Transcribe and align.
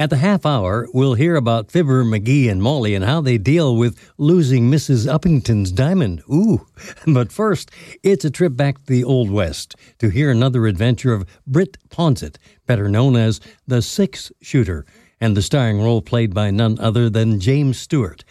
At 0.00 0.10
the 0.10 0.18
half 0.18 0.46
hour, 0.46 0.86
we'll 0.94 1.14
hear 1.14 1.34
about 1.34 1.72
Fibber, 1.72 2.04
McGee, 2.04 2.48
and 2.48 2.62
Molly 2.62 2.94
and 2.94 3.04
how 3.04 3.20
they 3.20 3.36
deal 3.36 3.74
with 3.74 3.98
losing 4.16 4.70
Mrs. 4.70 5.12
Uppington's 5.12 5.72
diamond. 5.72 6.22
Ooh. 6.32 6.64
But 7.08 7.32
first, 7.32 7.72
it's 8.04 8.24
a 8.24 8.30
trip 8.30 8.54
back 8.54 8.78
to 8.78 8.86
the 8.86 9.02
Old 9.02 9.28
West 9.28 9.74
to 9.98 10.08
hear 10.08 10.30
another 10.30 10.68
adventure 10.68 11.12
of 11.12 11.26
Britt 11.48 11.78
Ponset, 11.88 12.36
better 12.64 12.88
known 12.88 13.16
as 13.16 13.40
the 13.66 13.82
Six 13.82 14.30
Shooter, 14.40 14.86
and 15.20 15.36
the 15.36 15.42
starring 15.42 15.82
role 15.82 16.00
played 16.00 16.32
by 16.32 16.52
none 16.52 16.78
other 16.78 17.10
than 17.10 17.40
James 17.40 17.76
Stewart. 17.76 18.24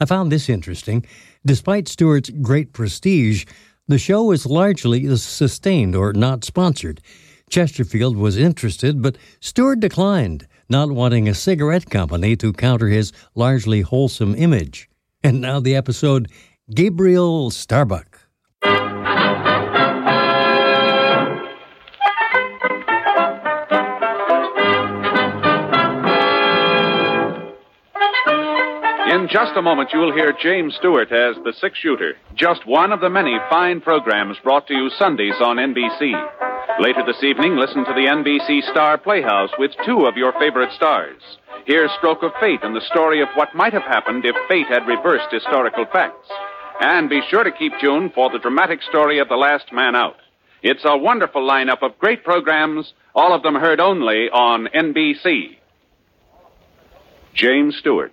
I 0.00 0.06
found 0.06 0.32
this 0.32 0.48
interesting. 0.48 1.06
Despite 1.46 1.86
Stewart's 1.86 2.30
great 2.30 2.72
prestige, 2.72 3.44
the 3.86 3.98
show 3.98 4.32
is 4.32 4.44
largely 4.44 5.06
sustained 5.16 5.94
or 5.94 6.12
not 6.12 6.42
sponsored. 6.42 7.00
Chesterfield 7.48 8.16
was 8.16 8.36
interested, 8.36 9.02
but 9.02 9.16
Stewart 9.38 9.78
declined, 9.78 10.48
not 10.72 10.90
wanting 10.90 11.28
a 11.28 11.34
cigarette 11.34 11.90
company 11.90 12.34
to 12.34 12.52
counter 12.52 12.88
his 12.88 13.12
largely 13.34 13.82
wholesome 13.82 14.34
image. 14.34 14.88
And 15.22 15.40
now 15.40 15.60
the 15.60 15.76
episode 15.76 16.28
Gabriel 16.74 17.50
Starbuck. 17.50 18.18
In 29.22 29.28
just 29.28 29.56
a 29.56 29.62
moment, 29.62 29.90
you'll 29.92 30.12
hear 30.12 30.32
James 30.32 30.74
Stewart 30.74 31.12
as 31.12 31.36
the 31.44 31.52
six 31.52 31.78
shooter, 31.78 32.14
just 32.34 32.66
one 32.66 32.90
of 32.90 32.98
the 32.98 33.08
many 33.08 33.38
fine 33.48 33.80
programs 33.80 34.36
brought 34.42 34.66
to 34.66 34.74
you 34.74 34.90
Sundays 34.98 35.36
on 35.40 35.58
NBC. 35.58 36.10
Later 36.80 37.04
this 37.06 37.22
evening, 37.22 37.54
listen 37.54 37.84
to 37.84 37.94
the 37.94 38.10
NBC 38.10 38.68
Star 38.72 38.98
Playhouse 38.98 39.50
with 39.60 39.70
two 39.86 40.06
of 40.06 40.16
your 40.16 40.32
favorite 40.40 40.72
stars. 40.72 41.22
Hear 41.66 41.88
Stroke 41.98 42.24
of 42.24 42.32
Fate 42.40 42.64
and 42.64 42.74
the 42.74 42.84
story 42.90 43.22
of 43.22 43.28
what 43.36 43.54
might 43.54 43.72
have 43.72 43.84
happened 43.84 44.24
if 44.24 44.34
fate 44.48 44.66
had 44.66 44.88
reversed 44.88 45.30
historical 45.30 45.86
facts. 45.92 46.28
And 46.80 47.08
be 47.08 47.20
sure 47.30 47.44
to 47.44 47.52
keep 47.52 47.74
tuned 47.80 48.14
for 48.14 48.28
the 48.28 48.40
dramatic 48.40 48.82
story 48.82 49.20
of 49.20 49.28
The 49.28 49.36
Last 49.36 49.72
Man 49.72 49.94
Out. 49.94 50.16
It's 50.64 50.82
a 50.84 50.98
wonderful 50.98 51.48
lineup 51.48 51.82
of 51.82 51.96
great 52.00 52.24
programs, 52.24 52.92
all 53.14 53.32
of 53.32 53.44
them 53.44 53.54
heard 53.54 53.78
only 53.78 54.30
on 54.30 54.66
NBC. 54.74 55.58
James 57.34 57.76
Stewart 57.76 58.12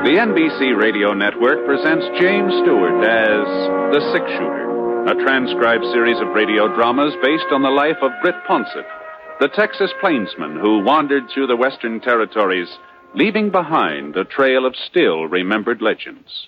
The 0.00 0.16
NBC 0.16 0.80
Radio 0.80 1.12
Network 1.12 1.66
presents 1.66 2.06
James 2.18 2.50
Stewart 2.62 3.04
as 3.04 3.44
The 3.92 4.00
Six 4.14 4.24
Shooter, 4.32 5.04
a 5.04 5.14
transcribed 5.22 5.84
series 5.92 6.18
of 6.18 6.28
radio 6.28 6.74
dramas 6.74 7.12
based 7.22 7.52
on 7.52 7.60
the 7.60 7.68
life 7.68 7.98
of 8.00 8.10
Britt 8.22 8.36
Ponset, 8.48 8.86
the 9.40 9.48
Texas 9.48 9.90
plainsman 10.00 10.58
who 10.58 10.82
wandered 10.82 11.24
through 11.28 11.48
the 11.48 11.56
Western 11.56 12.00
territories, 12.00 12.78
leaving 13.14 13.50
behind 13.50 14.16
a 14.16 14.24
trail 14.24 14.64
of 14.64 14.74
still 14.74 15.26
remembered 15.26 15.82
legends. 15.82 16.46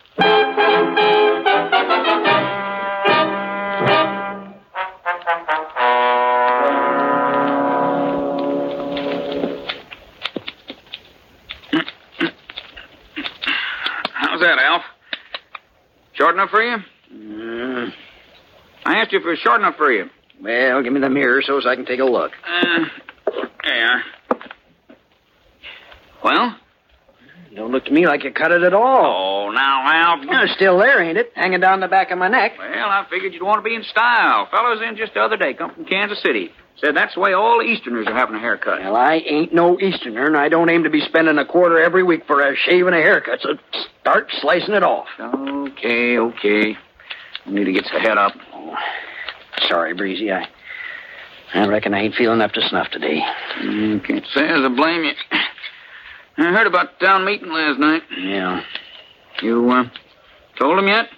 That, 14.42 14.58
Alf? 14.58 14.82
Short 16.14 16.34
enough 16.34 16.50
for 16.50 16.62
you? 16.62 16.76
I 18.84 18.98
asked 18.98 19.12
you 19.12 19.19
if 19.19 19.25
it 19.25 19.28
was 19.28 19.38
short 19.38 19.60
enough 19.60 19.76
for 19.76 19.91
you. 19.91 20.06
Well, 20.41 20.82
give 20.82 20.92
me 20.92 21.00
the 21.00 21.08
mirror 21.08 21.42
so 21.44 21.58
as 21.58 21.66
I 21.66 21.76
can 21.76 21.86
take 21.86 22.00
a 22.00 22.04
look. 22.04 22.32
Uh, 22.47 22.84
there. 23.64 24.04
Well? 26.25 26.56
Don't 27.54 27.70
look 27.70 27.84
to 27.84 27.92
me 27.92 28.06
like 28.06 28.25
you 28.25 28.32
cut 28.32 28.50
it 28.50 28.62
at 28.62 28.72
all. 28.72 29.48
Oh, 29.48 29.52
now, 29.52 29.82
Alf. 29.84 30.20
Yeah, 30.25 30.44
it's 30.44 30.54
still 30.54 30.78
there, 30.78 31.02
ain't 31.02 31.19
it? 31.19 31.32
Hanging 31.34 31.60
down 31.60 31.81
the 31.81 31.88
back 31.88 32.10
of 32.10 32.19
my 32.19 32.28
neck. 32.28 32.52
Well, 32.58 32.88
I 32.88 33.04
figured 33.10 33.34
you'd 33.34 33.42
want 33.42 33.58
to 33.58 33.62
be 33.62 33.75
in 33.75 33.82
style. 33.84 34.48
Fellows 34.50 34.81
in 34.86 34.97
just 34.97 35.12
the 35.14 35.20
other 35.20 35.36
day 35.36 35.52
come 35.52 35.75
from 35.75 35.84
Kansas 35.84 36.20
City. 36.22 36.50
Said 36.81 36.97
that's 36.97 37.15
the 37.15 37.21
way 37.21 37.33
all 37.33 37.62
Easterners 37.62 38.06
are 38.09 38.15
having 38.15 38.34
a 38.34 38.41
haircut. 38.41 38.81
Well, 38.81 38.97
I 38.97 39.15
ain't 39.15 39.55
no 39.55 39.78
Easterner, 39.78 40.27
and 40.27 40.37
I 40.37 40.49
don't 40.49 40.69
aim 40.69 40.83
to 40.84 40.91
be 40.91 41.00
spending 41.00 41.38
a 41.38 41.44
quarter 41.44 41.81
every 41.81 42.03
week 42.03 42.27
for 42.27 42.41
a 42.41 42.56
shave 42.56 42.87
and 42.87 42.97
a 42.97 42.99
haircut, 42.99 43.41
so 43.41 43.50
start 44.00 44.28
slicing 44.41 44.75
it 44.75 44.82
off. 44.82 45.06
Okay, 45.21 46.19
okay. 46.19 46.77
I 47.47 47.50
need 47.50 47.65
to 47.65 47.72
get 47.72 47.84
the 47.84 48.00
head 48.00 48.19
up. 48.19 48.32
Oh, 48.53 48.75
sorry, 49.69 49.94
Breezy. 49.94 50.32
I, 50.32 50.49
I 51.55 51.66
reckon 51.69 51.94
I 51.94 52.00
ain't 52.00 52.15
feeling 52.15 52.41
up 52.41 52.53
to 52.53 52.69
snuff 52.69 52.88
today. 52.91 53.21
Can't 53.61 54.27
say 54.34 54.49
as 54.49 54.65
I 54.65 54.69
blame 54.69 55.05
you. 55.05 55.12
I 56.38 56.53
heard 56.53 56.66
about 56.66 56.99
the 56.99 57.06
town 57.06 57.25
meeting 57.25 57.50
last 57.50 57.78
night. 57.78 58.03
Yeah. 58.19 58.62
You, 59.43 59.71
uh, 59.71 59.84
told 60.59 60.78
him 60.78 60.88
yet? 60.88 61.09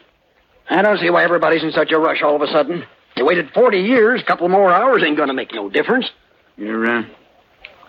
I 0.69 0.83
don't 0.83 0.99
see 0.99 1.11
why 1.11 1.25
everybody's 1.25 1.63
in 1.63 1.73
such 1.73 1.93
a 1.93 1.99
rush 1.99 2.23
all 2.23 2.37
of 2.37 2.43
a 2.43 2.49
sudden. 2.49 2.85
You 3.17 3.25
waited 3.25 3.51
40 3.53 3.79
years, 3.79 4.21
a 4.21 4.25
couple 4.25 4.49
more 4.49 4.73
hours 4.73 5.03
ain't 5.05 5.17
gonna 5.17 5.35
make 5.35 5.55
no 5.55 5.69
difference. 5.69 6.11
You're, 6.57 6.85
uh, 6.87 7.03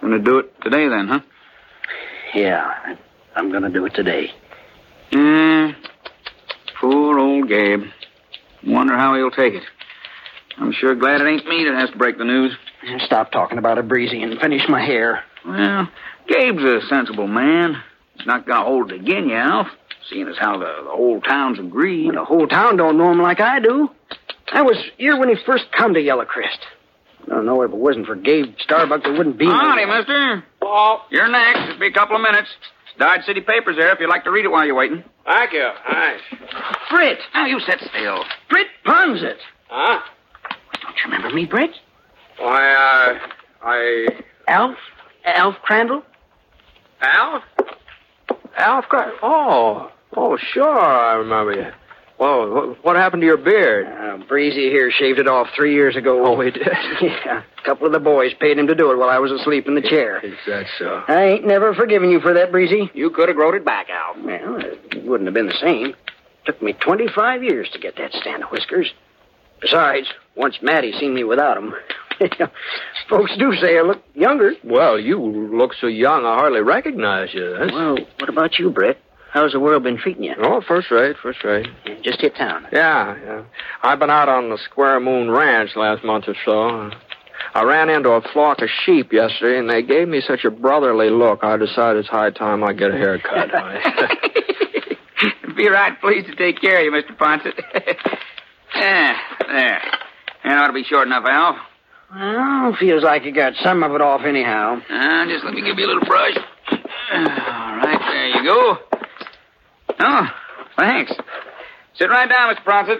gonna 0.01 0.19
do 0.19 0.39
it 0.39 0.61
today 0.61 0.87
then, 0.87 1.07
huh? 1.07 1.19
Yeah, 2.33 2.95
I'm 3.35 3.51
gonna 3.51 3.69
do 3.69 3.85
it 3.85 3.93
today. 3.93 4.31
Yeah. 5.11 5.73
Poor 6.79 7.19
old 7.19 7.47
Gabe. 7.47 7.85
Wonder 8.65 8.97
how 8.97 9.15
he'll 9.15 9.31
take 9.31 9.53
it. 9.53 9.63
I'm 10.57 10.71
sure 10.71 10.95
glad 10.95 11.21
it 11.21 11.27
ain't 11.27 11.47
me 11.47 11.65
that 11.65 11.79
has 11.79 11.89
to 11.91 11.97
break 11.97 12.17
the 12.17 12.23
news. 12.23 12.55
Stop 13.05 13.31
talking 13.31 13.57
about 13.57 13.77
it, 13.77 13.87
Breezy, 13.87 14.21
and 14.21 14.39
finish 14.39 14.67
my 14.69 14.83
hair. 14.83 15.23
Well, 15.45 15.89
Gabe's 16.27 16.63
a 16.63 16.87
sensible 16.87 17.27
man. 17.27 17.81
He's 18.15 18.27
not 18.27 18.45
gonna 18.45 18.65
hold 18.65 18.91
it 18.91 19.01
again 19.01 19.29
you, 19.29 19.35
Alf. 19.35 19.67
Seeing 20.09 20.27
as 20.27 20.37
how 20.37 20.57
the, 20.57 20.83
the 20.83 20.91
whole 20.91 21.19
town's 21.21 21.57
agreed. 21.57 22.13
The 22.13 22.23
whole 22.23 22.47
town 22.47 22.77
don't 22.77 22.97
know 22.97 23.11
him 23.11 23.21
like 23.21 23.39
I 23.39 23.59
do. 23.59 23.89
I 24.51 24.61
was 24.61 24.77
here 24.97 25.17
when 25.19 25.29
he 25.29 25.35
first 25.45 25.65
come 25.71 25.93
to 25.93 25.99
Yellowcrest. 25.99 26.59
I 27.23 27.29
don't 27.29 27.45
know 27.45 27.61
if 27.63 27.71
it 27.71 27.77
wasn't 27.77 28.05
for 28.05 28.15
Gabe 28.15 28.53
Starbuck, 28.59 29.03
there 29.03 29.13
wouldn't 29.13 29.37
be. 29.37 29.45
no- 29.45 29.51
Howdy, 29.53 29.85
mister. 29.85 30.43
Oh, 30.61 31.03
You're 31.09 31.27
next. 31.27 31.61
It'll 31.69 31.79
be 31.79 31.87
a 31.87 31.91
couple 31.91 32.15
of 32.15 32.21
minutes. 32.21 32.49
Dodge 32.99 33.25
City 33.25 33.41
papers 33.41 33.75
there 33.77 33.91
if 33.91 33.99
you'd 33.99 34.09
like 34.09 34.23
to 34.23 34.31
read 34.31 34.45
it 34.45 34.49
while 34.51 34.65
you're 34.65 34.75
waiting. 34.75 35.03
thank 35.25 35.51
you. 35.51 35.69
Nice. 35.91 36.21
Britt! 36.89 37.17
Now, 37.33 37.45
you 37.45 37.59
sit 37.59 37.79
still. 37.89 38.23
Britt 38.49 38.67
Ponset! 38.85 39.35
Huh? 39.67 39.99
Don't 40.81 40.95
you 40.95 41.11
remember 41.11 41.35
me, 41.35 41.45
Britt? 41.45 41.71
Why, 42.37 42.71
uh, 42.71 43.19
I. 43.63 44.07
Alf? 44.47 44.77
Alf 45.25 45.55
Crandall? 45.63 46.03
Alf? 47.01 47.43
Alf 48.57 48.85
Crandall? 48.85 49.17
Oh, 49.23 49.91
oh, 50.15 50.37
sure, 50.37 50.79
I 50.79 51.15
remember 51.15 51.53
you. 51.53 51.71
Whoa, 52.17 52.77
what 52.81 52.95
happened 52.95 53.21
to 53.21 53.25
your 53.25 53.37
beard? 53.37 53.87
Uh, 53.87 54.23
Breezy 54.25 54.69
here 54.69 54.89
shaved 54.89 55.19
it 55.19 55.27
off 55.27 55.47
three 55.55 55.73
years 55.73 55.95
ago. 55.97 56.25
Oh, 56.25 56.39
he 56.39 56.49
did? 56.51 56.65
yeah. 57.01 57.43
A 57.57 57.61
couple 57.65 57.85
of 57.87 57.91
the 57.93 57.99
boys 57.99 58.31
paid 58.39 58.57
him 58.57 58.67
to 58.67 58.75
do 58.75 58.91
it 58.91 58.97
while 58.97 59.09
I 59.09 59.19
was 59.19 59.31
asleep 59.31 59.67
in 59.67 59.75
the 59.75 59.81
chair. 59.81 60.19
Is 60.25 60.33
that 60.47 60.65
so? 60.79 61.03
I 61.07 61.23
ain't 61.25 61.45
never 61.47 61.73
forgiven 61.73 62.09
you 62.09 62.21
for 62.21 62.33
that, 62.33 62.51
Breezy. 62.51 62.89
You 62.93 63.09
could 63.09 63.27
have 63.27 63.35
growed 63.35 63.55
it 63.55 63.65
back, 63.65 63.87
out. 63.89 64.23
Well, 64.23 64.59
it 64.61 65.03
wouldn't 65.05 65.27
have 65.27 65.33
been 65.33 65.47
the 65.47 65.57
same. 65.61 65.93
Took 66.45 66.61
me 66.61 66.73
25 66.73 67.43
years 67.43 67.69
to 67.73 67.79
get 67.79 67.97
that 67.97 68.13
stand 68.13 68.43
of 68.43 68.49
whiskers. 68.51 68.91
Besides, 69.61 70.07
once 70.35 70.57
Matty 70.61 70.93
seen 70.93 71.13
me 71.15 71.23
without 71.23 71.57
'em, 71.57 71.73
folks 73.09 73.35
do 73.37 73.53
say 73.55 73.77
I 73.77 73.81
look 73.81 74.01
younger. 74.13 74.53
Well, 74.63 74.99
you 74.99 75.19
look 75.19 75.73
so 75.81 75.87
young, 75.87 76.25
I 76.25 76.35
hardly 76.35 76.61
recognize 76.61 77.33
you. 77.33 77.55
That's... 77.57 77.71
Well, 77.73 77.97
what 78.19 78.29
about 78.29 78.59
you, 78.59 78.69
Brett? 78.69 78.97
How's 79.35 79.51
the 79.51 79.59
world 79.59 79.83
been 79.83 79.97
treating 79.97 80.23
you? 80.23 80.33
Oh, 80.39 80.61
first 80.65 80.89
rate, 80.89 81.17
first 81.21 81.43
rate. 81.43 81.67
Just 82.01 82.21
hit 82.21 82.37
town. 82.37 82.65
Yeah, 82.71 83.17
yeah. 83.21 83.43
I've 83.83 83.99
been 83.99 84.09
out 84.09 84.29
on 84.29 84.49
the 84.49 84.57
Square 84.57 85.01
Moon 85.01 85.29
Ranch 85.29 85.75
last 85.75 86.05
month 86.05 86.29
or 86.29 86.35
so. 86.45 86.89
I 87.53 87.63
ran 87.63 87.89
into 87.89 88.11
a 88.11 88.21
flock 88.31 88.61
of 88.61 88.69
sheep 88.85 89.11
yesterday, 89.11 89.59
and 89.59 89.69
they 89.69 89.81
gave 89.81 90.07
me 90.07 90.21
such 90.25 90.45
a 90.45 90.49
brotherly 90.49 91.09
look, 91.09 91.43
I 91.43 91.57
decided 91.57 91.99
it's 91.99 92.07
high 92.07 92.31
time 92.31 92.63
I 92.63 92.71
get 92.71 92.91
a 92.91 92.93
haircut. 92.93 93.51
Be 95.57 95.67
right 95.67 95.99
pleased 95.99 96.27
to 96.27 96.35
take 96.35 96.61
care 96.61 96.79
of 96.79 96.85
you, 96.85 96.91
Mr. 96.91 97.13
Ponset. 97.17 97.59
yeah, 98.73 99.17
there. 99.47 99.81
That 100.45 100.57
ought 100.59 100.67
to 100.67 100.73
be 100.73 100.85
short 100.85 101.07
enough, 101.07 101.25
Al. 101.27 101.57
Well, 102.15 102.73
feels 102.79 103.03
like 103.03 103.25
you 103.25 103.33
got 103.33 103.51
some 103.61 103.83
of 103.83 103.91
it 103.91 103.99
off 104.01 104.21
anyhow. 104.23 104.79
Uh, 104.89 105.25
just 105.27 105.43
let 105.43 105.53
me 105.53 105.61
give 105.61 105.77
you 105.77 105.87
a 105.87 105.91
little 105.91 106.05
brush. 106.05 106.37
All 106.71 106.77
right, 107.19 107.99
there 107.99 108.27
you 108.29 108.43
go. 108.45 108.77
Oh, 109.99 110.27
thanks. 110.77 111.11
Sit 111.97 112.09
right 112.09 112.27
down, 112.27 112.53
Mr. 112.53 112.63
Ponset. 112.65 112.99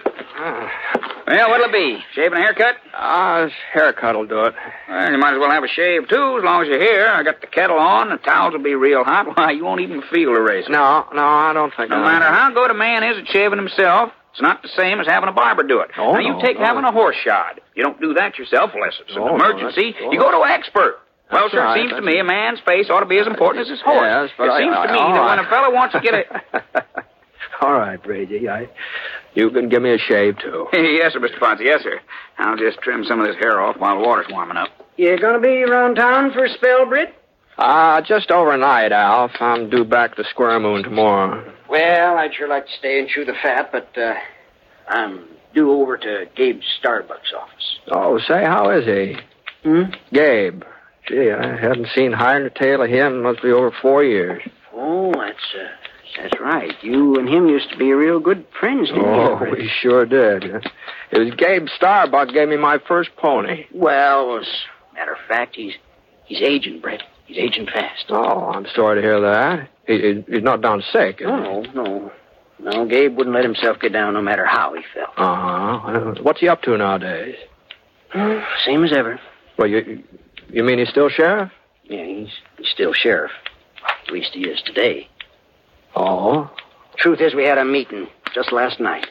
Well, 1.26 1.50
what'll 1.50 1.66
it 1.66 1.72
be? 1.72 1.98
Shaving 2.14 2.38
a 2.38 2.40
haircut? 2.42 2.76
Ah, 2.94 3.44
this 3.44 3.52
haircut'll 3.72 4.26
do 4.26 4.44
it. 4.44 4.54
Well, 4.88 5.12
you 5.12 5.18
might 5.18 5.34
as 5.34 5.38
well 5.40 5.50
have 5.50 5.64
a 5.64 5.68
shave, 5.68 6.08
too, 6.08 6.36
as 6.38 6.44
long 6.44 6.62
as 6.62 6.68
you're 6.68 6.80
here. 6.80 7.08
I 7.08 7.22
got 7.22 7.40
the 7.40 7.46
kettle 7.48 7.78
on, 7.78 8.08
the 8.10 8.16
towels 8.16 8.52
will 8.54 8.62
be 8.62 8.74
real 8.74 9.04
hot. 9.04 9.26
Why, 9.36 9.50
you 9.50 9.64
won't 9.64 9.80
even 9.82 10.02
feel 10.12 10.32
the 10.32 10.40
razor. 10.40 10.70
No, 10.70 11.04
no, 11.12 11.22
I 11.22 11.52
don't 11.52 11.74
think 11.76 11.90
so. 11.90 11.96
No 11.98 12.02
matter 12.04 12.24
how 12.24 12.52
good 12.54 12.70
a 12.70 12.74
man 12.74 13.02
is 13.02 13.18
at 13.18 13.26
shaving 13.28 13.58
himself, 13.58 14.12
it's 14.32 14.40
not 14.40 14.62
the 14.62 14.68
same 14.76 15.00
as 15.00 15.06
having 15.06 15.28
a 15.28 15.32
barber 15.32 15.62
do 15.64 15.80
it. 15.80 15.90
Oh, 15.98 16.12
now, 16.12 16.20
you 16.20 16.32
no, 16.34 16.40
take 16.40 16.58
no. 16.58 16.64
having 16.64 16.84
a 16.84 16.92
horse 16.92 17.16
shod. 17.22 17.60
You 17.74 17.82
don't 17.82 18.00
do 18.00 18.14
that 18.14 18.38
yourself 18.38 18.70
unless 18.74 18.94
it's 19.00 19.12
an 19.16 19.22
Oh, 19.22 19.28
no, 19.28 19.34
emergency. 19.34 19.92
that's- 19.92 20.12
You 20.12 20.18
go 20.18 20.30
to 20.30 20.40
an 20.40 20.50
expert. 20.52 21.00
Well, 21.30 21.42
That's 21.42 21.52
sir, 21.54 21.58
right, 21.60 21.76
it 21.76 21.80
seems 21.80 21.92
to 21.92 22.02
me 22.02 22.20
a 22.20 22.24
man's 22.24 22.60
face 22.60 22.88
ought 22.88 23.00
to 23.00 23.06
be 23.06 23.18
as 23.18 23.26
important 23.26 23.64
as 23.64 23.68
his 23.68 23.80
horse. 23.80 24.06
Yes, 24.06 24.30
but 24.38 24.44
it 24.46 24.50
I- 24.52 24.58
seems 24.60 24.76
I- 24.76 24.86
to 24.86 24.92
me 24.92 24.98
that 25.00 25.24
when 25.26 25.38
a 25.40 25.48
fellow 25.50 25.74
wants 25.74 25.92
to 25.94 26.00
get 26.00 26.14
a... 26.14 26.22
All 27.60 27.72
right, 27.72 28.02
Brady. 28.02 28.48
I, 28.48 28.68
you 29.34 29.50
can 29.50 29.68
give 29.68 29.82
me 29.82 29.94
a 29.94 29.98
shave, 29.98 30.38
too. 30.38 30.66
yes, 30.72 31.12
sir, 31.12 31.20
Mr. 31.20 31.38
Ponce. 31.38 31.60
Yes, 31.62 31.82
sir. 31.82 32.00
I'll 32.38 32.56
just 32.56 32.78
trim 32.80 33.04
some 33.04 33.20
of 33.20 33.26
this 33.26 33.36
hair 33.36 33.60
off 33.60 33.76
while 33.78 33.98
the 34.00 34.06
water's 34.06 34.26
warming 34.30 34.56
up. 34.56 34.68
You 34.96 35.18
gonna 35.18 35.40
be 35.40 35.62
around 35.62 35.96
town 35.96 36.32
for 36.32 36.44
a 36.44 36.48
spell, 36.54 36.86
Britt? 36.86 37.14
Uh, 37.58 38.00
just 38.02 38.30
overnight, 38.30 38.92
Alf. 38.92 39.32
I'm 39.40 39.70
due 39.70 39.84
back 39.84 40.16
to 40.16 40.24
Square 40.24 40.60
Moon 40.60 40.82
tomorrow. 40.82 41.52
Well, 41.68 42.18
I'd 42.18 42.34
sure 42.34 42.48
like 42.48 42.66
to 42.66 42.72
stay 42.78 42.98
and 43.00 43.08
chew 43.08 43.24
the 43.24 43.34
fat, 43.42 43.70
but 43.72 43.88
uh, 43.96 44.14
I'm 44.88 45.24
due 45.54 45.72
over 45.72 45.96
to 45.96 46.26
Gabe 46.36 46.60
Starbuck's 46.78 47.32
office. 47.36 47.78
Oh, 47.90 48.18
say, 48.18 48.44
how 48.44 48.70
is 48.70 48.84
he? 48.84 49.16
Hmm? 49.62 49.82
Gabe. 50.12 50.62
Gee, 51.08 51.30
I 51.30 51.56
haven't 51.56 51.88
seen 51.94 52.12
higher 52.12 52.42
than 52.42 52.44
the 52.52 52.58
tail 52.58 52.82
of 52.82 52.90
him. 52.90 53.22
Must 53.22 53.42
be 53.42 53.50
over 53.50 53.72
four 53.82 54.04
years. 54.04 54.42
Oh, 54.74 55.12
that's 55.12 55.36
uh, 55.54 55.68
that's 56.16 56.40
right. 56.40 56.72
You 56.82 57.16
and 57.16 57.28
him 57.28 57.48
used 57.48 57.70
to 57.70 57.76
be 57.76 57.92
real 57.92 58.20
good 58.20 58.44
friends, 58.58 58.88
didn't 58.88 59.04
Oh, 59.04 59.32
you? 59.32 59.36
Britt? 59.38 59.52
we 59.58 59.68
sure 59.80 60.04
did. 60.06 60.44
It 60.44 61.18
was 61.18 61.34
Gabe 61.36 61.66
Starbuck 61.76 62.30
gave 62.32 62.48
me 62.48 62.56
my 62.56 62.78
first 62.88 63.10
pony. 63.16 63.66
Well, 63.72 64.38
as 64.38 64.46
a 64.90 64.94
matter 64.94 65.12
of 65.12 65.18
fact, 65.28 65.54
he's 65.56 65.74
he's 66.24 66.40
aging, 66.42 66.80
Brett. 66.80 67.02
He's 67.26 67.38
aging 67.38 67.66
fast. 67.66 68.06
Oh, 68.10 68.50
I'm 68.50 68.66
sorry 68.74 68.96
to 68.96 69.02
hear 69.02 69.20
that. 69.20 69.68
He, 69.86 69.94
he- 70.00 70.24
he's 70.34 70.42
not 70.42 70.60
down 70.62 70.82
sick, 70.92 71.16
is 71.20 71.26
he? 71.26 71.32
No, 71.32 71.62
no, 71.74 72.12
no. 72.60 72.86
Gabe 72.86 73.16
wouldn't 73.16 73.34
let 73.34 73.44
himself 73.44 73.78
get 73.80 73.92
down, 73.92 74.14
no 74.14 74.22
matter 74.22 74.44
how 74.46 74.74
he 74.74 74.82
felt. 74.94 75.10
Uh-huh. 75.16 76.14
What's 76.22 76.40
he 76.40 76.48
up 76.48 76.62
to 76.62 76.76
nowadays? 76.76 77.36
Same 78.64 78.84
as 78.84 78.92
ever. 78.92 79.20
Well, 79.58 79.68
you 79.68 80.02
you 80.50 80.62
mean 80.62 80.78
he's 80.78 80.88
still 80.88 81.08
sheriff? 81.08 81.50
Yeah, 81.84 82.04
he's 82.04 82.28
he's 82.58 82.68
still 82.68 82.92
sheriff. 82.92 83.32
At 84.06 84.12
least 84.12 84.30
he 84.32 84.46
is 84.46 84.60
today. 84.62 85.08
Oh. 85.96 86.50
Truth 86.98 87.20
is, 87.20 87.34
we 87.34 87.44
had 87.44 87.58
a 87.58 87.64
meeting 87.64 88.06
just 88.34 88.52
last 88.52 88.78
night. 88.80 89.06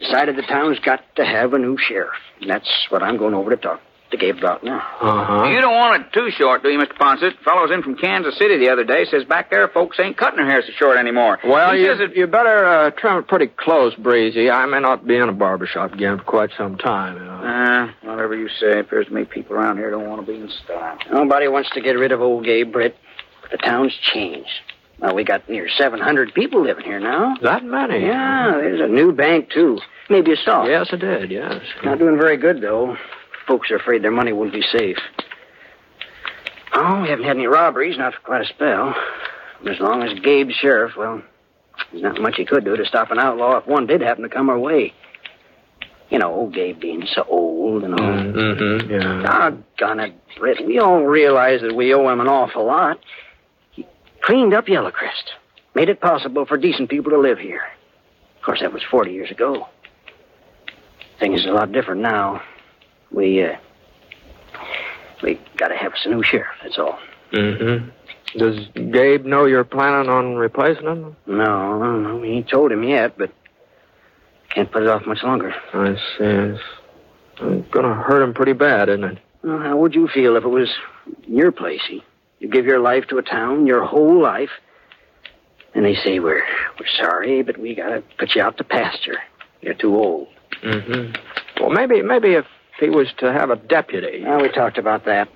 Decided 0.00 0.36
the 0.36 0.42
town's 0.42 0.78
got 0.80 1.00
to 1.16 1.24
have 1.24 1.54
a 1.54 1.58
new 1.58 1.76
sheriff. 1.78 2.12
And 2.40 2.50
that's 2.50 2.68
what 2.90 3.02
I'm 3.02 3.16
going 3.16 3.34
over 3.34 3.50
to 3.50 3.56
talk 3.56 3.80
to 4.10 4.16
Gabe 4.16 4.36
about 4.38 4.62
now. 4.62 4.78
Uh-huh. 5.00 5.48
You 5.48 5.60
don't 5.60 5.74
want 5.74 6.00
it 6.00 6.12
too 6.12 6.30
short, 6.30 6.62
do 6.62 6.68
you, 6.68 6.78
Mr. 6.78 6.96
Ponce? 6.96 7.22
Fellow's 7.44 7.70
in 7.72 7.82
from 7.82 7.96
Kansas 7.96 8.38
City 8.38 8.58
the 8.58 8.70
other 8.70 8.84
day 8.84 9.04
says 9.10 9.24
back 9.24 9.50
there 9.50 9.66
folks 9.68 9.98
ain't 9.98 10.16
cutting 10.16 10.36
their 10.36 10.46
hair 10.46 10.62
so 10.62 10.72
short 10.78 10.96
anymore. 10.96 11.38
Well, 11.44 11.72
he 11.72 11.80
you, 11.80 11.86
says 11.86 12.00
it... 12.00 12.16
you 12.16 12.26
better 12.26 12.64
uh, 12.64 12.90
trim 12.90 13.18
it 13.18 13.28
pretty 13.28 13.48
close, 13.48 13.94
Breezy. 13.94 14.50
I 14.50 14.66
may 14.66 14.80
not 14.80 15.06
be 15.06 15.16
in 15.16 15.28
a 15.28 15.32
barber 15.32 15.66
shop 15.66 15.92
again 15.92 16.18
for 16.18 16.24
quite 16.24 16.50
some 16.56 16.76
time. 16.76 17.16
You 17.16 17.24
know. 17.24 17.32
Uh, 17.32 18.08
whatever 18.08 18.36
you 18.36 18.48
say. 18.60 18.80
Appears 18.80 19.06
to 19.06 19.12
me 19.12 19.24
people 19.24 19.56
around 19.56 19.78
here 19.78 19.90
don't 19.90 20.06
want 20.06 20.24
to 20.24 20.32
be 20.32 20.38
in 20.38 20.50
style. 20.64 20.98
Nobody 21.10 21.48
wants 21.48 21.70
to 21.74 21.80
get 21.80 21.92
rid 21.92 22.12
of 22.12 22.20
old 22.20 22.44
Gabe, 22.44 22.72
Britt. 22.72 22.96
But 23.42 23.50
the 23.50 23.58
town's 23.58 23.94
changed. 24.02 24.50
Well, 24.98 25.14
we 25.14 25.24
got 25.24 25.48
near 25.48 25.68
700 25.68 26.32
people 26.32 26.62
living 26.62 26.84
here 26.84 27.00
now. 27.00 27.36
that 27.42 27.64
many? 27.64 28.00
Yeah, 28.06 28.52
there's 28.56 28.80
a 28.80 28.86
new 28.86 29.12
bank, 29.12 29.50
too. 29.50 29.78
Maybe 30.08 30.30
you 30.30 30.36
saw 30.36 30.64
it. 30.64 30.70
Yes, 30.70 30.88
I 30.92 30.96
did. 30.96 31.30
Yes. 31.30 31.62
Not 31.84 31.98
doing 31.98 32.16
very 32.16 32.36
good, 32.36 32.60
though. 32.62 32.96
Folks 33.46 33.70
are 33.70 33.76
afraid 33.76 34.02
their 34.02 34.10
money 34.10 34.32
won't 34.32 34.52
be 34.52 34.62
safe. 34.62 34.96
Oh, 36.72 37.02
we 37.02 37.08
haven't 37.08 37.24
had 37.24 37.36
any 37.36 37.46
robberies, 37.46 37.98
not 37.98 38.14
for 38.14 38.20
quite 38.20 38.42
a 38.42 38.46
spell. 38.46 38.94
As 39.68 39.80
long 39.80 40.02
as 40.02 40.18
Gabe's 40.20 40.54
sheriff, 40.54 40.92
well, 40.96 41.22
there's 41.90 42.02
not 42.02 42.20
much 42.20 42.36
he 42.36 42.44
could 42.44 42.64
do 42.64 42.76
to 42.76 42.84
stop 42.84 43.10
an 43.10 43.18
outlaw 43.18 43.56
if 43.58 43.66
one 43.66 43.86
did 43.86 44.00
happen 44.00 44.22
to 44.22 44.28
come 44.28 44.48
our 44.48 44.58
way. 44.58 44.92
You 46.10 46.18
know, 46.18 46.32
old 46.32 46.54
Gabe 46.54 46.78
being 46.80 47.06
so 47.12 47.24
old 47.28 47.82
and 47.82 47.94
all. 47.94 48.00
Mm-hmm. 48.00 48.90
Yeah. 48.90 49.22
Doggone 49.22 50.00
it, 50.00 50.14
Britt. 50.38 50.64
We 50.64 50.78
all 50.78 51.02
realize 51.04 51.62
that 51.62 51.74
we 51.74 51.92
owe 51.94 52.08
him 52.08 52.20
an 52.20 52.28
awful 52.28 52.64
lot. 52.64 53.00
He 54.26 54.32
cleaned 54.32 54.54
up 54.54 54.66
Yellowcrest, 54.66 55.34
made 55.74 55.88
it 55.88 56.00
possible 56.00 56.46
for 56.46 56.56
decent 56.56 56.90
people 56.90 57.10
to 57.12 57.18
live 57.18 57.38
here. 57.38 57.62
Of 58.36 58.42
course, 58.42 58.60
that 58.60 58.72
was 58.72 58.82
40 58.82 59.12
years 59.12 59.30
ago. 59.30 59.68
Things 61.20 61.46
are 61.46 61.50
a 61.50 61.54
lot 61.54 61.72
different 61.72 62.02
now. 62.02 62.42
We, 63.10 63.42
uh, 63.44 63.56
we 65.22 65.40
gotta 65.56 65.76
have 65.76 65.92
us 65.92 66.00
a 66.04 66.08
new 66.08 66.22
sheriff, 66.22 66.48
that's 66.62 66.78
all. 66.78 66.98
Mm-hmm. 67.32 67.88
Does 68.38 68.66
Gabe 68.74 69.24
know 69.24 69.46
you're 69.46 69.64
planning 69.64 70.10
on 70.10 70.34
replacing 70.34 70.86
him? 70.86 71.16
No, 71.26 71.78
no, 71.78 71.98
no, 71.98 72.22
he 72.22 72.32
ain't 72.32 72.48
told 72.48 72.72
him 72.72 72.82
yet, 72.82 73.16
but 73.16 73.30
can't 74.50 74.70
put 74.70 74.82
it 74.82 74.88
off 74.88 75.06
much 75.06 75.22
longer. 75.22 75.54
I 75.72 75.94
see. 76.18 76.58
It's 77.38 77.70
gonna 77.70 77.94
hurt 77.94 78.22
him 78.22 78.34
pretty 78.34 78.54
bad, 78.54 78.88
isn't 78.88 79.04
it? 79.04 79.18
Well, 79.42 79.60
how 79.60 79.76
would 79.76 79.94
you 79.94 80.08
feel 80.08 80.36
if 80.36 80.44
it 80.44 80.48
was 80.48 80.68
your 81.26 81.52
place? 81.52 81.82
You- 81.88 82.02
You 82.38 82.48
give 82.48 82.66
your 82.66 82.80
life 82.80 83.04
to 83.08 83.18
a 83.18 83.22
town, 83.22 83.66
your 83.66 83.84
whole 83.84 84.20
life, 84.20 84.50
and 85.74 85.84
they 85.84 85.94
say 85.94 86.18
we're 86.18 86.44
we're 86.78 86.86
sorry, 86.98 87.42
but 87.42 87.58
we 87.58 87.74
gotta 87.74 88.02
put 88.18 88.34
you 88.34 88.42
out 88.42 88.58
to 88.58 88.64
pasture. 88.64 89.18
You're 89.62 89.74
too 89.74 89.96
old. 89.96 90.28
Mm-hmm. 90.62 91.62
Well, 91.62 91.70
maybe 91.70 92.02
maybe 92.02 92.34
if 92.34 92.44
he 92.78 92.90
was 92.90 93.08
to 93.18 93.32
have 93.32 93.50
a 93.50 93.56
deputy. 93.56 94.22
Well, 94.24 94.42
we 94.42 94.50
talked 94.50 94.78
about 94.78 95.04
that. 95.06 95.28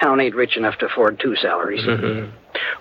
Town 0.00 0.20
ain't 0.20 0.34
rich 0.34 0.56
enough 0.56 0.78
to 0.78 0.86
afford 0.86 1.20
two 1.20 1.36
salaries. 1.36 1.84
Mm-hmm. 1.84 2.30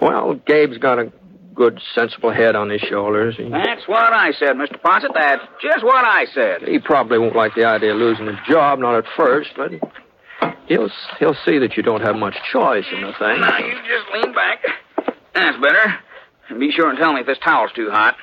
Well, 0.06 0.36
Gabe's 0.46 0.78
got 0.78 1.00
a 1.00 1.12
good, 1.56 1.82
sensible 1.96 2.32
head 2.32 2.56
on 2.56 2.70
his 2.70 2.82
shoulders. 2.82 3.36
He, 3.36 3.50
That's 3.50 3.88
what 3.88 4.14
I 4.14 4.32
said, 4.34 4.56
Mr. 4.56 4.80
Ponce. 4.82 5.06
That's 5.14 5.42
just 5.62 5.84
what 5.84 6.06
I 6.06 6.26
said. 6.34 6.62
he 6.68 6.78
probably 6.80 7.18
won't 7.18 7.36
like 7.36 7.56
the 7.56 7.66
idea 7.66 7.94
of 7.94 7.98
losing 7.98 8.28
his 8.28 8.38
job, 8.48 8.78
not 8.80 8.96
at 8.96 9.06
first, 9.18 9.50
but 9.58 9.72
he'll 10.68 10.90
he'll 11.20 11.36
see 11.46 11.58
that 11.60 11.76
you 11.78 11.84
don't 11.84 12.02
have 12.02 12.16
much 12.16 12.36
choice 12.52 12.86
in 12.94 13.02
the 13.02 13.14
thing. 13.14 13.42
Now, 13.42 13.58
you 13.58 13.74
just 13.88 14.06
lean 14.14 14.34
back. 14.34 14.64
That's 15.34 15.58
better. 15.62 15.96
And 16.50 16.60
be 16.60 16.72
sure 16.72 16.90
and 16.90 16.98
tell 16.98 17.14
me 17.14 17.22
if 17.22 17.28
this 17.28 17.38
towel's 17.44 17.72
too 17.74 17.90
hot. 17.92 18.16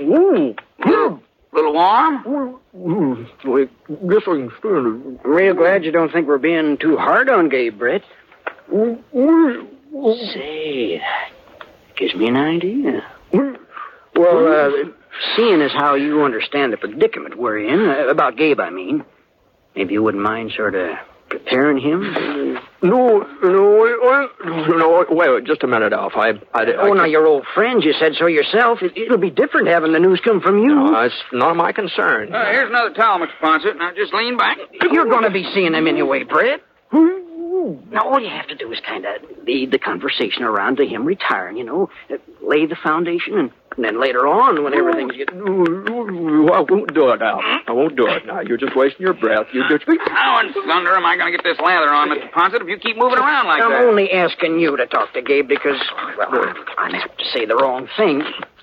Ooh, 0.00 0.54
A 0.84 1.18
little 1.54 1.72
warm? 1.72 2.58
I 2.74 3.68
guess 4.08 4.22
I 4.22 4.36
can 4.36 4.50
stand 4.58 4.76
I'm 4.84 5.18
real 5.24 5.54
glad 5.54 5.84
you 5.84 5.90
don't 5.92 6.12
think 6.12 6.26
we're 6.26 6.36
being 6.38 6.76
too 6.76 6.96
hard 6.96 7.30
on 7.30 7.48
Gabe, 7.48 7.78
Britt. 7.78 8.02
Say, 10.34 10.98
that 10.98 11.96
gives 11.96 12.14
me 12.14 12.28
an 12.28 12.36
idea. 12.36 13.02
Well, 14.14 14.46
uh, 14.46 14.70
seeing 15.36 15.62
as 15.62 15.72
how 15.72 15.94
you 15.94 16.22
understand 16.24 16.72
the 16.72 16.76
predicament 16.76 17.38
we're 17.38 17.58
in, 17.58 17.88
uh, 17.88 18.08
about 18.08 18.36
Gabe, 18.36 18.60
I 18.60 18.68
mean, 18.70 19.04
maybe 19.76 19.92
you 19.94 20.02
wouldn't 20.02 20.22
mind 20.22 20.52
sort 20.56 20.74
of 20.74 20.90
preparing 21.28 21.78
him 21.78 22.02
No, 22.82 23.26
no, 23.42 24.28
no, 24.44 24.76
no, 24.76 25.06
wait, 25.10 25.32
wait, 25.34 25.44
just 25.44 25.64
a 25.64 25.66
minute, 25.66 25.92
Alf. 25.92 26.12
I, 26.14 26.30
I, 26.54 26.62
I 26.62 26.76
Oh, 26.78 26.92
now, 26.92 27.04
you're 27.04 27.26
old 27.26 27.44
friends. 27.54 27.84
You 27.84 27.94
said 27.98 28.12
so 28.18 28.26
yourself. 28.26 28.78
It, 28.80 28.96
it'll 28.96 29.18
be 29.18 29.30
different 29.30 29.66
having 29.68 29.92
the 29.92 29.98
news 29.98 30.20
come 30.22 30.40
from 30.40 30.58
you. 30.62 30.74
No, 30.74 31.00
it's 31.02 31.14
none 31.32 31.50
of 31.50 31.56
my 31.56 31.72
concern. 31.72 32.32
Uh, 32.32 32.44
here's 32.52 32.68
another 32.68 32.94
towel, 32.94 33.18
Mr. 33.18 33.30
Ponset. 33.42 33.76
Now 33.76 33.90
just 33.96 34.14
lean 34.14 34.36
back. 34.36 34.58
You're 34.92 35.06
going 35.08 35.24
to 35.24 35.30
be 35.30 35.44
seeing 35.52 35.74
him 35.74 35.86
anyway, 35.88 36.22
Brett. 36.22 36.60
Now, 36.92 38.02
all 38.08 38.20
you 38.20 38.28
have 38.28 38.46
to 38.48 38.54
do 38.54 38.70
is 38.70 38.78
kind 38.86 39.04
of 39.04 39.22
lead 39.44 39.72
the 39.72 39.78
conversation 39.78 40.44
around 40.44 40.76
to 40.76 40.86
him 40.86 41.04
retiring, 41.04 41.56
you 41.56 41.64
know, 41.64 41.90
uh, 42.10 42.16
lay 42.40 42.66
the 42.66 42.76
foundation, 42.80 43.38
and, 43.38 43.50
and 43.76 43.84
then 43.84 44.00
later 44.00 44.26
on, 44.26 44.64
when 44.64 44.72
everything's 44.72 45.12
getting... 45.12 45.36
I 45.36 46.64
won't 46.64 46.94
do 46.94 47.10
it, 47.10 47.20
Alf. 47.20 47.44
I 47.68 47.72
won't 47.72 47.94
do 47.94 48.06
it. 48.08 48.24
Now, 48.24 48.40
you're 48.40 48.56
just 48.56 48.74
wasting 48.74 49.04
your 49.04 49.12
breath. 49.12 49.46
You 49.52 49.64
just... 49.68 49.84
How 50.06 50.40
in 50.40 50.54
thunder 50.54 50.96
am 50.96 51.04
I 51.04 51.16
going 51.16 51.30
to 51.30 51.36
get 51.36 51.44
this 51.44 51.60
lather 51.60 51.92
on, 51.92 52.08
Mr. 52.08 52.32
Ponset, 52.32 52.62
if 52.62 52.68
you 52.68 52.78
keep 52.78 52.96
moving 52.96 53.18
around 53.18 53.46
like 53.46 53.60
that? 53.60 53.70
I'm 53.70 53.88
only 53.88 54.10
asking 54.10 54.60
you 54.60 54.78
to 54.78 54.86
talk 54.86 55.12
to 55.12 55.20
Gabe 55.20 55.46
because, 55.46 55.76
well, 56.16 56.28
I'm, 56.32 56.56
I'm 56.78 56.94
apt 56.94 57.18
to 57.18 57.24
say 57.26 57.44
the 57.44 57.54
wrong 57.56 57.86
thing. 57.98 58.22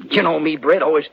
You 0.09 0.23
know 0.23 0.39
me, 0.39 0.57
Brett, 0.57 0.81
always 0.81 1.05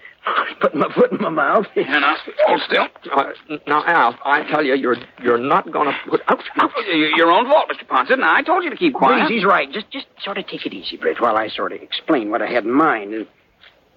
putting 0.62 0.80
my 0.80 0.88
foot 0.94 1.12
in 1.12 1.20
my 1.20 1.28
mouth. 1.28 1.66
And 1.76 2.04
I'll 2.04 2.16
hold 2.46 2.60
still. 2.66 2.86
Uh, 3.12 3.24
now, 3.66 3.84
Alf, 3.84 4.14
I 4.24 4.44
tell 4.50 4.64
you, 4.64 4.76
you're 4.76 4.96
you're 5.22 5.38
not 5.38 5.70
going 5.70 5.88
to 5.88 5.96
put... 6.08 6.20
Ouch, 6.28 6.44
ouch. 6.56 6.70
Your 7.16 7.30
own 7.30 7.46
fault, 7.46 7.68
Mr. 7.68 7.86
Ponset. 7.86 8.18
Now, 8.18 8.34
I 8.34 8.42
told 8.42 8.64
you 8.64 8.70
to 8.70 8.76
keep 8.76 8.94
quiet. 8.94 9.26
Please, 9.26 9.40
he's 9.40 9.44
right. 9.44 9.70
Just, 9.70 9.90
just 9.90 10.06
sort 10.24 10.38
of 10.38 10.46
take 10.46 10.64
it 10.64 10.72
easy, 10.72 10.96
Brett, 10.96 11.20
while 11.20 11.36
I 11.36 11.48
sort 11.48 11.72
of 11.72 11.82
explain 11.82 12.30
what 12.30 12.40
I 12.40 12.46
had 12.46 12.64
in 12.64 12.72
mind. 12.72 13.26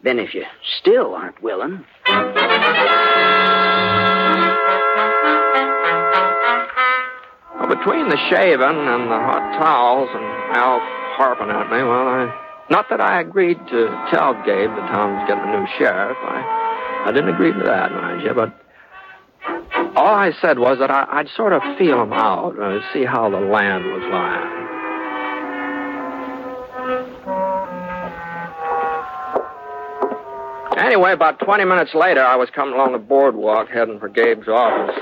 Then, 0.03 0.19
if 0.19 0.33
you 0.33 0.43
still 0.79 1.15
aren't 1.15 1.41
willing, 1.41 1.85
Well, 7.55 7.77
between 7.77 8.09
the 8.09 8.17
shaving 8.29 8.59
and 8.61 9.09
the 9.09 9.15
hot 9.15 9.57
towels 9.57 10.09
and 10.11 10.25
Alf 10.57 10.81
harping 11.15 11.49
at 11.49 11.71
me, 11.71 11.83
well, 11.83 12.07
I... 12.07 12.39
Not 12.69 12.89
that 12.89 12.99
I 12.99 13.21
agreed 13.21 13.57
to 13.69 14.07
tell 14.11 14.33
Gabe 14.45 14.69
that 14.69 14.87
Tom's 14.91 15.25
getting 15.27 15.43
a 15.43 15.59
new 15.59 15.67
sheriff. 15.77 16.17
I, 16.19 17.03
I 17.05 17.11
didn't 17.13 17.33
agree 17.33 17.53
to 17.53 17.63
that, 17.63 17.91
mind 17.93 18.23
you, 18.23 18.33
but 18.33 18.59
all 19.95 20.15
I 20.15 20.31
said 20.41 20.59
was 20.59 20.79
that 20.79 20.91
I, 20.91 21.05
I'd 21.09 21.29
sort 21.29 21.53
of 21.53 21.61
feel 21.77 22.01
him 22.01 22.11
out, 22.11 22.59
uh, 22.59 22.79
see 22.91 23.05
how 23.05 23.29
the 23.29 23.39
land 23.39 23.85
was 23.85 24.03
lying. 24.11 24.62
Anyway, 30.83 31.13
about 31.13 31.39
20 31.39 31.63
minutes 31.63 31.91
later, 31.93 32.21
I 32.21 32.35
was 32.35 32.49
coming 32.49 32.73
along 32.73 32.91
the 32.91 32.97
boardwalk 32.97 33.69
heading 33.69 33.99
for 33.99 34.09
Gabe's 34.09 34.49
office. 34.49 34.99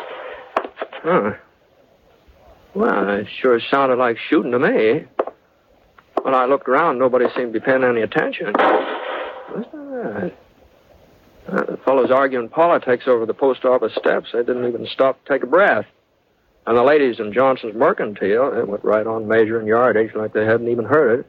Huh. 1.01 1.31
Well, 2.75 3.09
it 3.09 3.27
sure 3.41 3.59
sounded 3.71 3.97
like 3.97 4.17
shooting 4.29 4.51
to 4.51 4.59
me. 4.59 5.05
When 6.21 6.35
I 6.35 6.45
looked 6.45 6.69
around, 6.69 6.99
nobody 6.99 7.25
seemed 7.35 7.51
to 7.53 7.59
be 7.59 7.65
paying 7.65 7.83
any 7.83 8.01
attention. 8.01 8.53
What's 8.53 9.71
that? 9.71 10.33
Uh, 11.51 11.65
the 11.65 11.79
fellows 11.83 12.11
arguing 12.11 12.49
politics 12.49 13.05
over 13.07 13.25
the 13.25 13.33
post 13.33 13.65
office 13.65 13.93
steps. 13.97 14.29
They 14.33 14.43
didn't 14.43 14.67
even 14.67 14.85
stop 14.85 15.23
to 15.25 15.33
take 15.33 15.41
a 15.41 15.47
breath. 15.47 15.87
And 16.67 16.77
the 16.77 16.83
ladies 16.83 17.19
in 17.19 17.33
Johnson's 17.33 17.73
Mercantile, 17.73 18.51
they 18.51 18.63
went 18.63 18.83
right 18.83 19.07
on 19.07 19.27
measuring 19.27 19.65
yardage 19.65 20.13
like 20.13 20.33
they 20.33 20.45
hadn't 20.45 20.69
even 20.69 20.85
heard 20.85 21.21
it. 21.21 21.27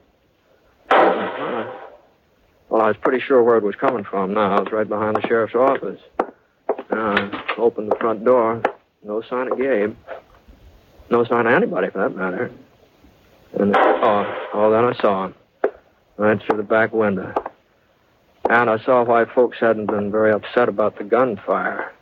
Uh, 2.82 2.86
Well, 2.86 2.88
I 2.88 2.90
was 2.90 3.00
pretty 3.00 3.24
sure 3.24 3.44
where 3.44 3.58
it 3.58 3.62
was 3.62 3.76
coming 3.76 4.02
from 4.02 4.34
now. 4.34 4.56
It 4.56 4.64
was 4.64 4.72
right 4.72 4.88
behind 4.88 5.14
the 5.14 5.20
sheriff's 5.28 5.54
office. 5.54 6.00
I 6.90 7.54
opened 7.56 7.92
the 7.92 7.96
front 8.00 8.24
door. 8.24 8.60
No 9.04 9.22
sign 9.22 9.52
of 9.52 9.56
Gabe. 9.56 9.94
No 11.08 11.24
sign 11.24 11.46
of 11.46 11.52
anybody, 11.52 11.90
for 11.90 11.98
that 11.98 12.16
matter. 12.16 12.50
And, 13.56 13.76
oh, 13.76 14.48
oh, 14.52 14.70
then 14.72 14.84
I 14.84 14.94
saw 15.00 15.26
him. 15.26 15.34
Right 16.16 16.42
through 16.42 16.56
the 16.56 16.64
back 16.64 16.92
window. 16.92 17.32
And 18.50 18.68
I 18.68 18.84
saw 18.84 19.04
why 19.04 19.26
folks 19.26 19.58
hadn't 19.60 19.86
been 19.86 20.10
very 20.10 20.32
upset 20.32 20.68
about 20.68 20.98
the 20.98 21.04
gunfire. 21.04 21.92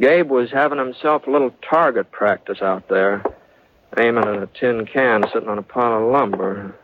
Gabe 0.00 0.28
was 0.28 0.50
having 0.50 0.78
himself 0.78 1.28
a 1.28 1.30
little 1.30 1.54
target 1.62 2.10
practice 2.10 2.62
out 2.62 2.88
there, 2.88 3.22
aiming 3.96 4.24
at 4.24 4.42
a 4.42 4.48
tin 4.58 4.86
can 4.86 5.22
sitting 5.32 5.48
on 5.48 5.58
a 5.58 5.62
pile 5.62 6.02
of 6.02 6.10
lumber. 6.10 6.74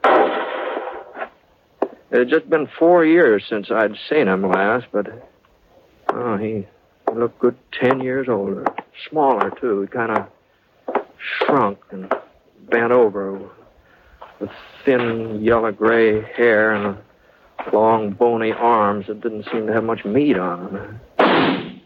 It 2.10 2.18
had 2.18 2.28
just 2.28 2.48
been 2.48 2.68
four 2.78 3.04
years 3.04 3.44
since 3.48 3.70
I'd 3.70 3.96
seen 4.08 4.28
him 4.28 4.48
last, 4.48 4.86
but 4.92 5.06
oh, 6.08 6.36
he, 6.36 6.66
looked 7.12 7.38
good 7.38 7.56
ten 7.72 8.00
years 8.00 8.28
older. 8.28 8.64
Smaller, 9.08 9.50
too. 9.60 9.82
He 9.82 9.86
kind 9.88 10.12
of 10.16 10.28
shrunk 11.18 11.78
and 11.90 12.12
bent 12.68 12.92
over 12.92 13.40
with 14.38 14.50
thin 14.84 15.42
yellow 15.42 15.72
gray 15.72 16.22
hair 16.22 16.72
and 16.72 16.98
long 17.72 18.10
bony 18.12 18.52
arms 18.52 19.06
that 19.06 19.20
didn't 19.20 19.46
seem 19.50 19.66
to 19.66 19.72
have 19.72 19.84
much 19.84 20.04
meat 20.04 20.38
on 20.38 20.72
them. 20.72 21.80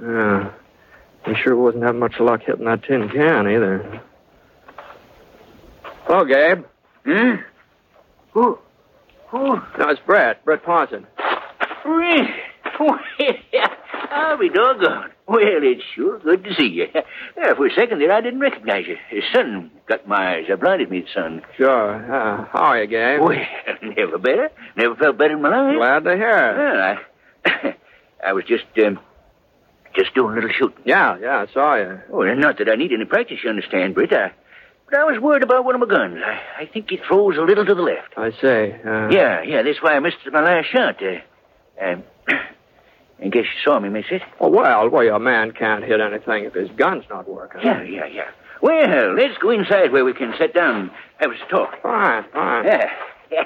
Yeah. 0.00 0.52
He 1.26 1.34
sure 1.34 1.56
wasn't 1.56 1.82
having 1.82 2.00
much 2.00 2.20
luck 2.20 2.42
hitting 2.42 2.66
that 2.66 2.84
tin 2.84 3.08
can 3.08 3.48
either. 3.48 4.00
Hello, 6.04 6.24
Gabe. 6.24 6.64
Hmm? 7.04 7.42
who, 8.36 8.58
who, 9.28 9.56
No, 9.78 9.88
it's 9.88 10.00
Brett. 10.06 10.44
Brett 10.44 10.62
Parson. 10.64 11.06
Well, 12.78 12.98
I'll 14.10 14.36
be 14.38 14.50
doggone. 14.50 15.10
Well, 15.26 15.38
it's 15.40 15.82
sure 15.94 16.18
good 16.18 16.44
to 16.44 16.54
see 16.54 16.66
you. 16.66 16.86
Yeah, 16.94 17.54
for 17.54 17.66
a 17.66 17.74
second 17.74 18.00
there, 18.00 18.12
I 18.12 18.20
didn't 18.20 18.40
recognize 18.40 18.86
you. 18.86 18.96
The 19.10 19.22
sun 19.32 19.70
got 19.88 20.06
my 20.06 20.36
eyes. 20.36 20.44
I 20.52 20.56
blinded 20.56 20.90
me, 20.90 21.06
sun. 21.14 21.42
Sure. 21.56 21.94
Uh, 21.94 22.44
how 22.52 22.58
are 22.58 22.82
you, 22.82 22.86
Gabe? 22.88 23.20
Well, 23.20 23.38
never 23.96 24.18
better. 24.18 24.50
Never 24.76 24.94
felt 24.96 25.16
better 25.16 25.34
in 25.34 25.42
my 25.42 25.48
life. 25.48 25.76
Glad 25.76 26.04
to 26.04 26.16
hear 26.16 26.28
it. 26.28 26.56
Well, 26.58 27.62
I, 27.64 27.76
I 28.28 28.32
was 28.34 28.44
just, 28.44 28.64
um, 28.84 28.98
just 29.94 30.14
doing 30.14 30.32
a 30.32 30.34
little 30.34 30.50
shooting. 30.50 30.82
Yeah, 30.84 31.16
yeah, 31.18 31.46
I 31.48 31.52
saw 31.52 31.76
you. 31.76 32.00
Oh, 32.12 32.22
not 32.34 32.58
that 32.58 32.68
I 32.68 32.74
need 32.74 32.92
any 32.92 33.06
practice, 33.06 33.38
you 33.42 33.48
understand, 33.50 33.94
Britt. 33.94 34.12
I, 34.12 34.32
but 34.90 34.98
I 34.98 35.04
was 35.04 35.20
worried 35.20 35.42
about 35.42 35.64
one 35.64 35.74
of 35.74 35.80
my 35.80 35.86
guns. 35.86 36.18
I, 36.24 36.62
I 36.62 36.66
think 36.66 36.90
it 36.92 37.00
throws 37.06 37.36
a 37.36 37.42
little 37.42 37.64
to 37.66 37.74
the 37.74 37.82
left. 37.82 38.14
I 38.16 38.30
say. 38.40 38.80
Uh, 38.84 39.08
Yeah, 39.10 39.42
yeah, 39.42 39.62
that's 39.62 39.82
why 39.82 39.94
I 39.94 40.00
missed 40.00 40.18
my 40.32 40.42
last 40.42 40.68
shot. 40.70 41.02
Uh, 41.02 41.84
um, 41.84 42.02
I 43.22 43.28
guess 43.28 43.44
you 43.44 43.60
saw 43.64 43.78
me 43.80 43.88
miss 43.88 44.06
it. 44.10 44.22
Oh, 44.40 44.48
well, 44.50 44.88
well, 44.90 45.16
a 45.16 45.18
man 45.18 45.52
can't 45.52 45.82
hit 45.84 46.00
anything 46.00 46.44
if 46.44 46.54
his 46.54 46.68
gun's 46.76 47.04
not 47.08 47.28
working. 47.28 47.62
Yeah, 47.64 47.82
yeah, 47.82 48.06
yeah. 48.06 48.28
Well, 48.60 49.14
let's 49.14 49.38
go 49.38 49.50
inside 49.50 49.92
where 49.92 50.04
we 50.04 50.12
can 50.14 50.34
sit 50.38 50.54
down 50.54 50.76
and 50.76 50.90
have 51.18 51.30
a 51.30 51.50
talk. 51.50 51.80
Fine, 51.82 52.24
fine. 52.32 52.64
Yeah. 52.66 52.90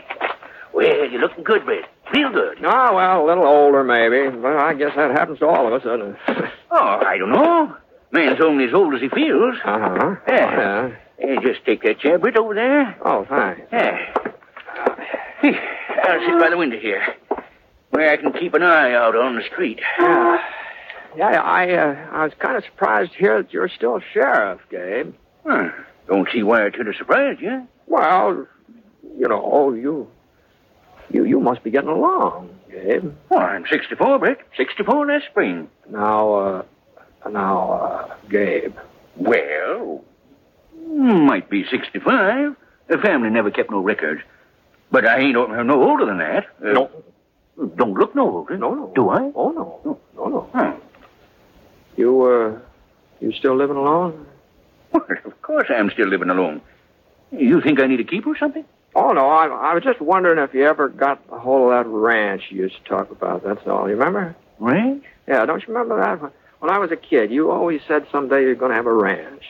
well, 0.73 0.87
you're 1.09 1.21
looking 1.21 1.45
good, 1.45 1.65
Brett. 1.65 1.85
Real 2.13 2.31
good. 2.33 2.59
Oh, 2.65 2.95
well, 2.95 3.25
a 3.25 3.27
little 3.27 3.45
older, 3.47 3.85
maybe. 3.85 4.29
But 4.37 4.57
I 4.57 4.75
guess 4.75 4.91
that 4.97 5.13
happens 5.13 5.39
to 5.41 5.47
all 5.47 5.67
of 5.69 5.73
us, 5.73 5.83
doesn't 5.85 6.17
it? 6.29 6.51
Oh, 6.73 7.01
I 7.05 7.19
don't 7.19 7.31
know. 7.33 7.77
Man's 8.13 8.41
only 8.41 8.65
as 8.65 8.75
old 8.75 8.95
as 8.95 9.01
he 9.01 9.09
feels. 9.09 9.57
uh-huh. 9.65 10.17
Yeah. 10.29 10.35
yeah. 10.57 10.97
Eh, 11.23 11.37
just 11.43 11.65
take 11.65 11.83
that 11.83 12.01
chair, 12.01 12.19
Britt, 12.19 12.37
over 12.37 12.55
there. 12.55 12.97
Oh, 13.05 13.25
thanks. 13.29 13.61
Yeah. 13.73 13.99
I'll 15.43 16.21
sit 16.27 16.39
by 16.41 16.49
the 16.51 16.57
window 16.57 16.79
here, 16.79 17.03
where 17.91 18.11
I 18.11 18.17
can 18.17 18.33
keep 18.33 18.55
an 18.55 18.63
eye 18.63 18.93
out 18.93 19.15
on 19.17 19.37
the 19.37 19.43
street. 19.53 19.81
Yeah. 19.99 20.39
Yeah, 21.17 21.41
I, 21.43 21.73
uh, 21.73 22.09
I 22.13 22.25
was 22.25 22.33
kind 22.39 22.57
of 22.57 22.65
surprised 22.65 23.13
to 23.13 23.19
hear 23.19 23.43
that 23.43 23.53
you're 23.53 23.69
still 23.69 24.01
sheriff, 24.13 24.61
Gabe. 24.71 25.15
Huh. 25.45 25.71
Don't 26.07 26.29
see 26.33 26.43
why 26.43 26.67
it 26.67 26.75
should 26.77 26.87
have 26.87 26.95
surprised 26.97 27.41
you. 27.41 27.67
Well, 27.87 28.47
you 29.19 29.27
know, 29.29 29.41
all 29.41 29.77
you, 29.77 30.09
you, 31.11 31.25
you 31.25 31.41
must 31.41 31.65
be 31.65 31.71
getting 31.71 31.89
along, 31.91 32.51
Gabe. 32.71 33.13
Well, 33.29 33.41
I'm 33.41 33.65
64, 33.69 34.19
Britt. 34.21 34.39
64 34.57 35.07
last 35.07 35.25
spring. 35.31 35.69
Now, 35.89 36.33
uh, 36.35 36.63
now, 37.29 37.73
uh, 37.73 38.15
Gabe. 38.29 38.75
Well, 39.17 40.05
might 40.87 41.49
be 41.51 41.65
65. 41.71 42.57
The 42.89 42.99
family 42.99 43.31
never 43.31 43.51
kept 43.51 43.71
no 43.71 43.81
records. 43.81 44.23
But 44.91 45.07
I 45.07 45.21
ain't 45.21 45.35
no 45.35 45.63
no 45.63 45.83
older 45.89 46.07
than 46.07 46.19
that. 46.19 46.47
Uh, 46.65 46.73
No. 46.73 46.91
Don't 47.77 47.93
look 47.95 48.15
no 48.15 48.29
older. 48.39 48.57
No, 48.57 48.75
no. 48.75 48.93
Do 48.95 49.11
I? 49.11 49.31
Oh, 49.35 49.51
no. 49.51 49.99
No, 50.17 50.29
no. 50.29 50.51
Huh. 50.55 50.75
You, 51.97 52.23
uh, 52.23 52.59
you 53.21 53.33
still 53.33 53.55
living 53.57 53.77
alone? 53.77 54.27
Well, 54.93 55.05
of 55.25 55.43
course 55.43 55.69
I'm 55.69 55.91
still 55.91 56.09
living 56.09 56.31
alone. 56.31 56.63
You 57.31 57.61
think 57.61 57.79
I 57.81 57.87
need 57.87 58.01
a 58.01 58.05
keep 58.05 58.27
or 58.27 58.37
something? 58.37 58.65
Oh, 58.95 59.13
no, 59.13 59.29
I, 59.29 59.47
I 59.47 59.75
was 59.75 59.85
just 59.85 60.01
wondering 60.01 60.39
if 60.39 60.53
you 60.55 60.65
ever 60.67 60.89
got 60.89 61.23
a 61.31 61.39
hold 61.39 61.71
of 61.73 61.85
that 61.85 61.89
ranch 61.89 62.45
you 62.51 62.63
used 62.63 62.77
to 62.83 62.83
talk 62.89 63.11
about, 63.13 63.45
that's 63.45 63.65
all. 63.69 63.89
You 63.89 63.95
remember? 63.97 64.35
Ranch? 64.59 65.05
Yeah, 65.29 65.45
don't 65.47 65.61
you 65.67 65.73
remember 65.73 66.01
that? 66.01 66.21
When- 66.21 66.33
When 66.61 66.71
I 66.71 66.79
was 66.79 66.93
a 66.93 66.97
kid, 66.97 67.31
you 67.31 67.51
always 67.51 67.81
said 67.89 68.07
someday 68.13 68.43
you're 68.43 68.55
going 68.55 68.71
to 68.71 68.77
have 68.77 68.87
a 68.87 68.93
ranch. 68.93 69.43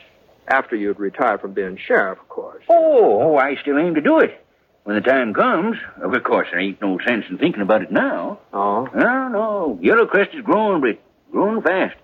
After 0.47 0.77
you'd 0.77 0.99
retired 0.99 1.41
from 1.41 1.53
being 1.53 1.77
sheriff, 1.77 2.21
of 2.21 2.29
course. 2.29 2.63
Oh, 2.69 3.21
oh, 3.23 3.37
I 3.37 3.57
still 3.57 3.79
aim 3.79 3.97
to 3.97 4.01
do 4.01 4.21
it. 4.21 4.45
When 4.85 4.95
the 4.95 5.03
time 5.03 5.35
comes, 5.35 5.77
of 6.03 6.13
course, 6.23 6.49
there 6.51 6.61
ain't 6.61 6.81
no 6.81 6.99
sense 7.07 7.25
in 7.29 7.39
thinking 7.39 7.63
about 7.63 7.83
it 7.83 7.93
now. 7.93 8.39
Oh? 8.53 8.89
No, 8.95 9.29
no. 9.29 9.79
Yellowcrest 9.83 10.37
is 10.37 10.45
growing, 10.45 10.81
Britt. 10.81 11.03
Growing 11.33 11.63
fast. 11.63 11.97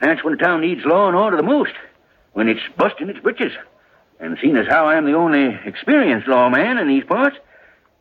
That's 0.00 0.22
when 0.22 0.36
the 0.36 0.42
town 0.42 0.60
needs 0.60 0.84
law 0.84 1.06
and 1.06 1.16
order 1.16 1.36
the 1.36 1.42
most. 1.44 1.72
When 2.32 2.48
it's 2.48 2.60
busting 2.76 3.08
its 3.08 3.20
britches. 3.20 3.52
And 4.18 4.36
seeing 4.40 4.56
as 4.56 4.66
how 4.68 4.86
I'm 4.86 5.04
the 5.04 5.14
only 5.14 5.58
experienced 5.64 6.28
lawman 6.28 6.78
in 6.78 6.88
these 6.88 7.04
parts, 7.04 7.36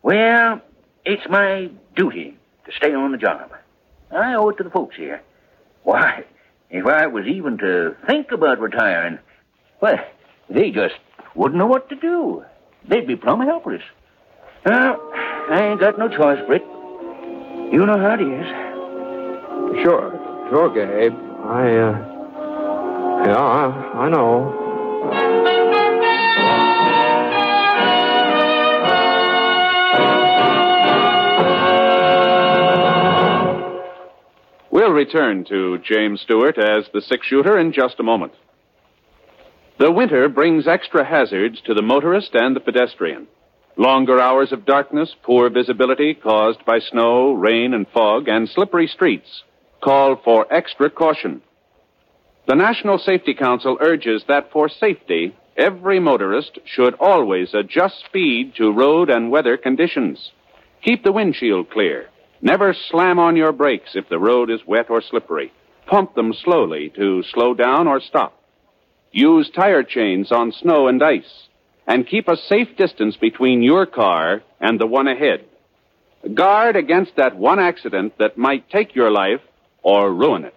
well, 0.01 0.61
it's 1.05 1.27
my 1.29 1.69
duty 1.95 2.37
to 2.65 2.71
stay 2.75 2.93
on 2.93 3.11
the 3.11 3.17
job. 3.17 3.51
I 4.11 4.33
owe 4.33 4.49
it 4.49 4.57
to 4.57 4.63
the 4.63 4.69
folks 4.69 4.95
here. 4.95 5.21
Why, 5.83 6.23
if 6.69 6.85
I 6.85 7.07
was 7.07 7.25
even 7.27 7.57
to 7.59 7.95
think 8.07 8.31
about 8.31 8.59
retiring, 8.59 9.19
well, 9.81 9.99
they 10.49 10.71
just 10.71 10.95
wouldn't 11.35 11.57
know 11.57 11.67
what 11.67 11.89
to 11.89 11.95
do. 11.95 12.43
They'd 12.87 13.07
be 13.07 13.15
plumb 13.15 13.41
helpless. 13.41 13.81
Well, 14.65 15.11
I 15.13 15.67
ain't 15.69 15.79
got 15.79 15.99
no 15.99 16.07
choice, 16.07 16.39
Britt. 16.47 16.63
You 17.71 17.85
know 17.85 17.97
how 17.97 18.13
it 18.13 18.21
is. 18.21 19.83
Sure, 19.83 20.47
sure, 20.49 20.69
Gabe. 20.69 21.13
I, 21.43 21.77
uh, 21.77 23.25
yeah, 23.25 23.37
I, 23.37 24.05
I 24.05 24.09
know. 24.09 24.62
We'll 34.73 34.89
return 34.89 35.45
to 35.49 35.77
James 35.87 36.21
Stewart 36.21 36.57
as 36.57 36.85
the 36.91 37.01
six 37.01 37.27
shooter 37.27 37.59
in 37.59 37.73
just 37.73 37.99
a 37.99 38.03
moment. 38.03 38.33
The 39.77 39.91
winter 39.91 40.27
brings 40.29 40.67
extra 40.67 41.05
hazards 41.05 41.61
to 41.67 41.75
the 41.75 41.83
motorist 41.83 42.31
and 42.33 42.55
the 42.55 42.59
pedestrian. 42.59 43.27
Longer 43.77 44.19
hours 44.19 44.51
of 44.51 44.65
darkness, 44.65 45.15
poor 45.21 45.51
visibility 45.51 46.15
caused 46.15 46.65
by 46.65 46.79
snow, 46.79 47.33
rain, 47.33 47.75
and 47.75 47.85
fog, 47.93 48.27
and 48.27 48.49
slippery 48.49 48.87
streets 48.87 49.43
call 49.79 50.15
for 50.15 50.51
extra 50.51 50.89
caution. 50.89 51.43
The 52.47 52.55
National 52.55 52.97
Safety 52.97 53.35
Council 53.35 53.77
urges 53.79 54.23
that 54.27 54.51
for 54.51 54.69
safety, 54.69 55.35
every 55.55 55.99
motorist 55.99 56.57
should 56.65 56.95
always 56.95 57.53
adjust 57.53 58.03
speed 58.07 58.55
to 58.55 58.73
road 58.73 59.11
and 59.11 59.29
weather 59.29 59.55
conditions. 59.55 60.31
Keep 60.83 61.03
the 61.03 61.11
windshield 61.11 61.69
clear. 61.69 62.09
Never 62.45 62.75
slam 62.91 63.19
on 63.19 63.37
your 63.37 63.53
brakes 63.53 63.91
if 63.95 64.09
the 64.09 64.19
road 64.19 64.51
is 64.51 64.59
wet 64.67 64.89
or 64.89 65.01
slippery. 65.01 65.53
Pump 65.85 66.13
them 66.13 66.33
slowly 66.33 66.91
to 66.93 67.23
slow 67.31 67.53
down 67.53 67.87
or 67.87 68.01
stop. 68.01 68.37
Use 69.13 69.49
tire 69.49 69.83
chains 69.83 70.29
on 70.29 70.51
snow 70.51 70.89
and 70.89 71.01
ice. 71.01 71.47
And 71.87 72.05
keep 72.05 72.27
a 72.27 72.35
safe 72.35 72.75
distance 72.77 73.15
between 73.15 73.61
your 73.61 73.85
car 73.85 74.43
and 74.59 74.77
the 74.77 74.85
one 74.85 75.07
ahead. 75.07 75.45
Guard 76.33 76.75
against 76.75 77.15
that 77.15 77.37
one 77.37 77.59
accident 77.59 78.17
that 78.19 78.37
might 78.37 78.69
take 78.69 78.93
your 78.93 79.09
life 79.09 79.39
or 79.81 80.13
ruin 80.13 80.43
it. 80.43 80.55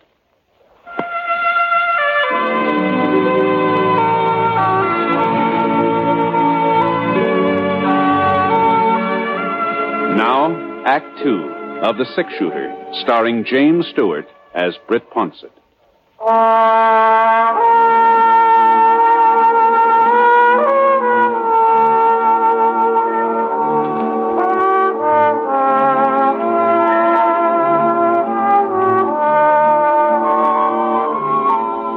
Now, 10.16 10.82
Act 10.84 11.22
Two 11.22 11.55
of 11.82 11.98
The 11.98 12.06
Six 12.16 12.32
Shooter, 12.38 12.74
starring 13.02 13.44
James 13.44 13.86
Stewart 13.88 14.26
as 14.54 14.74
Britt 14.88 15.10
Ponset. 15.10 15.52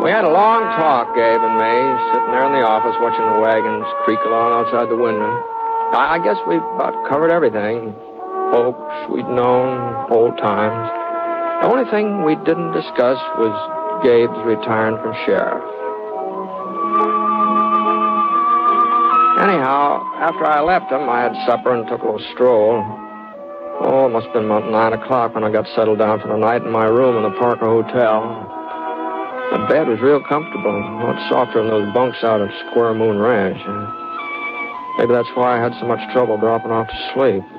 We 0.03 0.11
had 0.11 0.25
a 0.25 0.29
long 0.29 0.63
talk, 0.75 1.15
Gabe 1.15 1.39
and 1.39 1.55
me, 1.55 1.75
sitting 2.11 2.31
there 2.31 2.45
in 2.45 2.51
the 2.51 2.67
office 2.67 2.95
watching 2.99 3.23
the 3.33 3.39
wagons 3.39 3.85
creak 4.03 4.19
along 4.25 4.65
outside 4.65 4.89
the 4.89 4.97
window. 4.97 5.31
I, 5.95 6.19
I 6.19 6.23
guess 6.23 6.37
we've 6.47 6.59
about 6.75 7.07
covered 7.07 7.31
everything. 7.31 7.95
Folks 8.51 9.11
we'd 9.11 9.29
known, 9.29 10.11
old 10.11 10.37
times. 10.37 10.89
The 11.61 11.67
only 11.67 11.89
thing 11.91 12.23
we 12.23 12.35
didn't 12.47 12.71
discuss 12.71 13.19
was 13.37 13.53
Gabe's 14.01 14.41
retiring 14.45 14.97
from 15.03 15.13
sheriff. 15.25 15.61
Anyhow, 19.39 20.01
after 20.17 20.45
I 20.45 20.61
left 20.61 20.91
him, 20.91 21.07
I 21.07 21.21
had 21.21 21.35
supper 21.45 21.75
and 21.75 21.87
took 21.87 22.01
a 22.01 22.05
little 22.05 22.25
stroll. 22.33 22.83
Oh, 23.81 24.07
it 24.07 24.11
must 24.11 24.25
have 24.27 24.33
been 24.33 24.45
about 24.45 24.69
nine 24.69 24.93
o'clock 24.93 25.35
when 25.35 25.43
I 25.43 25.51
got 25.51 25.67
settled 25.75 25.99
down 25.99 26.19
for 26.19 26.27
the 26.27 26.37
night 26.37 26.63
in 26.63 26.71
my 26.71 26.85
room 26.85 27.15
in 27.15 27.23
the 27.23 27.37
Parker 27.37 27.67
Hotel. 27.67 28.19
The 29.51 29.65
bed 29.67 29.87
was 29.87 29.99
real 30.01 30.21
comfortable, 30.27 30.75
lot 31.03 31.17
softer 31.29 31.61
than 31.61 31.69
those 31.69 31.93
bunks 31.93 32.23
out 32.23 32.41
at 32.41 32.51
Square 32.69 32.95
Moon 32.95 33.19
Ranch. 33.19 33.59
Maybe 34.97 35.13
that's 35.13 35.29
why 35.35 35.57
I 35.57 35.63
had 35.63 35.73
so 35.79 35.87
much 35.87 36.01
trouble 36.11 36.37
dropping 36.37 36.71
off 36.71 36.87
to 36.87 37.11
sleep. 37.13 37.58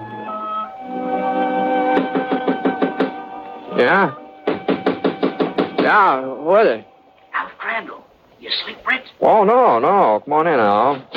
Yeah? 3.81 4.15
Yeah, 5.79 6.23
who 6.23 6.57
is 6.57 6.67
it? 6.67 6.87
Alf 7.33 7.51
Crandall. 7.57 8.05
You 8.39 8.51
sleep, 8.65 8.77
Britt? 8.85 9.03
Oh, 9.23 9.43
no, 9.45 9.79
no. 9.79 10.21
Come 10.23 10.33
on 10.35 10.47
in, 10.47 10.61
Al. 10.61 11.09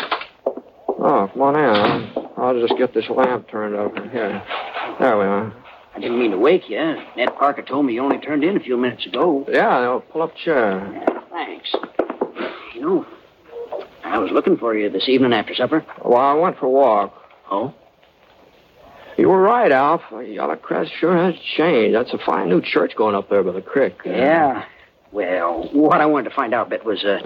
Oh, 0.88 1.30
come 1.34 1.42
on 1.42 1.56
in. 1.58 1.66
I'll, 1.66 2.46
I'll 2.46 2.60
just 2.66 2.78
get 2.78 2.94
this 2.94 3.10
lamp 3.10 3.50
turned 3.50 3.76
up. 3.76 3.94
Here. 4.12 4.42
There 4.98 5.18
we 5.18 5.26
are. 5.26 5.54
I 5.94 6.00
didn't 6.00 6.18
mean 6.18 6.32
to 6.32 6.38
wake 6.38 6.70
you. 6.70 6.78
Ned 7.18 7.36
Parker 7.38 7.64
told 7.64 7.86
me 7.86 7.96
you 7.96 8.02
only 8.02 8.20
turned 8.20 8.46
in 8.46 8.56
a 8.56 8.62
few 8.62 8.78
minutes 8.78 9.06
ago. 9.06 9.46
Yeah, 9.52 9.68
I'll 9.68 10.00
pull 10.00 10.22
up 10.22 10.34
a 10.34 10.46
chair. 10.46 11.06
Thanks. 11.32 11.70
You 12.76 12.82
know, 12.82 13.06
I 14.06 14.18
was 14.20 14.32
looking 14.32 14.56
for 14.56 14.74
you 14.74 14.90
this 14.90 15.10
evening 15.10 15.34
after 15.34 15.54
supper. 15.54 15.86
Well, 16.04 16.22
I 16.22 16.34
went 16.34 16.58
for 16.60 16.68
a 16.68 16.70
walk. 16.70 17.14
Oh? 17.52 17.74
You 19.18 19.30
were 19.30 19.42
right, 19.42 19.72
Alf. 19.72 20.02
Yellow 20.26 20.56
Crest 20.56 20.92
sure 21.00 21.16
has 21.16 21.36
changed. 21.58 21.96
That's 21.96 22.14
a 22.14 22.18
fine 22.26 22.50
new 22.50 22.62
church 22.62 22.94
going 22.96 23.16
up 23.16 23.30
there 23.30 23.44
by 23.44 23.52
the 23.52 23.62
creek. 23.62 23.96
Yeah. 24.06 24.66
Well, 25.12 25.70
what 25.74 26.02
I 26.02 26.08
wanted 26.08 26.30
to 26.30 26.36
find 26.36 26.56
out, 26.56 26.70
Bit, 26.70 26.84
was 26.84 27.04
uh, 27.06 27.20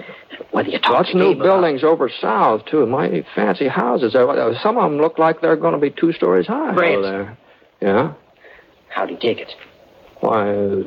whether 0.50 0.68
you 0.68 0.78
talked 0.78 0.92
Lots 0.92 1.10
to 1.12 1.16
new 1.16 1.28
Gabe 1.32 1.36
about- 1.40 1.44
buildings 1.62 1.82
over 1.84 2.10
south, 2.20 2.66
too. 2.66 2.84
Mighty 2.84 3.24
fancy 3.34 3.66
houses. 3.68 4.12
Some 4.12 4.76
of 4.76 4.90
them 4.90 5.00
look 5.00 5.18
like 5.18 5.40
they're 5.40 5.56
going 5.56 5.72
to 5.72 5.80
be 5.80 5.90
two 5.90 6.12
stories 6.12 6.46
high 6.46 6.74
Great. 6.74 6.96
over 6.98 7.02
there. 7.02 7.38
Yeah? 7.80 8.12
How'd 8.90 9.08
he 9.08 9.16
take 9.16 9.38
it? 9.38 9.52
Why, 10.20 10.50
uh, 10.50 10.82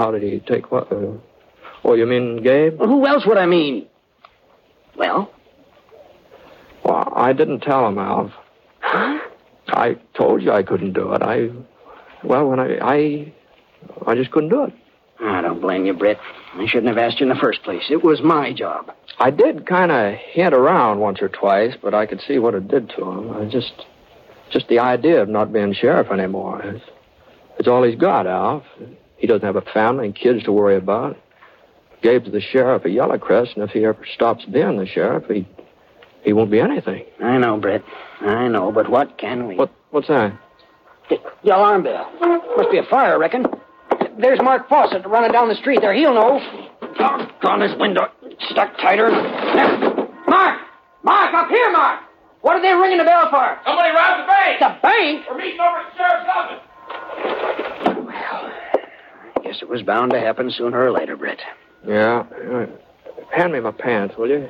how 0.00 0.10
did 0.12 0.22
he 0.22 0.38
take 0.40 0.70
what? 0.72 0.90
Uh, 0.90 1.12
oh, 1.84 1.94
you 1.94 2.06
mean 2.06 2.42
Gabe? 2.42 2.78
Well, 2.78 2.88
who 2.88 3.06
else 3.06 3.24
would 3.26 3.36
I 3.36 3.44
mean? 3.46 3.86
Well, 4.96 5.30
Well, 6.84 7.12
I 7.14 7.32
didn't 7.34 7.60
tell 7.60 7.86
him, 7.88 7.98
Alf. 7.98 8.30
I 9.68 9.96
told 10.16 10.42
you 10.42 10.52
I 10.52 10.62
couldn't 10.62 10.92
do 10.92 11.12
it. 11.12 11.22
I, 11.22 11.48
well, 12.22 12.48
when 12.48 12.60
I, 12.60 12.78
I, 12.80 13.32
I 14.06 14.14
just 14.14 14.30
couldn't 14.30 14.50
do 14.50 14.64
it. 14.64 14.74
I 15.20 15.40
don't 15.40 15.60
blame 15.60 15.86
you, 15.86 15.94
Britt. 15.94 16.18
I 16.54 16.66
shouldn't 16.66 16.88
have 16.88 16.98
asked 16.98 17.20
you 17.20 17.30
in 17.30 17.34
the 17.34 17.40
first 17.40 17.62
place. 17.62 17.84
It 17.88 18.02
was 18.02 18.20
my 18.22 18.52
job. 18.52 18.90
I 19.18 19.30
did 19.30 19.66
kind 19.66 19.92
of 19.92 20.14
hint 20.32 20.54
around 20.54 20.98
once 20.98 21.22
or 21.22 21.28
twice, 21.28 21.74
but 21.80 21.94
I 21.94 22.06
could 22.06 22.20
see 22.20 22.38
what 22.38 22.54
it 22.54 22.68
did 22.68 22.90
to 22.96 23.10
him. 23.10 23.36
I 23.36 23.44
just, 23.44 23.72
just 24.50 24.68
the 24.68 24.80
idea 24.80 25.22
of 25.22 25.28
not 25.28 25.52
being 25.52 25.72
sheriff 25.72 26.10
anymore. 26.10 26.62
It's, 26.62 26.84
it's 27.58 27.68
all 27.68 27.84
he's 27.84 27.98
got, 27.98 28.26
Alf. 28.26 28.64
He 29.16 29.26
doesn't 29.26 29.46
have 29.46 29.56
a 29.56 29.62
family 29.72 30.06
and 30.06 30.14
kids 30.14 30.42
to 30.44 30.52
worry 30.52 30.76
about. 30.76 31.16
Gabe's 32.02 32.30
the 32.30 32.40
sheriff 32.40 32.84
of 32.84 32.90
Yellowcrest, 32.90 33.54
and 33.54 33.64
if 33.64 33.70
he 33.70 33.84
ever 33.84 34.04
stops 34.14 34.44
being 34.44 34.76
the 34.76 34.86
sheriff, 34.86 35.24
he, 35.26 35.48
he 36.24 36.32
won't 36.32 36.50
be 36.50 36.60
anything. 36.60 37.04
I 37.22 37.38
know, 37.38 37.56
Brett. 37.58 37.82
I 38.20 38.48
know, 38.48 38.72
but 38.72 38.88
what 38.90 39.18
can 39.18 39.46
we? 39.46 39.56
What, 39.56 39.70
what's 39.90 40.08
that? 40.08 40.32
The, 41.10 41.16
the 41.44 41.50
alarm 41.54 41.82
bell. 41.84 42.10
Must 42.56 42.70
be 42.70 42.78
a 42.78 42.82
fire, 42.90 43.12
I 43.14 43.16
reckon. 43.16 43.44
There's 44.18 44.40
Mark 44.42 44.68
Fawcett 44.68 45.04
running 45.06 45.32
down 45.32 45.48
the 45.48 45.54
street 45.56 45.80
there. 45.80 45.92
He'll 45.92 46.14
know. 46.14 46.40
Doggone 46.96 47.60
this 47.60 47.76
window. 47.78 48.06
Stuck 48.50 48.76
tighter. 48.78 49.10
Mark! 49.10 50.60
Mark, 51.02 51.34
up 51.34 51.48
here, 51.48 51.70
Mark! 51.72 52.00
What 52.40 52.56
are 52.56 52.62
they 52.62 52.72
ringing 52.72 52.98
the 52.98 53.04
bell 53.04 53.28
for? 53.30 53.58
Somebody 53.66 53.90
robbed 53.90 54.22
the 54.22 54.26
bank. 54.26 54.60
The 54.60 54.78
bank? 54.82 55.24
We're 55.30 55.36
meeting 55.38 55.60
over 55.60 55.78
at 55.78 55.92
the 55.92 55.96
sheriff's 55.98 56.30
office. 56.34 58.04
Well, 58.06 58.52
I 59.36 59.40
guess 59.42 59.58
it 59.62 59.68
was 59.68 59.82
bound 59.82 60.12
to 60.12 60.20
happen 60.20 60.50
sooner 60.50 60.82
or 60.84 60.92
later, 60.92 61.16
Britt. 61.16 61.40
Yeah. 61.86 62.20
uh, 62.20 62.66
Hand 63.34 63.52
me 63.52 63.60
my 63.60 63.72
pants, 63.72 64.14
will 64.16 64.28
you? 64.28 64.48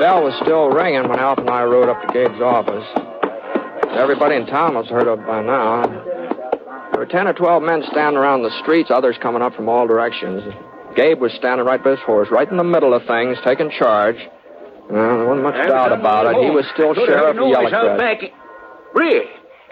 Bell 0.00 0.22
was 0.22 0.34
still 0.42 0.68
ringing 0.68 1.08
when 1.08 1.18
Alf 1.18 1.38
and 1.38 1.48
I 1.48 1.64
rode 1.64 1.88
up 1.88 2.00
to 2.02 2.12
Gabe's 2.12 2.40
office. 2.42 2.84
Everybody 3.96 4.36
in 4.36 4.46
town 4.46 4.74
was 4.74 4.86
heard 4.88 5.08
of 5.08 5.24
by 5.24 5.40
now. 5.42 5.86
There 6.90 6.98
were 7.00 7.06
ten 7.06 7.26
or 7.26 7.32
twelve 7.32 7.62
men 7.62 7.82
standing 7.90 8.18
around 8.18 8.42
the 8.42 8.50
streets, 8.60 8.90
others 8.90 9.16
coming 9.22 9.40
up 9.40 9.54
from 9.54 9.68
all 9.68 9.86
directions. 9.86 10.42
Gabe 10.94 11.20
was 11.20 11.32
standing 11.32 11.66
right 11.66 11.82
by 11.82 11.90
his 11.90 12.00
horse, 12.00 12.28
right 12.30 12.48
in 12.50 12.56
the 12.56 12.64
middle 12.64 12.92
of 12.92 13.06
things, 13.06 13.38
taking 13.44 13.70
charge. 13.70 14.16
Well, 14.90 15.18
there 15.18 15.26
wasn't 15.26 15.42
much 15.42 15.66
doubt 15.66 15.92
about 15.92 16.26
it. 16.26 16.36
He 16.44 16.50
was 16.50 16.66
still 16.74 16.94
sheriff 16.94 17.36
of. 17.94 17.98
Red, 18.94 19.22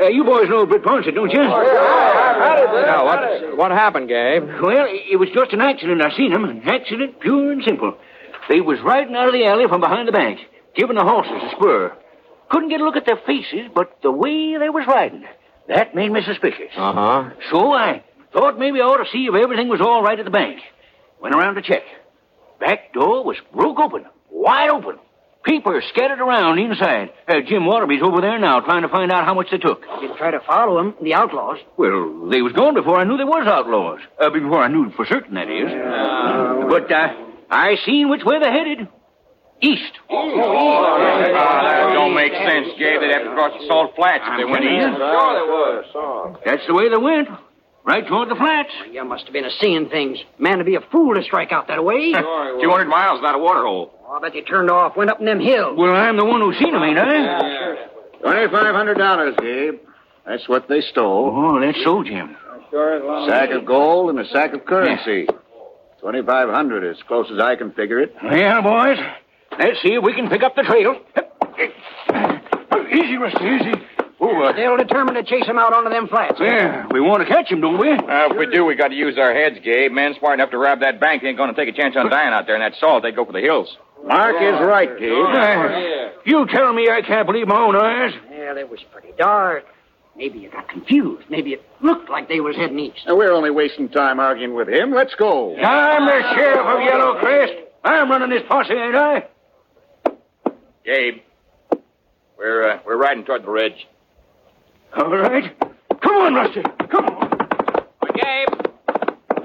uh, 0.01 0.09
you 0.09 0.25
boys 0.25 0.49
know 0.49 0.67
Britt 0.67 0.83
Ponset, 0.83 1.15
don't 1.15 1.31
you? 1.31 1.39
Now, 1.43 3.05
what, 3.05 3.57
what 3.57 3.71
happened, 3.71 4.09
Gabe? 4.09 4.43
Well, 4.61 4.87
it 4.89 5.19
was 5.19 5.29
just 5.35 5.53
an 5.53 5.61
accident. 5.61 6.03
I 6.03 6.11
seen 6.17 6.33
'em. 6.33 6.45
An 6.45 6.63
accident, 6.69 7.21
pure 7.21 7.53
and 7.53 7.63
simple. 7.65 7.97
They 8.49 8.61
was 8.61 8.81
riding 8.81 9.15
out 9.15 9.29
of 9.29 9.33
the 9.35 9.47
alley 9.47 9.67
from 9.69 9.81
behind 9.81 10.09
the 10.09 10.13
bank, 10.13 10.41
giving 10.75 10.97
the 10.97 11.05
horses 11.05 11.33
a 11.45 11.51
spur. 11.57 11.93
Couldn't 12.51 12.69
get 12.71 12.81
a 12.81 12.85
look 12.85 12.97
at 12.97 13.07
their 13.07 13.17
faces, 13.25 13.71
but 13.75 13.99
the 14.03 14.11
way 14.11 14.57
they 14.59 14.69
was 14.69 14.85
riding, 14.87 15.25
that 15.69 15.95
made 15.95 16.11
me 16.11 16.21
suspicious. 16.27 16.73
Uh-huh. 16.77 17.31
So 17.51 17.73
I 17.73 18.03
thought 18.33 18.59
maybe 18.59 18.81
I 18.81 18.85
ought 18.85 19.05
to 19.05 19.11
see 19.11 19.27
if 19.27 19.35
everything 19.35 19.69
was 19.69 19.81
all 19.81 20.03
right 20.03 20.19
at 20.19 20.25
the 20.25 20.31
bank. 20.31 20.59
Went 21.21 21.35
around 21.37 21.55
to 21.55 21.63
check. 21.63 21.83
Back 22.59 22.93
door 22.93 23.25
was 23.25 23.37
broke 23.55 23.79
open, 23.79 24.05
wide 24.31 24.71
open. 24.71 24.99
Papers 25.45 25.85
scattered 25.93 26.21
around 26.21 26.59
inside. 26.61 27.11
Uh, 27.27 27.41
Jim 27.47 27.67
Waterby's 27.67 28.03
over 28.03 28.21
there 28.21 28.39
now 28.39 28.61
trying 28.61 28.83
to 28.83 28.89
find 28.89 29.11
out 29.11 29.25
how 29.25 29.35
much 29.35 29.51
they 29.51 29.59
took. 29.59 29.83
did 30.01 30.11
you 30.11 30.17
try 30.17 30.31
to 30.31 30.41
follow 30.47 30.77
them, 30.77 30.95
the 31.03 31.15
outlaws. 31.15 31.59
Well, 31.77 32.29
they 32.31 32.43
was 32.43 32.53
gone 32.53 32.75
before 32.75 32.97
I 32.99 33.05
knew 33.05 33.17
they 33.17 33.25
was 33.25 33.47
outlaws. 33.47 34.01
Uh, 34.21 34.31
before 34.31 34.63
I 34.63 34.69
knew 34.69 34.91
for 34.95 35.05
certain, 35.05 35.35
that 35.35 35.51
is. 35.51 35.67
But 36.71 36.93
uh, 36.93 37.09
I 37.51 37.75
seen 37.85 38.09
which 38.09 38.23
way 38.25 38.39
they 38.39 38.51
headed. 38.51 38.89
East. 39.61 39.93
Oh, 40.11 40.99
that 40.99 41.93
don't 41.95 42.15
make 42.15 42.33
sense, 42.33 42.69
Gabe. 42.79 43.01
They'd 43.01 43.13
have 43.13 43.23
to 43.25 43.31
cross 43.35 43.53
the 43.61 43.67
salt 43.69 43.95
flats 43.95 44.25
if 44.27 44.37
they 44.39 44.45
went 44.45 44.65
east. 44.65 44.99
Sure 44.99 45.33
they 45.39 45.47
would. 45.47 46.43
That's 46.45 46.67
the 46.67 46.75
way 46.75 46.89
they 46.89 46.97
went. 46.97 47.29
Right 47.85 48.07
toward 48.07 48.29
the 48.29 48.37
flats. 48.37 48.71
You 48.93 49.05
must 49.05 49.25
have 49.25 49.33
been 49.33 49.45
a 49.45 49.51
seeing 49.61 49.89
things. 49.89 50.19
Man 50.39 50.59
to 50.59 50.65
be 50.65 50.77
a 50.77 50.81
fool 50.93 51.15
to 51.15 51.23
strike 51.23 51.51
out 51.51 51.67
that 51.69 51.83
way. 51.85 52.13
200 52.13 52.87
miles 52.87 53.19
without 53.21 53.35
a 53.35 53.39
water 53.39 53.63
hole. 53.65 53.93
Oh, 54.07 54.13
I 54.19 54.21
bet 54.21 54.33
they 54.35 54.43
turned 54.43 54.71
off, 54.71 54.97
went 54.97 55.11
up 55.11 55.19
in 55.19 55.27
them 55.27 55.41
hills. 55.41 55.77
Well, 55.77 55.93
I'm 55.95 56.17
the 56.17 56.25
one 56.25 56.41
who 56.41 56.53
seen 56.55 56.73
them, 56.73 56.83
ain't 56.83 56.99
I? 56.99 57.89
Twenty-five 58.23 58.75
hundred 58.75 58.99
dollars, 58.99 59.35
Gabe. 59.41 59.81
That's 60.25 60.49
what 60.49 60.69
they 60.69 60.81
stole. 60.81 61.33
Oh, 61.35 61.61
that's 61.61 61.83
so, 61.83 62.05
Jim. 62.05 62.37
Sack 63.29 63.51
of 63.51 63.65
gold 63.67 64.11
and 64.11 64.21
a 64.21 64.29
sack 64.29 64.53
of 64.55 64.65
currency. 64.65 65.27
Twenty-five 66.01 66.49
hundred, 66.51 66.85
as 66.89 67.03
close 67.09 67.27
as 67.33 67.41
I 67.41 67.57
can 67.57 67.73
figure 67.73 67.99
it. 67.99 68.15
Yeah, 68.23 68.61
boys, 68.61 68.99
let's 69.59 69.83
see 69.83 69.95
if 69.95 70.05
we 70.05 70.15
can 70.15 70.29
pick 70.29 70.43
up 70.45 70.55
the 70.55 70.63
trail. 70.63 71.01
Easy, 72.93 73.17
Rusty, 73.17 73.45
easy. 73.45 73.73
Oh, 74.25 74.43
uh, 74.45 74.53
They'll 74.53 74.77
determine 74.77 75.15
to 75.15 75.25
chase 75.25 75.47
him 75.47 75.59
out 75.59 75.73
onto 75.73 75.91
them 75.91 76.07
flats. 76.07 76.39
yeah, 76.41 76.87
we 76.93 77.01
want 77.01 77.27
to 77.27 77.29
catch 77.29 77.51
him, 77.51 77.61
don't 77.61 77.79
we? 77.81 77.91
Uh, 77.91 78.31
if 78.31 78.39
we 78.39 78.47
do, 78.47 78.65
we 78.65 78.77
got 78.77 78.89
to 78.89 78.95
use 78.95 79.19
our 79.19 79.35
heads, 79.35 79.57
Gabe. 79.65 79.91
Men 79.91 80.15
smart 80.19 80.35
enough 80.39 80.51
to 80.53 80.59
rob 80.59 80.81
that 80.81 81.01
bank 81.01 81.25
ain't 81.25 81.37
going 81.37 81.53
to 81.53 81.57
take 81.57 81.75
a 81.75 81.77
chance 81.77 81.97
on 81.97 82.09
dying 82.09 82.33
out 82.33 82.47
there 82.47 82.55
in 82.55 82.61
that 82.63 82.75
salt. 82.79 83.03
They'd 83.03 83.17
go 83.17 83.25
for 83.25 83.33
the 83.33 83.41
hills. 83.41 83.77
Mark 84.07 84.37
is 84.41 84.61
right, 84.65 84.89
Gabe. 84.97 85.13
Uh, 85.13 86.11
you 86.25 86.47
tell 86.47 86.73
me 86.73 86.89
I 86.89 87.03
can't 87.03 87.27
believe 87.27 87.49
my 87.49 87.59
own 87.59 87.75
eyes? 87.75 88.13
Well, 88.31 88.57
it 88.59 88.71
was 88.71 88.79
pretty 88.93 89.13
dark. 89.19 89.65
Maybe 90.17 90.39
you 90.39 90.51
got 90.51 90.69
confused. 90.69 91.25
Maybe 91.29 91.55
it 91.55 91.65
looked 91.81 92.09
like 92.11 92.29
they 92.29 92.39
was 92.41 92.55
heading 92.55 92.79
east. 92.79 92.99
Now, 93.07 93.17
we're 93.17 93.33
only 93.33 93.51
wasting 93.51 93.89
time 93.89 94.21
arguing 94.21 94.55
with 94.55 94.69
him. 94.69 94.93
Let's 94.93 95.15
go. 95.17 95.57
I'm 95.57 96.07
the 96.07 96.35
sheriff 96.35 96.67
of 96.67 96.81
Yellow 96.83 97.19
Crest. 97.19 97.55
I'm 97.83 98.09
running 98.11 98.31
this 98.31 98.43
posse, 98.49 98.73
ain't 98.73 98.95
I? 98.95 99.25
Gabe, 100.85 101.23
we're 102.37 102.71
uh, 102.71 102.79
we're 102.87 102.97
riding 102.97 103.25
toward 103.25 103.45
the 103.45 103.51
ridge. 103.51 103.87
All 104.97 105.11
right. 105.11 105.57
Come 106.03 106.17
on, 106.17 106.35
Rusty. 106.35 106.63
Come 106.91 107.07
on. 107.07 107.31
Gabe! 108.15 108.49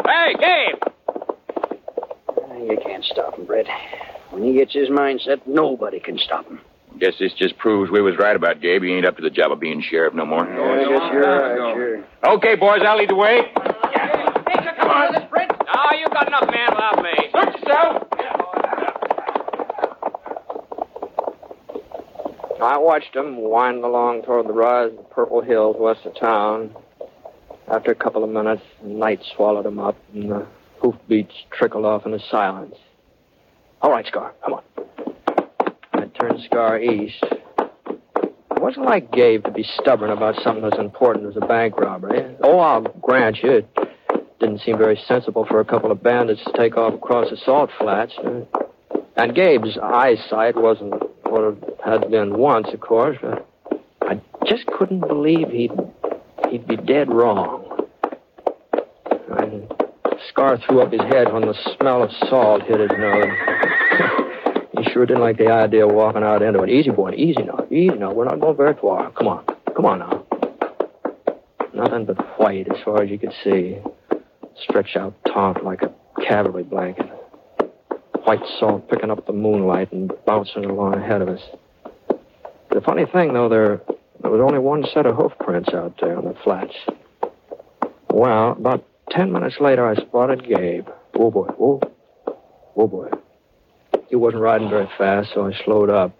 Hey, 0.06 0.34
Gabe! 0.40 0.94
Ah, 2.30 2.58
you 2.58 2.78
can't 2.84 3.04
stop 3.06 3.38
him, 3.38 3.46
Brett. 3.46 3.66
When 4.32 4.44
he 4.44 4.54
gets 4.54 4.74
his 4.74 4.90
mind 4.90 5.22
set, 5.24 5.48
nobody 5.48 6.00
can 6.00 6.18
stop 6.18 6.46
him. 6.48 6.60
Guess 7.00 7.14
this 7.20 7.34
just 7.34 7.58
proves 7.58 7.92
we 7.92 8.02
was 8.02 8.18
right 8.18 8.36
about 8.36 8.60
Gabe. 8.60 8.84
He 8.84 8.92
ain't 8.94 9.06
up 9.06 9.16
to 9.18 9.22
the 9.22 9.30
job 9.30 9.52
of 9.52 9.60
being 9.60 9.82
sheriff 9.82 10.14
no 10.14 10.26
more. 10.26 10.44
I 10.44 10.80
guess 10.80 11.12
you're 11.14 11.22
right, 11.22 11.76
sure. 11.76 12.04
Okay, 12.36 12.56
boys, 12.56 12.82
I'll 12.86 12.98
lead 12.98 13.10
the 13.10 13.16
way. 13.16 13.42
Come 13.56 14.90
on. 14.90 15.14
This, 15.14 15.24
Brent? 15.30 15.52
Oh, 15.74 15.92
you've 15.98 16.12
got 16.12 16.28
enough 16.28 16.50
man 16.52 16.70
without 16.72 17.04
me. 17.04 17.12
Search 17.34 17.62
yourself. 17.62 18.07
I 22.62 22.80
watched 22.80 23.14
them 23.14 23.38
wind 23.38 23.84
along 23.84 24.24
toward 24.24 24.48
the 24.48 24.54
rise 24.54 24.92
of 24.92 24.98
the 24.98 25.04
purple 25.04 25.42
hills 25.42 25.76
west 25.80 26.06
of 26.06 26.16
town. 26.16 26.76
After 27.68 27.92
a 27.92 27.96
couple 27.96 28.24
of 28.24 28.30
minutes, 28.30 28.64
night 28.84 29.22
swallowed 29.36 29.66
them 29.66 29.78
up, 29.78 29.96
and 30.14 30.32
the 30.32 30.48
hoofbeats 30.82 31.34
trickled 31.52 31.86
off 31.86 32.06
into 32.06 32.20
silence. 32.32 32.76
All 33.82 33.92
right, 33.92 34.06
Scar, 34.08 34.34
come 34.44 34.56
on. 34.56 34.64
I 35.94 36.06
turned 36.20 36.42
Scar 36.46 36.80
east. 36.80 37.24
It 37.24 38.62
wasn't 38.62 38.86
like 38.86 39.12
Gabe 39.12 39.44
to 39.44 39.52
be 39.52 39.64
stubborn 39.64 40.10
about 40.10 40.42
something 40.42 40.64
as 40.64 40.80
important 40.80 41.28
as 41.28 41.38
a 41.38 41.46
bank 41.46 41.78
robbery. 41.78 42.38
Oh, 42.42 42.58
I'll 42.58 42.82
grant 42.82 43.38
you, 43.44 43.52
it 43.52 43.70
didn't 44.40 44.62
seem 44.62 44.80
very 44.80 45.00
sensible 45.08 45.46
for 45.46 45.60
a 45.60 45.66
couple 45.66 45.92
of 45.92 46.02
bandits 46.02 46.44
to 46.44 46.52
take 46.54 46.76
off 46.76 46.96
across 46.96 47.30
the 47.30 47.38
salt 47.38 47.70
flats. 47.78 48.14
And 49.16 49.36
Gabe's 49.36 49.78
eyesight 49.78 50.56
wasn't 50.56 50.94
what 51.24 51.44
it 51.44 51.67
had 51.88 52.12
been 52.12 52.38
once, 52.38 52.68
of 52.74 52.82
course, 52.82 53.18
but 53.22 53.48
I 54.02 54.22
just 54.46 54.66
couldn't 54.68 55.08
believe 55.08 55.50
he'd 55.50 55.72
he'd 56.50 56.68
be 56.68 56.76
dead 56.76 57.10
wrong. 57.12 57.88
And 59.40 59.72
Scar 60.30 60.58
threw 60.58 60.82
up 60.82 60.92
his 60.92 61.02
head 61.02 61.32
when 61.32 61.44
the 61.44 61.56
smell 61.78 62.04
of 62.04 62.12
salt 62.30 62.64
hit 62.64 62.80
his 62.80 62.92
nose. 62.98 63.32
he 64.78 64.92
sure 64.92 65.06
didn't 65.06 65.22
like 65.22 65.38
the 65.38 65.50
idea 65.50 65.88
of 65.88 65.94
walking 65.94 66.24
out 66.24 66.42
into 66.42 66.62
it. 66.64 66.70
Easy, 66.70 66.90
boy, 66.90 67.14
easy 67.14 67.44
now, 67.44 67.66
easy 67.72 67.98
now. 67.98 68.14
We're 68.14 68.26
not 68.26 68.40
going 68.40 68.58
very 68.58 68.76
far. 68.76 69.12
Come 69.12 69.28
on, 69.28 69.46
come 69.76 69.86
on 69.86 70.00
now. 70.00 70.26
Nothing 71.74 72.06
but 72.06 72.40
white 72.40 72.68
as 72.70 72.84
far 72.84 73.04
as 73.04 73.10
you 73.10 73.20
could 73.20 73.34
see, 73.44 73.78
stretched 74.64 74.98
out 74.98 75.14
taut 75.26 75.64
like 75.64 75.84
a 75.84 75.94
cavalry 76.22 76.64
blanket 76.64 77.08
white 78.28 78.44
salt 78.60 78.90
picking 78.90 79.10
up 79.10 79.26
the 79.26 79.32
moonlight 79.32 79.90
and 79.94 80.12
bouncing 80.26 80.66
along 80.66 80.94
ahead 80.94 81.22
of 81.22 81.30
us. 81.30 81.40
The 82.78 82.84
funny 82.84 83.08
thing, 83.08 83.34
though, 83.34 83.50
there, 83.50 83.82
there 84.22 84.30
was 84.30 84.40
only 84.40 84.60
one 84.60 84.86
set 84.94 85.08
of 85.08 85.16
hoof 85.16 85.32
prints 85.40 85.74
out 85.74 85.96
there 86.00 86.16
on 86.16 86.26
the 86.26 86.36
flats. 86.44 86.76
Well, 88.08 88.52
about 88.52 88.86
ten 89.10 89.32
minutes 89.32 89.56
later, 89.60 89.84
I 89.84 89.96
spotted 89.96 90.48
Gabe. 90.48 90.88
Oh, 91.16 91.32
boy. 91.32 91.48
Oh, 91.60 91.82
oh 92.76 92.88
boy. 92.88 93.10
He 94.10 94.16
wasn't 94.16 94.44
riding 94.44 94.70
very 94.70 94.88
fast, 94.96 95.30
so 95.34 95.48
I 95.48 95.54
slowed 95.66 95.90
up. 95.90 96.16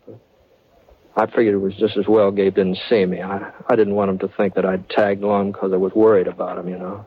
I 1.16 1.28
figured 1.28 1.54
it 1.54 1.60
was 1.60 1.76
just 1.76 1.96
as 1.96 2.08
well 2.08 2.32
Gabe 2.32 2.56
didn't 2.56 2.80
see 2.90 3.06
me. 3.06 3.22
I, 3.22 3.52
I 3.70 3.76
didn't 3.76 3.94
want 3.94 4.10
him 4.10 4.18
to 4.28 4.28
think 4.28 4.56
that 4.56 4.66
I'd 4.66 4.90
tagged 4.90 5.22
along 5.22 5.52
because 5.52 5.72
I 5.74 5.78
was 5.78 5.94
worried 5.94 6.28
about 6.28 6.58
him, 6.58 6.70
you 6.70 6.80
know. 6.80 7.06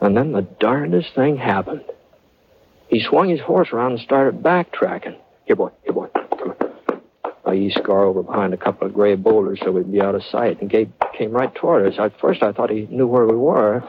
And 0.00 0.16
then 0.16 0.30
the 0.30 0.42
darndest 0.42 1.16
thing 1.16 1.36
happened. 1.36 1.82
He 2.86 3.00
swung 3.00 3.28
his 3.28 3.40
horse 3.40 3.70
around 3.72 3.94
and 3.94 4.00
started 4.02 4.40
backtracking. 4.40 5.18
Here, 5.46 5.56
boy, 5.56 5.70
here, 5.82 5.92
boy. 5.92 6.10
I 7.46 7.54
eased 7.54 7.78
Scar 7.78 8.04
over 8.04 8.22
behind 8.24 8.52
a 8.54 8.56
couple 8.56 8.88
of 8.88 8.94
gray 8.94 9.14
boulders 9.14 9.60
so 9.62 9.70
we'd 9.70 9.90
be 9.90 10.00
out 10.00 10.16
of 10.16 10.24
sight, 10.24 10.60
and 10.60 10.68
Gabe 10.68 10.90
came 11.16 11.30
right 11.30 11.54
toward 11.54 11.86
us. 11.86 11.98
At 11.98 12.18
first, 12.20 12.42
I 12.42 12.52
thought 12.52 12.70
he 12.70 12.86
knew 12.90 13.06
where 13.06 13.24
we 13.24 13.36
were. 13.36 13.84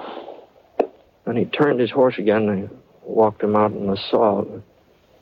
Then 1.26 1.36
he 1.36 1.46
turned 1.46 1.80
his 1.80 1.90
horse 1.90 2.16
again 2.20 2.48
and 2.50 2.70
walked 3.04 3.42
him 3.42 3.56
out 3.56 3.72
in 3.72 3.88
the. 3.88 4.62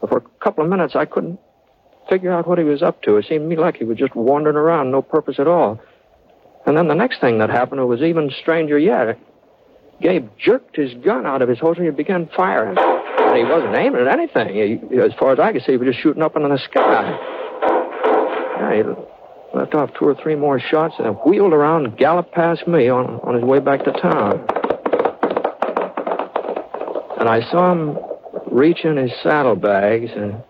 But 0.01 0.09
for 0.09 0.17
a 0.17 0.43
couple 0.43 0.63
of 0.63 0.69
minutes, 0.69 0.95
I 0.95 1.05
couldn't 1.05 1.39
figure 2.09 2.31
out 2.31 2.47
what 2.47 2.57
he 2.57 2.65
was 2.65 2.83
up 2.83 3.01
to. 3.03 3.17
It 3.17 3.25
seemed 3.27 3.43
to 3.43 3.47
me 3.47 3.55
like 3.55 3.77
he 3.77 3.85
was 3.85 3.97
just 3.97 4.15
wandering 4.15 4.57
around, 4.57 4.91
no 4.91 5.01
purpose 5.01 5.39
at 5.39 5.47
all. 5.47 5.79
And 6.65 6.75
then 6.77 6.87
the 6.87 6.95
next 6.95 7.21
thing 7.21 7.39
that 7.39 7.49
happened 7.49 7.87
was 7.87 8.01
even 8.01 8.31
stranger 8.41 8.77
yet. 8.77 9.17
Gabe 10.01 10.29
jerked 10.37 10.75
his 10.75 10.93
gun 10.95 11.25
out 11.25 11.41
of 11.41 11.47
his 11.47 11.59
holster 11.59 11.87
and 11.87 11.95
began 11.95 12.29
firing. 12.35 12.77
And 12.77 13.37
he 13.37 13.43
wasn't 13.43 13.75
aiming 13.75 14.01
at 14.01 14.07
anything. 14.07 14.55
He, 14.89 14.97
as 14.99 15.13
far 15.17 15.31
as 15.31 15.39
I 15.39 15.53
could 15.53 15.63
see, 15.63 15.71
he 15.71 15.77
was 15.77 15.87
just 15.87 16.01
shooting 16.01 16.21
up 16.21 16.35
into 16.35 16.49
the 16.49 16.57
sky. 16.57 17.34
Yeah, 18.57 18.73
he 18.75 18.83
left 19.57 19.73
off 19.73 19.91
two 19.97 20.05
or 20.05 20.15
three 20.15 20.35
more 20.35 20.59
shots 20.59 20.95
and 20.99 21.15
wheeled 21.25 21.53
around 21.53 21.85
and 21.85 21.97
galloped 21.97 22.31
past 22.33 22.67
me 22.67 22.89
on, 22.89 23.19
on 23.23 23.35
his 23.35 23.43
way 23.43 23.59
back 23.59 23.83
to 23.83 23.91
town. 23.91 24.45
And 27.19 27.29
I 27.29 27.41
saw 27.49 27.71
him 27.71 27.97
reach 28.51 28.85
in 28.85 28.97
his 28.97 29.11
saddlebags 29.23 30.11
and 30.15 30.41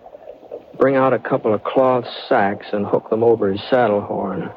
bring 0.77 0.95
out 0.95 1.13
a 1.13 1.19
couple 1.19 1.53
of 1.53 1.63
cloth 1.63 2.05
sacks 2.27 2.67
and 2.73 2.85
hook 2.85 3.09
them 3.09 3.23
over 3.23 3.51
his 3.51 3.61
saddle 3.69 4.01
horn. 4.01 4.51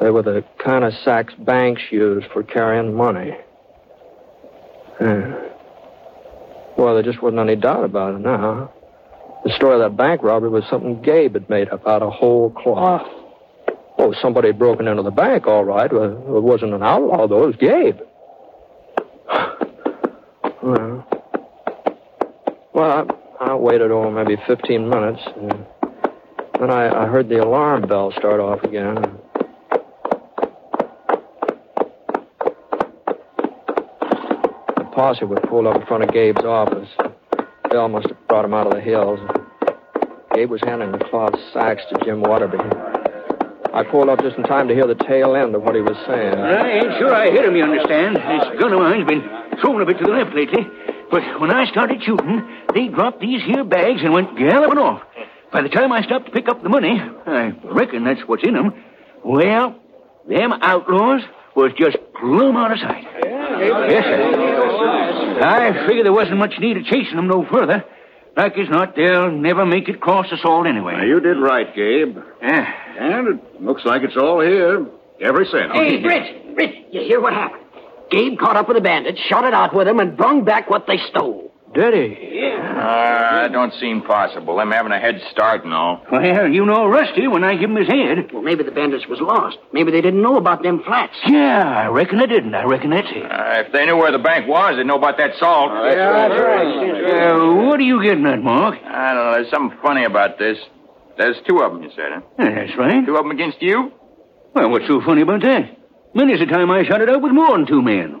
They 0.00 0.10
were 0.10 0.22
the 0.22 0.44
kind 0.62 0.84
of 0.84 0.92
sacks 1.04 1.34
banks 1.38 1.82
use 1.90 2.24
for 2.32 2.42
carrying 2.42 2.94
money. 2.94 3.36
Yeah. 5.00 5.48
Well, 6.76 6.94
there 6.94 7.02
just 7.02 7.22
wasn't 7.22 7.40
any 7.40 7.56
doubt 7.56 7.84
about 7.84 8.14
it 8.14 8.20
now. 8.20 8.72
The 9.44 9.52
story 9.56 9.74
of 9.74 9.80
that 9.80 9.96
bank 9.96 10.22
robbery 10.22 10.48
was 10.48 10.64
something 10.70 11.02
Gabe 11.02 11.34
had 11.34 11.50
made 11.50 11.68
up 11.68 11.86
out 11.86 12.00
of 12.00 12.14
whole 12.14 12.48
cloth. 12.50 13.06
Oh, 13.98 14.14
somebody 14.22 14.48
had 14.48 14.58
broken 14.58 14.88
into 14.88 15.02
the 15.02 15.10
bank, 15.10 15.46
all 15.46 15.64
right. 15.64 15.92
Well, 15.92 16.36
it 16.36 16.42
wasn't 16.42 16.72
an 16.72 16.82
outlaw, 16.82 17.28
though. 17.28 17.44
It 17.44 17.46
was 17.48 17.56
Gabe. 17.56 17.98
well, 20.62 21.06
well 22.72 23.06
I, 23.38 23.44
I 23.44 23.54
waited, 23.54 23.90
oh, 23.90 24.10
maybe 24.10 24.40
15 24.46 24.88
minutes. 24.88 25.20
And 25.36 25.66
Then 26.58 26.70
I, 26.70 27.04
I 27.04 27.06
heard 27.06 27.28
the 27.28 27.42
alarm 27.42 27.86
bell 27.86 28.12
start 28.16 28.40
off 28.40 28.64
again. 28.64 28.94
The 34.76 34.84
posse 34.94 35.26
would 35.26 35.42
pull 35.42 35.68
up 35.68 35.76
in 35.78 35.86
front 35.86 36.02
of 36.02 36.14
Gabe's 36.14 36.44
office. 36.44 36.88
Bell 37.74 37.88
must 37.88 38.06
have 38.06 38.28
brought 38.28 38.44
him 38.44 38.54
out 38.54 38.68
of 38.68 38.72
the 38.72 38.80
hills. 38.80 39.18
Gabe 40.32 40.48
was 40.48 40.60
handing 40.60 40.92
the 40.92 40.98
cloth 41.10 41.34
sacks 41.52 41.82
to 41.90 42.04
Jim 42.04 42.20
Waterby. 42.20 42.58
I 43.74 43.82
pulled 43.82 44.08
up 44.08 44.22
just 44.22 44.36
in 44.36 44.44
time 44.44 44.68
to 44.68 44.74
hear 44.74 44.86
the 44.86 44.94
tail 44.94 45.34
end 45.34 45.56
of 45.56 45.62
what 45.64 45.74
he 45.74 45.80
was 45.80 45.96
saying. 46.06 46.38
I 46.38 46.70
ain't 46.70 46.98
sure 47.00 47.12
I 47.12 47.32
hit 47.32 47.44
him, 47.44 47.56
you 47.56 47.64
understand. 47.64 48.14
This 48.14 48.60
gun 48.60 48.72
of 48.72 48.78
mine's 48.78 49.08
been 49.08 49.28
thrown 49.60 49.82
a 49.82 49.86
bit 49.86 49.98
to 49.98 50.04
the 50.04 50.12
left 50.12 50.36
lately. 50.36 50.64
But 51.10 51.40
when 51.40 51.50
I 51.50 51.66
started 51.66 52.00
shooting, 52.00 52.46
they 52.72 52.86
dropped 52.86 53.18
these 53.20 53.42
here 53.42 53.64
bags 53.64 54.02
and 54.04 54.12
went 54.12 54.38
galloping 54.38 54.78
off. 54.78 55.02
By 55.50 55.62
the 55.62 55.68
time 55.68 55.90
I 55.90 56.02
stopped 56.02 56.26
to 56.26 56.30
pick 56.30 56.48
up 56.48 56.62
the 56.62 56.68
money, 56.68 57.00
I 57.26 57.56
reckon 57.64 58.04
that's 58.04 58.20
what's 58.28 58.44
in 58.46 58.54
them. 58.54 58.72
Well, 59.24 59.74
them 60.28 60.52
outlaws 60.62 61.22
was 61.56 61.72
just 61.76 61.96
plumb 62.20 62.56
out 62.56 62.70
of 62.70 62.78
sight. 62.78 63.04
Yes, 63.60 64.04
sir. 64.04 65.40
I 65.42 65.86
figured 65.86 66.06
there 66.06 66.12
wasn't 66.12 66.38
much 66.38 66.54
need 66.58 66.76
of 66.76 66.84
chasing 66.84 67.16
them 67.16 67.28
no 67.28 67.44
further. 67.50 67.84
Like 68.36 68.58
as 68.58 68.68
not, 68.68 68.96
they'll 68.96 69.30
never 69.30 69.64
make 69.64 69.88
it 69.88 70.00
cross 70.00 70.26
the 70.30 70.36
salt 70.38 70.66
anyway. 70.66 70.94
Now, 70.94 71.04
you 71.04 71.20
did 71.20 71.36
right, 71.38 71.72
Gabe. 71.74 72.16
Yeah. 72.42 72.72
And 72.98 73.28
it 73.28 73.62
looks 73.62 73.84
like 73.84 74.02
it's 74.02 74.16
all 74.16 74.40
here. 74.40 74.86
Every 75.20 75.46
cent. 75.46 75.72
Hey, 75.72 76.00
Britt, 76.02 76.54
Britt, 76.56 76.92
you 76.92 77.02
hear 77.02 77.20
what 77.20 77.32
happened? 77.32 77.62
Gabe 78.10 78.38
caught 78.38 78.56
up 78.56 78.66
with 78.68 78.76
the 78.76 78.80
bandits, 78.80 79.20
shot 79.28 79.44
it 79.44 79.54
out 79.54 79.74
with 79.74 79.86
them, 79.86 80.00
and 80.00 80.16
brung 80.16 80.44
back 80.44 80.68
what 80.68 80.86
they 80.86 80.98
stole. 81.10 81.53
Did 81.74 81.94
he? 81.94 82.50
Uh, 82.54 83.42
that 83.42 83.52
don't 83.52 83.72
seem 83.80 84.02
possible. 84.02 84.56
Them 84.56 84.70
having 84.70 84.92
a 84.92 84.98
head 84.98 85.20
start 85.30 85.64
and 85.64 85.74
all. 85.74 86.04
Well, 86.10 86.48
you 86.48 86.64
know 86.64 86.86
Rusty 86.86 87.26
when 87.26 87.42
I 87.44 87.56
give 87.56 87.70
him 87.70 87.76
his 87.76 87.88
head. 87.88 88.30
Well, 88.32 88.42
maybe 88.42 88.62
the 88.62 88.70
bandits 88.70 89.06
was 89.08 89.20
lost. 89.20 89.58
Maybe 89.72 89.90
they 89.90 90.00
didn't 90.00 90.22
know 90.22 90.36
about 90.36 90.62
them 90.62 90.82
flats. 90.84 91.14
Yeah, 91.26 91.62
I 91.66 91.86
reckon 91.88 92.18
they 92.18 92.26
didn't. 92.26 92.54
I 92.54 92.64
reckon 92.64 92.90
that's 92.90 93.08
it. 93.10 93.24
Uh, 93.24 93.64
if 93.66 93.72
they 93.72 93.86
knew 93.86 93.96
where 93.96 94.12
the 94.12 94.18
bank 94.18 94.46
was, 94.46 94.76
they'd 94.76 94.86
know 94.86 94.96
about 94.98 95.16
that 95.18 95.32
salt. 95.38 95.70
Uh, 95.72 97.66
what 97.68 97.80
are 97.80 97.82
you 97.82 98.02
getting 98.02 98.26
at, 98.26 98.40
Mark? 98.42 98.78
I 98.84 99.14
don't 99.14 99.24
know. 99.24 99.32
There's 99.34 99.50
something 99.50 99.78
funny 99.82 100.04
about 100.04 100.38
this. 100.38 100.58
There's 101.16 101.36
two 101.48 101.58
of 101.60 101.72
them, 101.72 101.82
you 101.82 101.90
said, 101.94 102.10
huh? 102.12 102.20
Yeah, 102.38 102.54
that's 102.66 102.76
right. 102.78 103.04
Two 103.06 103.16
of 103.16 103.22
them 103.24 103.30
against 103.30 103.62
you? 103.62 103.92
Well, 104.54 104.70
what's 104.70 104.86
so 104.86 105.00
funny 105.00 105.22
about 105.22 105.42
that? 105.42 105.78
Many's 106.14 106.38
the 106.40 106.46
time 106.46 106.70
I 106.70 106.84
shot 106.84 107.00
it 107.00 107.08
out 107.10 107.22
with 107.22 107.32
more 107.32 107.56
than 107.56 107.66
two 107.66 107.82
men. 107.82 108.20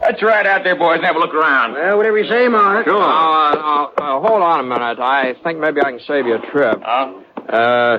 Let's 0.00 0.22
ride 0.22 0.46
out 0.46 0.62
there, 0.62 0.76
boys, 0.76 0.96
and 0.98 1.04
have 1.06 1.16
a 1.16 1.18
look 1.18 1.34
around. 1.34 1.72
Well, 1.72 1.96
whatever 1.96 2.18
you 2.18 2.28
say, 2.28 2.48
Mark. 2.48 2.84
Sure. 2.86 3.02
Uh, 3.02 3.54
uh, 3.56 3.90
uh, 3.98 4.20
hold 4.28 4.42
on 4.42 4.60
a 4.60 4.62
minute. 4.62 4.98
I 5.00 5.34
think 5.42 5.58
maybe 5.58 5.80
I 5.80 5.90
can 5.90 6.00
save 6.06 6.26
you 6.26 6.34
a 6.36 6.50
trip. 6.50 6.80
Huh? 6.84 7.12
Uh, 7.48 7.98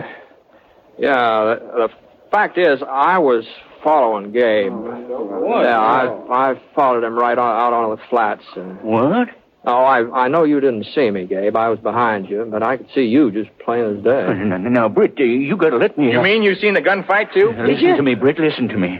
yeah, 0.99 1.55
the, 1.55 1.88
the 1.88 1.89
fact 2.31 2.57
is, 2.57 2.81
I 2.88 3.17
was 3.19 3.45
following 3.83 4.31
Gabe. 4.31 4.71
What? 4.73 5.63
Yeah, 5.63 5.79
I 5.79 6.51
I 6.51 6.62
followed 6.75 7.03
him 7.03 7.15
right 7.17 7.38
on, 7.38 7.55
out 7.60 7.73
onto 7.73 8.01
the 8.01 8.07
flats. 8.10 8.43
Uh, 8.55 8.62
What? 8.81 9.29
oh, 9.65 9.83
I 9.83 10.25
I 10.25 10.27
know 10.27 10.43
you 10.43 10.60
didn't 10.60 10.86
see 10.95 11.10
me, 11.12 11.25
Gabe. 11.25 11.55
I 11.55 11.69
was 11.69 11.79
behind 11.79 12.29
you, 12.29 12.47
but 12.49 12.63
I 12.63 12.77
could 12.77 12.88
see 12.93 13.03
you 13.05 13.31
just 13.31 13.49
plain 13.60 13.83
as 13.97 14.03
day. 14.03 14.33
Now, 14.33 14.57
now, 14.57 14.89
Britt, 14.89 15.15
uh, 15.19 15.23
you 15.23 15.55
gotta 15.57 15.77
let 15.77 15.97
me. 15.97 16.12
You 16.12 16.21
mean 16.21 16.43
you 16.43 16.55
seen 16.55 16.73
the 16.73 16.81
gunfight, 16.81 17.33
too? 17.33 17.53
Now, 17.53 17.65
listen 17.65 17.95
to 17.97 18.03
me, 18.03 18.15
Britt. 18.15 18.39
Listen 18.39 18.67
to 18.69 18.77
me. 18.77 18.99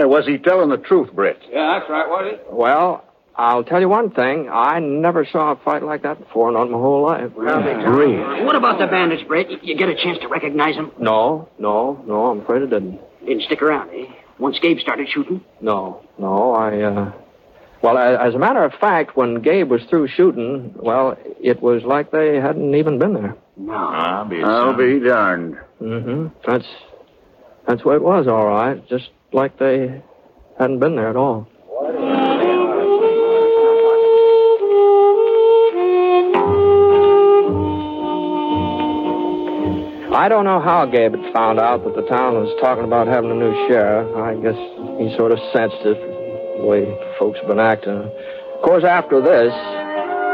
Uh, 0.00 0.06
was 0.06 0.26
he 0.26 0.38
telling 0.38 0.68
the 0.68 0.76
truth, 0.76 1.12
Britt? 1.12 1.38
Yeah, 1.50 1.78
that's 1.78 1.90
right, 1.90 2.08
was 2.08 2.34
it? 2.34 2.46
Well, 2.52 3.04
I'll 3.36 3.64
tell 3.64 3.80
you 3.80 3.88
one 3.88 4.10
thing. 4.10 4.48
I 4.52 4.78
never 4.80 5.24
saw 5.30 5.52
a 5.52 5.56
fight 5.56 5.82
like 5.82 6.02
that 6.02 6.18
before, 6.18 6.52
not 6.52 6.64
in 6.66 6.72
my 6.72 6.78
whole 6.78 7.02
life. 7.02 7.30
Really? 7.36 8.44
What 8.44 8.56
about 8.56 8.78
the 8.78 8.86
bandits, 8.86 9.22
Britt? 9.24 9.50
You- 9.50 9.58
You 9.62 9.74
get 9.76 9.88
a 9.88 9.94
chance 9.94 10.18
to 10.20 10.28
recognize 10.28 10.76
them? 10.76 10.92
No, 10.98 11.48
no, 11.58 12.02
no. 12.06 12.26
I'm 12.26 12.40
afraid 12.40 12.62
it 12.62 12.70
didn't. 12.70 13.00
Didn't 13.24 13.42
stick 13.42 13.62
around, 13.62 13.90
eh? 13.90 14.06
Once 14.38 14.58
Gabe 14.60 14.78
started 14.78 15.08
shooting? 15.08 15.40
No, 15.60 16.02
no, 16.18 16.52
I, 16.54 16.80
uh. 16.82 17.12
Well, 17.82 17.96
as 17.96 18.34
a 18.34 18.38
matter 18.38 18.64
of 18.64 18.72
fact, 18.74 19.16
when 19.16 19.40
Gabe 19.40 19.70
was 19.70 19.82
through 19.84 20.08
shooting, 20.08 20.74
well, 20.76 21.16
it 21.40 21.62
was 21.62 21.84
like 21.84 22.10
they 22.10 22.36
hadn't 22.40 22.74
even 22.74 22.98
been 22.98 23.14
there. 23.14 23.36
No. 23.56 23.72
I'll 23.74 24.24
be 24.24 24.42
I'll 24.42 24.74
be 24.76 24.98
darned. 25.00 25.58
Mm-hmm. 25.80 26.26
That's. 26.46 26.66
That's 27.68 27.84
what 27.84 27.96
it 27.96 28.02
was, 28.02 28.26
all 28.26 28.46
right. 28.46 28.84
Just 28.88 29.10
like 29.32 29.58
they 29.58 30.02
hadn't 30.58 30.78
been 30.78 30.96
there 30.96 31.10
at 31.10 31.16
all. 31.16 31.46
I 40.18 40.28
don't 40.28 40.44
know 40.44 40.58
how 40.58 40.84
Gabe 40.84 41.14
had 41.14 41.32
found 41.32 41.60
out 41.60 41.84
that 41.84 41.94
the 41.94 42.02
town 42.08 42.34
was 42.34 42.50
talking 42.60 42.82
about 42.82 43.06
having 43.06 43.30
a 43.30 43.38
new 43.38 43.54
sheriff. 43.68 44.08
I 44.16 44.34
guess 44.40 44.56
he 44.98 45.14
sort 45.16 45.30
of 45.30 45.38
sensed 45.52 45.78
it, 45.86 45.94
the 46.58 46.66
way 46.66 46.82
folks 47.20 47.38
have 47.38 47.46
been 47.46 47.60
acting. 47.60 48.02
Of 48.02 48.60
course, 48.64 48.82
after 48.82 49.22
this, 49.22 49.54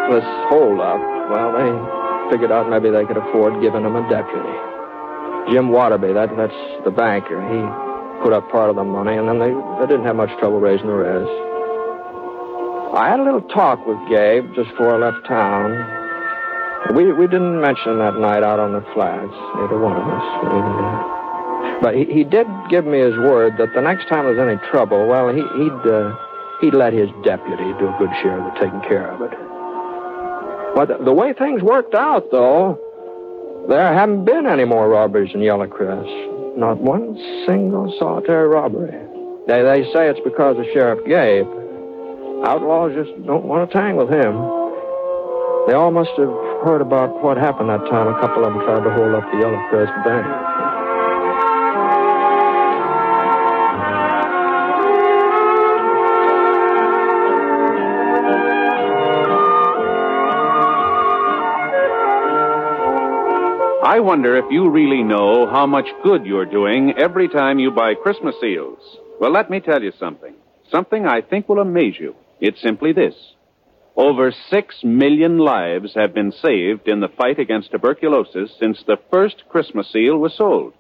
this 0.08 0.24
holdup, 0.48 1.02
well, 1.28 1.52
they 1.52 1.68
figured 2.32 2.50
out 2.50 2.70
maybe 2.70 2.88
they 2.88 3.04
could 3.04 3.18
afford 3.18 3.60
giving 3.60 3.84
him 3.84 3.94
a 3.94 4.08
deputy. 4.08 4.56
Jim 5.52 5.68
Waterby, 5.68 6.14
that, 6.14 6.32
that's 6.32 6.56
the 6.88 6.90
banker. 6.90 7.36
He 7.44 7.60
put 8.24 8.32
up 8.32 8.48
part 8.50 8.70
of 8.70 8.76
the 8.76 8.84
money, 8.84 9.12
and 9.20 9.28
then 9.28 9.38
they, 9.38 9.52
they 9.52 9.86
didn't 9.86 10.08
have 10.08 10.16
much 10.16 10.32
trouble 10.40 10.58
raising 10.58 10.88
the 10.88 10.96
rest. 10.96 11.28
I 12.96 13.12
had 13.12 13.20
a 13.20 13.24
little 13.24 13.44
talk 13.52 13.84
with 13.84 14.00
Gabe 14.08 14.48
just 14.56 14.70
before 14.70 14.96
I 14.96 15.12
left 15.12 15.28
town. 15.28 15.76
We, 16.96 17.12
we 17.12 17.26
didn't 17.28 17.60
mention 17.60 17.98
that 17.98 18.16
night 18.16 18.42
out 18.42 18.58
on 18.58 18.72
the 18.72 18.80
flats, 18.96 19.36
neither 19.60 19.76
one 19.76 20.00
of 20.00 20.08
us. 20.08 21.82
But 21.82 21.96
he, 21.96 22.04
he 22.08 22.24
did 22.24 22.46
give 22.70 22.86
me 22.86 23.00
his 23.00 23.12
word 23.18 23.58
that 23.58 23.74
the 23.74 23.82
next 23.82 24.08
time 24.08 24.24
there's 24.24 24.40
any 24.40 24.56
trouble, 24.70 25.06
well, 25.06 25.28
he, 25.28 25.44
he'd, 25.60 25.84
uh, 25.84 26.16
he'd 26.62 26.72
let 26.72 26.94
his 26.94 27.10
deputy 27.24 27.76
do 27.76 27.92
a 27.92 27.96
good 27.98 28.10
share 28.22 28.40
of 28.40 28.48
the 28.48 28.56
taking 28.58 28.80
care 28.88 29.12
of 29.12 29.20
it. 29.20 29.36
But 30.74 30.88
the, 30.88 31.04
the 31.04 31.12
way 31.12 31.34
things 31.34 31.60
worked 31.60 31.94
out, 31.94 32.30
though, 32.30 32.80
there 33.68 33.92
haven't 33.92 34.24
been 34.24 34.46
any 34.46 34.64
more 34.64 34.88
robberies 34.88 35.34
in 35.34 35.42
Yellow 35.42 35.66
Crest. 35.66 36.08
Not 36.56 36.78
one 36.78 37.16
single 37.46 37.92
solitary 37.98 38.48
robbery. 38.48 38.92
They, 39.46 39.62
they 39.62 39.82
say 39.92 40.08
it's 40.08 40.20
because 40.20 40.56
of 40.58 40.64
Sheriff 40.72 41.04
Gabe. 41.04 41.46
Outlaws 42.46 42.94
just 42.94 43.10
don't 43.26 43.44
want 43.44 43.68
to 43.68 43.76
tangle 43.76 44.06
with 44.06 44.14
him. 44.14 44.34
They 45.66 45.74
all 45.74 45.90
must 45.90 46.10
have 46.16 46.32
heard 46.62 46.80
about 46.80 47.22
what 47.22 47.36
happened 47.36 47.70
that 47.70 47.84
time 47.90 48.06
a 48.06 48.20
couple 48.20 48.44
of 48.44 48.52
them 48.52 48.62
tried 48.64 48.84
to 48.84 48.92
hold 48.92 49.14
up 49.14 49.24
the 49.32 49.38
Yellow 49.38 49.60
Crest 49.68 49.92
Bank. 50.04 50.63
I 63.94 64.00
wonder 64.00 64.36
if 64.36 64.46
you 64.50 64.68
really 64.70 65.04
know 65.04 65.46
how 65.48 65.66
much 65.66 65.86
good 66.02 66.26
you're 66.26 66.46
doing 66.46 66.94
every 66.98 67.28
time 67.28 67.60
you 67.60 67.70
buy 67.70 67.94
Christmas 67.94 68.34
seals. 68.40 68.80
Well, 69.20 69.30
let 69.30 69.50
me 69.50 69.60
tell 69.60 69.84
you 69.84 69.92
something. 70.00 70.34
Something 70.68 71.06
I 71.06 71.20
think 71.20 71.48
will 71.48 71.60
amaze 71.60 71.94
you. 72.00 72.16
It's 72.40 72.60
simply 72.60 72.92
this. 72.92 73.14
Over 73.94 74.34
six 74.50 74.74
million 74.82 75.38
lives 75.38 75.92
have 75.94 76.12
been 76.12 76.32
saved 76.32 76.88
in 76.88 76.98
the 76.98 77.12
fight 77.16 77.38
against 77.38 77.70
tuberculosis 77.70 78.50
since 78.58 78.82
the 78.84 78.96
first 79.12 79.44
Christmas 79.48 79.92
seal 79.92 80.18
was 80.18 80.36
sold. 80.36 80.74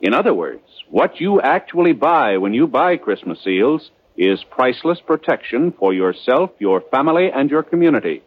In 0.00 0.14
other 0.14 0.32
words, 0.32 0.64
what 0.88 1.20
you 1.20 1.42
actually 1.42 1.92
buy 1.92 2.38
when 2.38 2.54
you 2.54 2.66
buy 2.66 2.96
Christmas 2.96 3.44
seals 3.44 3.90
is 4.16 4.42
priceless 4.44 5.00
protection 5.06 5.74
for 5.78 5.92
yourself, 5.92 6.52
your 6.58 6.80
family, 6.90 7.28
and 7.30 7.50
your 7.50 7.62
community. 7.62 8.22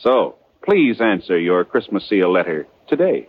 So, 0.00 0.34
please 0.62 1.00
answer 1.00 1.38
your 1.38 1.64
Christmas 1.64 2.06
seal 2.06 2.30
letter 2.30 2.66
today. 2.88 3.26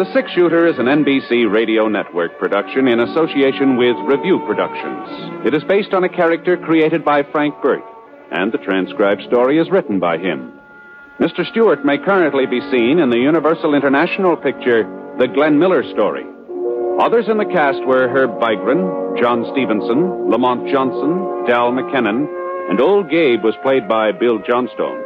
The 0.00 0.14
Six 0.14 0.32
Shooter 0.32 0.66
is 0.66 0.78
an 0.78 0.86
NBC 0.86 1.52
radio 1.52 1.86
network 1.86 2.38
production 2.38 2.88
in 2.88 3.00
association 3.00 3.76
with 3.76 3.94
Revue 4.08 4.40
Productions. 4.46 5.44
It 5.44 5.52
is 5.52 5.62
based 5.64 5.92
on 5.92 6.04
a 6.04 6.08
character 6.08 6.56
created 6.56 7.04
by 7.04 7.22
Frank 7.22 7.60
Burt, 7.60 7.84
and 8.32 8.50
the 8.50 8.64
transcribed 8.64 9.20
story 9.28 9.58
is 9.58 9.70
written 9.70 10.00
by 10.00 10.16
him. 10.16 10.58
Mr. 11.20 11.44
Stewart 11.50 11.84
may 11.84 11.98
currently 11.98 12.46
be 12.46 12.64
seen 12.72 12.98
in 12.98 13.10
the 13.10 13.18
Universal 13.18 13.74
International 13.74 14.38
picture, 14.38 14.88
The 15.18 15.28
Glenn 15.28 15.58
Miller 15.58 15.84
Story. 15.92 16.24
Others 16.98 17.28
in 17.28 17.36
the 17.36 17.52
cast 17.52 17.84
were 17.84 18.08
Herb 18.08 18.40
Vigran, 18.40 19.20
John 19.20 19.44
Stevenson, 19.52 20.30
Lamont 20.30 20.66
Johnson, 20.72 21.44
Dal 21.44 21.72
McKennon, 21.72 22.24
and 22.70 22.80
Old 22.80 23.10
Gabe 23.10 23.44
was 23.44 23.54
played 23.62 23.86
by 23.86 24.12
Bill 24.12 24.38
Johnstone. 24.48 25.04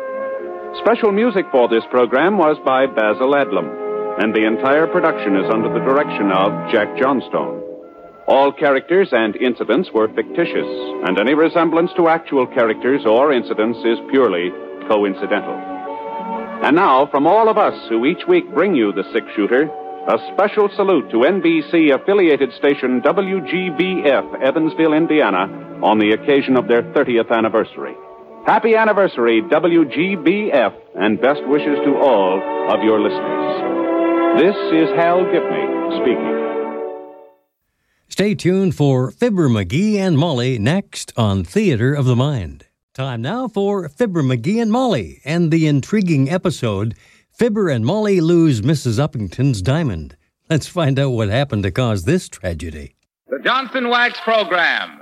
Special 0.78 1.10
music 1.10 1.46
for 1.50 1.66
this 1.66 1.82
program 1.90 2.38
was 2.38 2.58
by 2.64 2.86
Basil 2.86 3.34
Adlam, 3.34 3.83
and 4.18 4.34
the 4.34 4.46
entire 4.46 4.86
production 4.86 5.36
is 5.36 5.50
under 5.50 5.72
the 5.72 5.84
direction 5.84 6.30
of 6.30 6.52
Jack 6.70 6.96
Johnstone. 6.96 7.62
All 8.26 8.52
characters 8.52 9.08
and 9.12 9.36
incidents 9.36 9.90
were 9.92 10.08
fictitious, 10.08 10.68
and 11.06 11.18
any 11.18 11.34
resemblance 11.34 11.90
to 11.96 12.08
actual 12.08 12.46
characters 12.46 13.04
or 13.04 13.32
incidents 13.32 13.78
is 13.84 13.98
purely 14.10 14.50
coincidental. 14.88 15.58
And 16.64 16.76
now, 16.76 17.06
from 17.06 17.26
all 17.26 17.48
of 17.48 17.58
us 17.58 17.74
who 17.88 18.06
each 18.06 18.26
week 18.26 18.48
bring 18.54 18.74
you 18.74 18.92
the 18.92 19.04
six 19.12 19.26
shooter, 19.36 19.68
a 20.08 20.18
special 20.32 20.70
salute 20.76 21.10
to 21.10 21.24
NBC 21.24 21.94
affiliated 21.94 22.52
station 22.54 23.02
WGBF, 23.02 24.42
Evansville, 24.42 24.92
Indiana, 24.92 25.80
on 25.82 25.98
the 25.98 26.12
occasion 26.12 26.56
of 26.56 26.68
their 26.68 26.82
30th 26.82 27.30
anniversary. 27.30 27.94
Happy 28.46 28.74
anniversary, 28.74 29.42
WGBF, 29.42 30.74
and 30.94 31.20
best 31.20 31.40
wishes 31.46 31.78
to 31.84 31.96
all 31.96 32.40
of 32.70 32.82
your 32.82 33.00
listeners. 33.00 33.73
This 34.36 34.56
is 34.72 34.88
Hal 34.96 35.24
Gibney 35.30 35.96
speaking. 36.00 36.34
Stay 38.08 38.34
tuned 38.34 38.74
for 38.74 39.12
Fibber 39.12 39.48
McGee 39.48 39.94
and 39.94 40.18
Molly 40.18 40.58
next 40.58 41.12
on 41.16 41.44
Theater 41.44 41.94
of 41.94 42.04
the 42.04 42.16
Mind. 42.16 42.66
Time 42.94 43.22
now 43.22 43.46
for 43.46 43.88
Fibber 43.88 44.24
McGee 44.24 44.60
and 44.60 44.72
Molly 44.72 45.20
and 45.24 45.52
the 45.52 45.68
intriguing 45.68 46.28
episode 46.28 46.96
Fibber 47.30 47.68
and 47.68 47.86
Molly 47.86 48.20
Lose 48.20 48.60
Mrs. 48.62 48.98
Uppington's 48.98 49.62
Diamond. 49.62 50.16
Let's 50.50 50.66
find 50.66 50.98
out 50.98 51.10
what 51.10 51.28
happened 51.28 51.62
to 51.62 51.70
cause 51.70 52.02
this 52.02 52.28
tragedy. 52.28 52.96
The 53.28 53.38
Johnson 53.38 53.88
Wax 53.88 54.18
Program. 54.24 55.00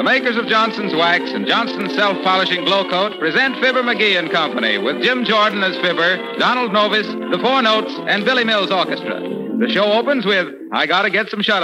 The 0.00 0.04
makers 0.04 0.38
of 0.38 0.46
Johnson's 0.46 0.94
Wax 0.94 1.30
and 1.30 1.46
Johnson's 1.46 1.94
Self 1.94 2.16
Polishing 2.24 2.64
Glow 2.64 2.88
Coat 2.88 3.18
present 3.18 3.56
Fibber 3.56 3.82
McGee 3.82 4.18
and 4.18 4.30
Company 4.30 4.78
with 4.78 5.02
Jim 5.02 5.26
Jordan 5.26 5.62
as 5.62 5.76
Fibber, 5.76 6.38
Donald 6.38 6.70
Novis, 6.70 7.04
the 7.30 7.38
Four 7.38 7.60
Notes, 7.60 7.92
and 8.08 8.24
Billy 8.24 8.42
Mills 8.42 8.70
Orchestra. 8.70 9.20
The 9.20 9.68
show 9.68 9.92
opens 9.92 10.24
with 10.24 10.54
I 10.72 10.86
Gotta 10.86 11.10
Get 11.10 11.28
Some 11.28 11.42
Shut 11.42 11.62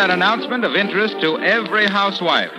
An 0.00 0.12
announcement 0.12 0.64
of 0.64 0.76
interest 0.76 1.20
to 1.20 1.38
every 1.40 1.86
housewife. 1.86 2.50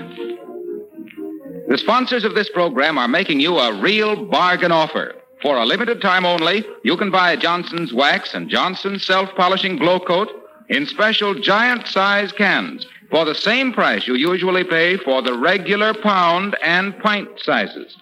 The 1.69 1.77
sponsors 1.77 2.23
of 2.23 2.35
this 2.35 2.51
program 2.51 2.99
are 2.99 3.07
making 3.07 3.39
you 3.39 3.57
a 3.57 3.81
real 3.81 4.27
bargain 4.27 4.71
offer. 4.71 5.15
For 5.41 5.57
a 5.57 5.65
limited 5.65 6.03
time 6.03 6.23
only, 6.23 6.63
you 6.83 6.95
can 6.97 7.09
buy 7.09 7.35
Johnson's 7.35 7.93
Wax 7.93 8.35
and 8.35 8.47
Johnson's 8.47 9.07
Self 9.07 9.33
Polishing 9.35 9.77
Glow 9.77 9.99
Coat 9.99 10.29
in 10.69 10.85
special 10.85 11.33
giant 11.33 11.87
size 11.87 12.31
cans 12.31 12.85
for 13.09 13.25
the 13.25 13.33
same 13.33 13.73
price 13.73 14.05
you 14.05 14.13
usually 14.13 14.63
pay 14.63 14.97
for 14.97 15.23
the 15.23 15.35
regular 15.35 15.95
pound 15.95 16.55
and 16.61 16.95
pint 16.99 17.27
sizes. 17.37 17.97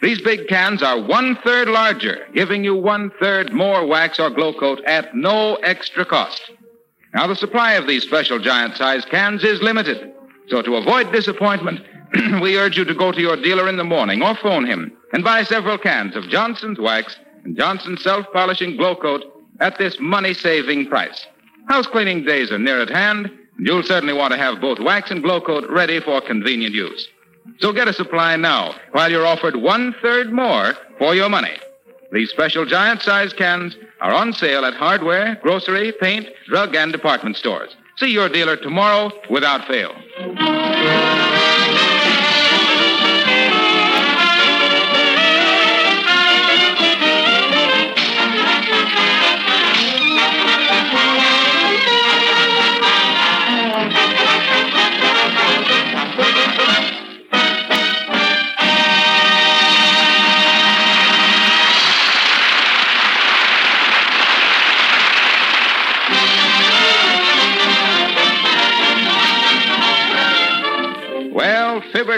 These 0.00 0.22
big 0.22 0.46
cans 0.46 0.84
are 0.84 1.02
one 1.02 1.36
third 1.44 1.66
larger, 1.66 2.28
giving 2.32 2.62
you 2.62 2.76
one 2.76 3.10
third 3.18 3.52
more 3.52 3.84
wax 3.84 4.20
or 4.20 4.30
glow 4.30 4.52
coat 4.52 4.80
at 4.86 5.16
no 5.16 5.56
extra 5.56 6.04
cost. 6.04 6.52
Now, 7.18 7.26
the 7.26 7.34
supply 7.34 7.72
of 7.72 7.88
these 7.88 8.04
special 8.04 8.38
giant 8.38 8.76
size 8.76 9.04
cans 9.04 9.42
is 9.42 9.60
limited. 9.60 10.12
So, 10.46 10.62
to 10.62 10.76
avoid 10.76 11.10
disappointment, 11.10 11.80
we 12.40 12.56
urge 12.56 12.78
you 12.78 12.84
to 12.84 12.94
go 12.94 13.10
to 13.10 13.20
your 13.20 13.34
dealer 13.34 13.68
in 13.68 13.76
the 13.76 13.82
morning 13.82 14.22
or 14.22 14.36
phone 14.36 14.64
him 14.64 14.96
and 15.12 15.24
buy 15.24 15.42
several 15.42 15.78
cans 15.78 16.14
of 16.14 16.28
Johnson's 16.28 16.78
Wax 16.78 17.16
and 17.42 17.56
Johnson's 17.56 18.04
Self 18.04 18.24
Polishing 18.32 18.76
Glow 18.76 18.94
Coat 18.94 19.24
at 19.58 19.78
this 19.78 19.96
money 19.98 20.32
saving 20.32 20.86
price. 20.86 21.26
House 21.66 21.88
cleaning 21.88 22.24
days 22.24 22.52
are 22.52 22.58
near 22.60 22.80
at 22.80 22.88
hand, 22.88 23.26
and 23.26 23.66
you'll 23.66 23.82
certainly 23.82 24.14
want 24.14 24.32
to 24.32 24.38
have 24.38 24.60
both 24.60 24.78
wax 24.78 25.10
and 25.10 25.20
glow 25.20 25.40
coat 25.40 25.68
ready 25.68 25.98
for 25.98 26.20
convenient 26.20 26.72
use. 26.72 27.08
So 27.58 27.72
get 27.72 27.88
a 27.88 27.92
supply 27.92 28.36
now 28.36 28.76
while 28.92 29.10
you're 29.10 29.26
offered 29.26 29.56
one 29.56 29.92
third 30.00 30.32
more 30.32 30.74
for 30.98 31.16
your 31.16 31.28
money. 31.28 31.58
These 32.10 32.30
special 32.30 32.64
giant 32.64 33.02
size 33.02 33.32
cans 33.32 33.76
are 34.00 34.12
on 34.14 34.32
sale 34.32 34.64
at 34.64 34.74
hardware, 34.74 35.38
grocery, 35.42 35.92
paint, 36.00 36.26
drug, 36.46 36.74
and 36.74 36.90
department 36.90 37.36
stores. 37.36 37.76
See 37.98 38.10
your 38.10 38.28
dealer 38.28 38.56
tomorrow 38.56 39.10
without 39.28 39.66
fail. 39.66 39.92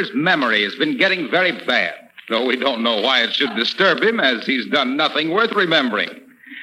Well, 0.00 0.16
memory 0.16 0.62
has 0.64 0.74
been 0.76 0.96
getting 0.96 1.30
very 1.30 1.52
bad, 1.66 1.94
though 2.30 2.46
we 2.46 2.56
don't 2.56 2.82
know 2.82 3.00
why 3.02 3.22
it 3.22 3.34
should 3.34 3.54
disturb 3.54 4.02
him, 4.02 4.18
as 4.18 4.46
he's 4.46 4.66
done 4.66 4.96
nothing 4.96 5.30
worth 5.30 5.52
remembering. 5.52 6.08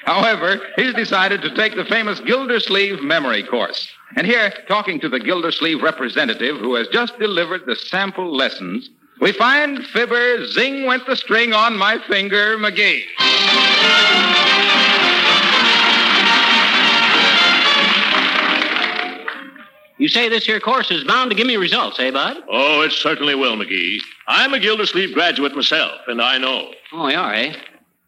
However, 0.06 0.60
he's 0.76 0.94
decided 0.96 1.42
to 1.42 1.54
take 1.54 1.76
the 1.76 1.86
famous 1.86 2.20
Gildersleeve 2.22 3.04
memory 3.04 3.44
course. 3.44 3.88
And 4.16 4.26
here, 4.26 4.52
talking 4.68 5.00
to 5.02 5.10
the 5.10 5.20
Gildersleeve 5.20 5.84
representative 5.84 6.58
who 6.58 6.76
has 6.76 6.88
just 6.88 7.20
delivered 7.20 7.66
the 7.66 7.76
sample 7.76 8.34
lessons, 8.36 8.90
we 9.20 9.34
find 9.34 9.86
Fibber 9.86 10.48
Zing 10.48 10.86
went 10.86 11.06
the 11.06 11.16
string 11.16 11.54
on 11.54 11.78
my 11.78 12.00
finger, 12.08 12.58
McGee. 12.58 13.04
You 19.98 20.08
say 20.08 20.30
this 20.30 20.46
here 20.46 20.60
course 20.60 20.92
is 20.92 21.04
bound 21.04 21.32
to 21.32 21.36
give 21.36 21.48
me 21.48 21.58
results, 21.58 22.00
eh, 22.00 22.12
Bud? 22.12 22.38
Oh, 22.50 22.82
it 22.82 22.92
certainly 22.92 23.34
will, 23.34 23.56
McGee. 23.56 23.98
I'm 24.28 24.54
a 24.54 24.60
Gildersleeve 24.60 25.14
graduate 25.14 25.56
myself, 25.56 26.02
and 26.08 26.22
I 26.22 26.38
know. 26.38 26.72
Oh, 26.94 27.08
you 27.08 27.18
are, 27.18 27.34
eh? 27.34 27.56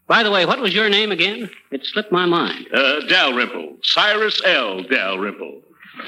By 0.08 0.22
the 0.24 0.32
way, 0.32 0.46
what 0.46 0.60
was 0.60 0.74
your 0.74 0.90
name 0.90 1.12
again? 1.12 1.50
It 1.72 1.86
slipped 1.86 2.12
my 2.12 2.26
mind. 2.26 2.68
Uh, 2.74 3.02
Dalrymple. 3.08 3.78
Cyrus 3.84 4.42
L. 4.46 4.84
Dalrymple. 4.84 5.62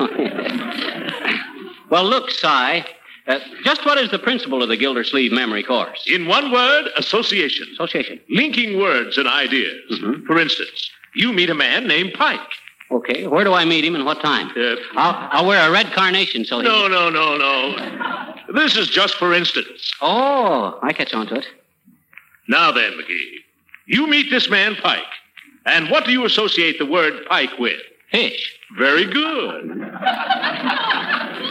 well, 1.89 2.03
look, 2.05 2.29
Cy. 2.31 2.85
Uh, 3.27 3.39
just 3.63 3.85
what 3.85 3.97
is 3.97 4.09
the 4.09 4.19
principle 4.19 4.63
of 4.63 4.69
the 4.69 4.77
Gildersleeve 4.77 5.31
memory 5.31 5.63
course? 5.63 6.03
In 6.07 6.27
one 6.27 6.51
word, 6.51 6.89
association. 6.97 7.67
Association. 7.73 8.19
Linking 8.29 8.79
words 8.79 9.17
and 9.17 9.27
ideas. 9.27 9.99
Mm-hmm. 9.99 10.25
For 10.25 10.39
instance, 10.39 10.89
you 11.15 11.31
meet 11.31 11.49
a 11.49 11.55
man 11.55 11.87
named 11.87 12.13
Pike. 12.13 12.39
Okay, 12.91 13.25
where 13.25 13.45
do 13.45 13.53
I 13.53 13.63
meet 13.63 13.85
him 13.85 13.95
and 13.95 14.05
what 14.05 14.21
time? 14.21 14.51
Uh, 14.55 14.75
I'll, 14.95 15.29
I'll 15.31 15.45
wear 15.45 15.67
a 15.67 15.71
red 15.71 15.93
carnation 15.93 16.43
so 16.43 16.59
he... 16.59 16.65
No, 16.65 16.87
no, 16.89 17.09
no, 17.09 17.37
no. 17.37 18.33
This 18.53 18.75
is 18.75 18.89
just 18.89 19.15
for 19.15 19.33
instance. 19.33 19.93
Oh, 20.01 20.77
I 20.81 20.91
catch 20.91 21.13
on 21.13 21.27
to 21.27 21.35
it. 21.35 21.45
Now 22.49 22.71
then, 22.71 22.91
McGee, 22.93 23.37
you 23.85 24.07
meet 24.07 24.29
this 24.29 24.49
man 24.49 24.75
Pike. 24.75 25.03
And 25.65 25.89
what 25.89 26.05
do 26.05 26.11
you 26.11 26.25
associate 26.25 26.79
the 26.79 26.85
word 26.85 27.25
Pike 27.29 27.57
with? 27.57 27.79
Fish. 28.11 28.57
Very 28.77 29.05
good. 29.05 29.67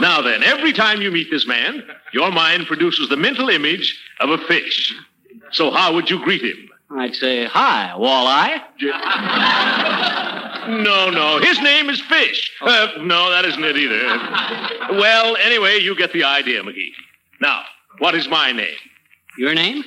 now 0.00 0.20
then, 0.22 0.42
every 0.42 0.74
time 0.74 1.00
you 1.00 1.10
meet 1.10 1.30
this 1.30 1.46
man, 1.46 1.82
your 2.12 2.30
mind 2.30 2.66
produces 2.66 3.08
the 3.08 3.16
mental 3.16 3.48
image 3.48 3.98
of 4.20 4.28
a 4.30 4.38
fish. 4.38 4.94
So 5.52 5.70
how 5.70 5.94
would 5.94 6.10
you 6.10 6.22
greet 6.22 6.42
him? 6.42 6.68
I'd 6.90 7.14
say, 7.14 7.46
hi, 7.46 7.94
walleye. 7.96 8.60
No, 10.70 11.10
no. 11.10 11.38
His 11.38 11.60
name 11.60 11.90
is 11.90 12.00
Fish. 12.02 12.52
Uh, 12.60 12.88
no, 13.00 13.30
that 13.30 13.44
isn't 13.44 13.64
it 13.64 13.76
either. 13.76 14.98
Well, 14.98 15.36
anyway, 15.36 15.78
you 15.78 15.96
get 15.96 16.12
the 16.12 16.24
idea, 16.24 16.62
McGee. 16.62 16.90
Now, 17.40 17.62
what 17.98 18.14
is 18.14 18.28
my 18.28 18.52
name? 18.52 18.76
Your 19.36 19.54
name? 19.54 19.82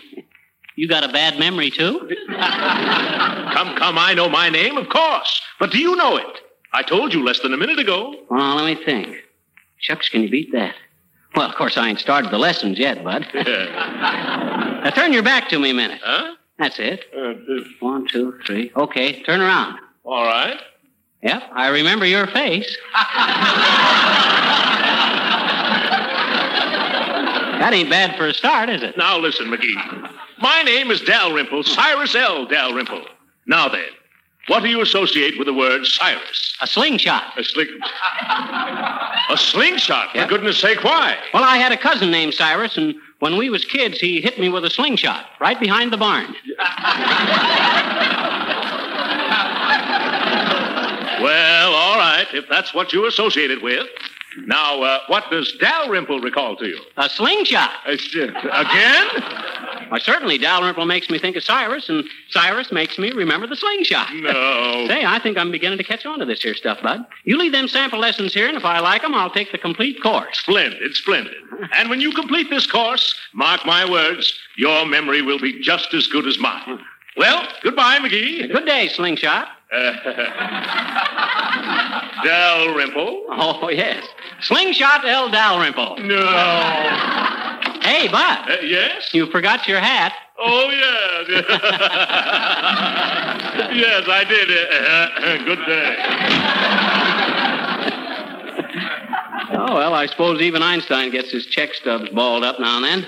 You 0.76 0.88
got 0.88 1.04
a 1.04 1.12
bad 1.12 1.38
memory, 1.40 1.70
too? 1.70 2.00
come, 2.28 3.76
come, 3.78 3.98
I 3.98 4.14
know 4.16 4.28
my 4.30 4.50
name, 4.50 4.78
of 4.78 4.90
course. 4.90 5.42
But 5.60 5.72
do 5.72 5.78
you 5.78 5.96
know 5.96 6.18
it? 6.18 6.26
I 6.74 6.82
told 6.82 7.14
you 7.14 7.24
less 7.24 7.40
than 7.40 7.54
a 7.54 7.58
minute 7.58 7.80
ago. 7.80 8.16
Well, 8.30 8.56
let 8.56 8.66
me 8.66 8.84
think. 8.84 9.18
Shucks, 9.78 10.10
can 10.10 10.22
you 10.24 10.30
beat 10.30 10.52
that? 10.54 10.76
Well, 11.36 11.48
of 11.50 11.56
course, 11.56 11.78
I 11.78 11.88
ain't 11.90 12.00
started 12.00 12.32
the 12.32 12.38
lessons 12.38 12.78
yet, 12.80 13.04
Bud. 13.04 13.26
now, 13.34 14.90
turn 14.96 15.14
your 15.14 15.24
back 15.24 15.50
to 15.50 15.60
me 15.60 15.72
a 15.72 15.74
minute. 15.74 16.00
Huh? 16.04 16.36
That's 16.60 16.80
it. 16.80 17.06
Uh, 17.16 17.34
One, 17.80 18.08
two, 18.08 18.40
three. 18.46 18.72
Okay, 18.76 19.22
turn 19.24 19.42
around. 19.42 19.80
all 20.04 20.24
right. 20.24 20.58
Yep, 21.24 21.44
I 21.54 21.70
remember 21.70 22.06
your 22.06 22.28
face. 22.28 22.78
That 27.60 27.72
ain't 27.74 27.90
bad 27.90 28.18
for 28.18 28.28
a 28.28 28.34
start, 28.34 28.68
is 28.70 28.84
it? 28.84 28.98
Now 28.98 29.18
listen, 29.18 29.48
McGee. 29.48 30.12
My 30.40 30.64
name 30.64 30.92
is 30.92 31.00
Dalrymple, 31.00 31.64
Cyrus 31.64 32.14
L. 32.14 32.46
Dalrymple. 32.46 33.06
Now 33.46 33.70
then, 33.70 33.88
what 34.48 34.64
do 34.64 34.68
you 34.68 34.82
associate 34.82 35.38
with 35.38 35.48
the 35.48 35.54
word 35.54 35.86
Cyrus? 35.86 36.58
A 36.60 36.68
slingshot. 36.68 37.40
A 37.40 37.44
sling. 37.46 37.70
a 39.30 39.38
slingshot? 39.38 40.12
For 40.12 40.26
goodness 40.28 40.60
sake, 40.60 40.84
why? 40.84 41.18
Well, 41.34 41.46
I 41.46 41.56
had 41.56 41.72
a 41.72 41.78
cousin 41.78 42.12
named 42.12 42.34
Cyrus, 42.34 42.76
and 42.76 42.96
when 43.20 43.38
we 43.38 43.50
was 43.50 43.64
kids, 43.64 43.98
he 43.98 44.20
hit 44.20 44.38
me 44.38 44.50
with 44.50 44.66
a 44.66 44.70
slingshot 44.70 45.28
right 45.40 45.58
behind 45.58 45.94
the 45.94 45.98
barn. 45.98 46.36
Well, 51.24 51.74
all 51.74 51.98
right, 51.98 52.28
if 52.34 52.46
that's 52.50 52.74
what 52.74 52.92
you 52.92 53.08
associate 53.08 53.50
it 53.50 53.62
with. 53.64 53.88
Now, 54.46 54.82
uh, 54.82 55.00
what 55.08 55.30
does 55.30 55.54
Dalrymple 55.60 56.20
recall 56.20 56.56
to 56.58 56.68
you? 56.68 56.80
A 56.98 57.10
slingshot. 57.10 57.72
Uh, 57.88 57.92
again? 57.92 59.08
Why, 59.90 60.00
certainly, 60.00 60.38
Dalrymple 60.38 60.86
makes 60.86 61.10
me 61.10 61.20
think 61.20 61.36
of 61.36 61.44
Cyrus, 61.44 61.88
and 61.88 62.04
Cyrus 62.30 62.72
makes 62.72 62.98
me 62.98 63.12
remember 63.12 63.46
the 63.48 63.56
slingshot. 63.56 64.14
No. 64.16 64.86
Say, 64.88 65.06
I 65.06 65.20
think 65.20 65.38
I'm 65.38 65.52
beginning 65.52 65.78
to 65.78 65.84
catch 65.84 66.06
on 66.06 66.20
to 66.20 66.26
this 66.26 66.42
here 66.42 66.56
stuff, 66.56 66.82
Bud. 66.82 67.06
You 67.26 67.38
leave 67.38 67.52
them 67.52 67.68
sample 67.68 68.00
lessons 68.00 68.34
here, 68.34 68.48
and 68.48 68.58
if 68.58 68.66
I 68.66 68.80
like 68.80 69.04
them, 69.04 69.14
I'll 69.14 69.30
take 69.30 69.52
the 69.52 69.58
complete 69.58 70.02
course. 70.02 70.40
Splendid, 70.40 70.96
splendid. 70.96 71.36
And 71.78 71.90
when 71.90 72.02
you 72.02 72.12
complete 72.12 72.50
this 72.50 72.66
course, 72.66 73.16
mark 73.34 73.66
my 73.66 73.90
words, 73.90 74.34
your 74.58 74.86
memory 74.86 75.22
will 75.22 75.40
be 75.40 75.62
just 75.62 75.94
as 75.94 76.08
good 76.08 76.28
as 76.28 76.40
mine. 76.40 76.80
Well, 77.16 77.48
goodbye, 77.62 78.00
McGee. 78.00 78.52
Good 78.52 78.66
day, 78.66 78.88
slingshot. 78.90 79.48
Dalrymple. 82.24 83.26
Oh, 83.30 83.70
yes. 83.70 84.04
Slingshot 84.42 85.06
L. 85.06 85.30
Dalrymple. 85.30 85.98
No. 86.00 86.26
Hey, 87.82 88.08
Bud. 88.08 88.50
Uh, 88.50 88.58
yes? 88.62 89.14
You 89.14 89.26
forgot 89.28 89.68
your 89.68 89.80
hat. 89.80 90.14
Oh, 90.40 90.70
yes. 90.70 91.28
yes, 93.76 94.04
I 94.08 94.24
did. 94.28 94.50
Uh, 94.50 95.38
good 95.46 95.66
day. 95.66 95.96
Oh, 99.56 99.76
well, 99.76 99.94
I 99.94 100.08
suppose 100.08 100.42
even 100.42 100.64
Einstein 100.64 101.12
gets 101.12 101.32
his 101.32 101.46
check 101.46 101.74
stubs 101.74 102.10
balled 102.10 102.44
up 102.44 102.60
now 102.60 102.78
and 102.78 102.86
then. 102.86 103.06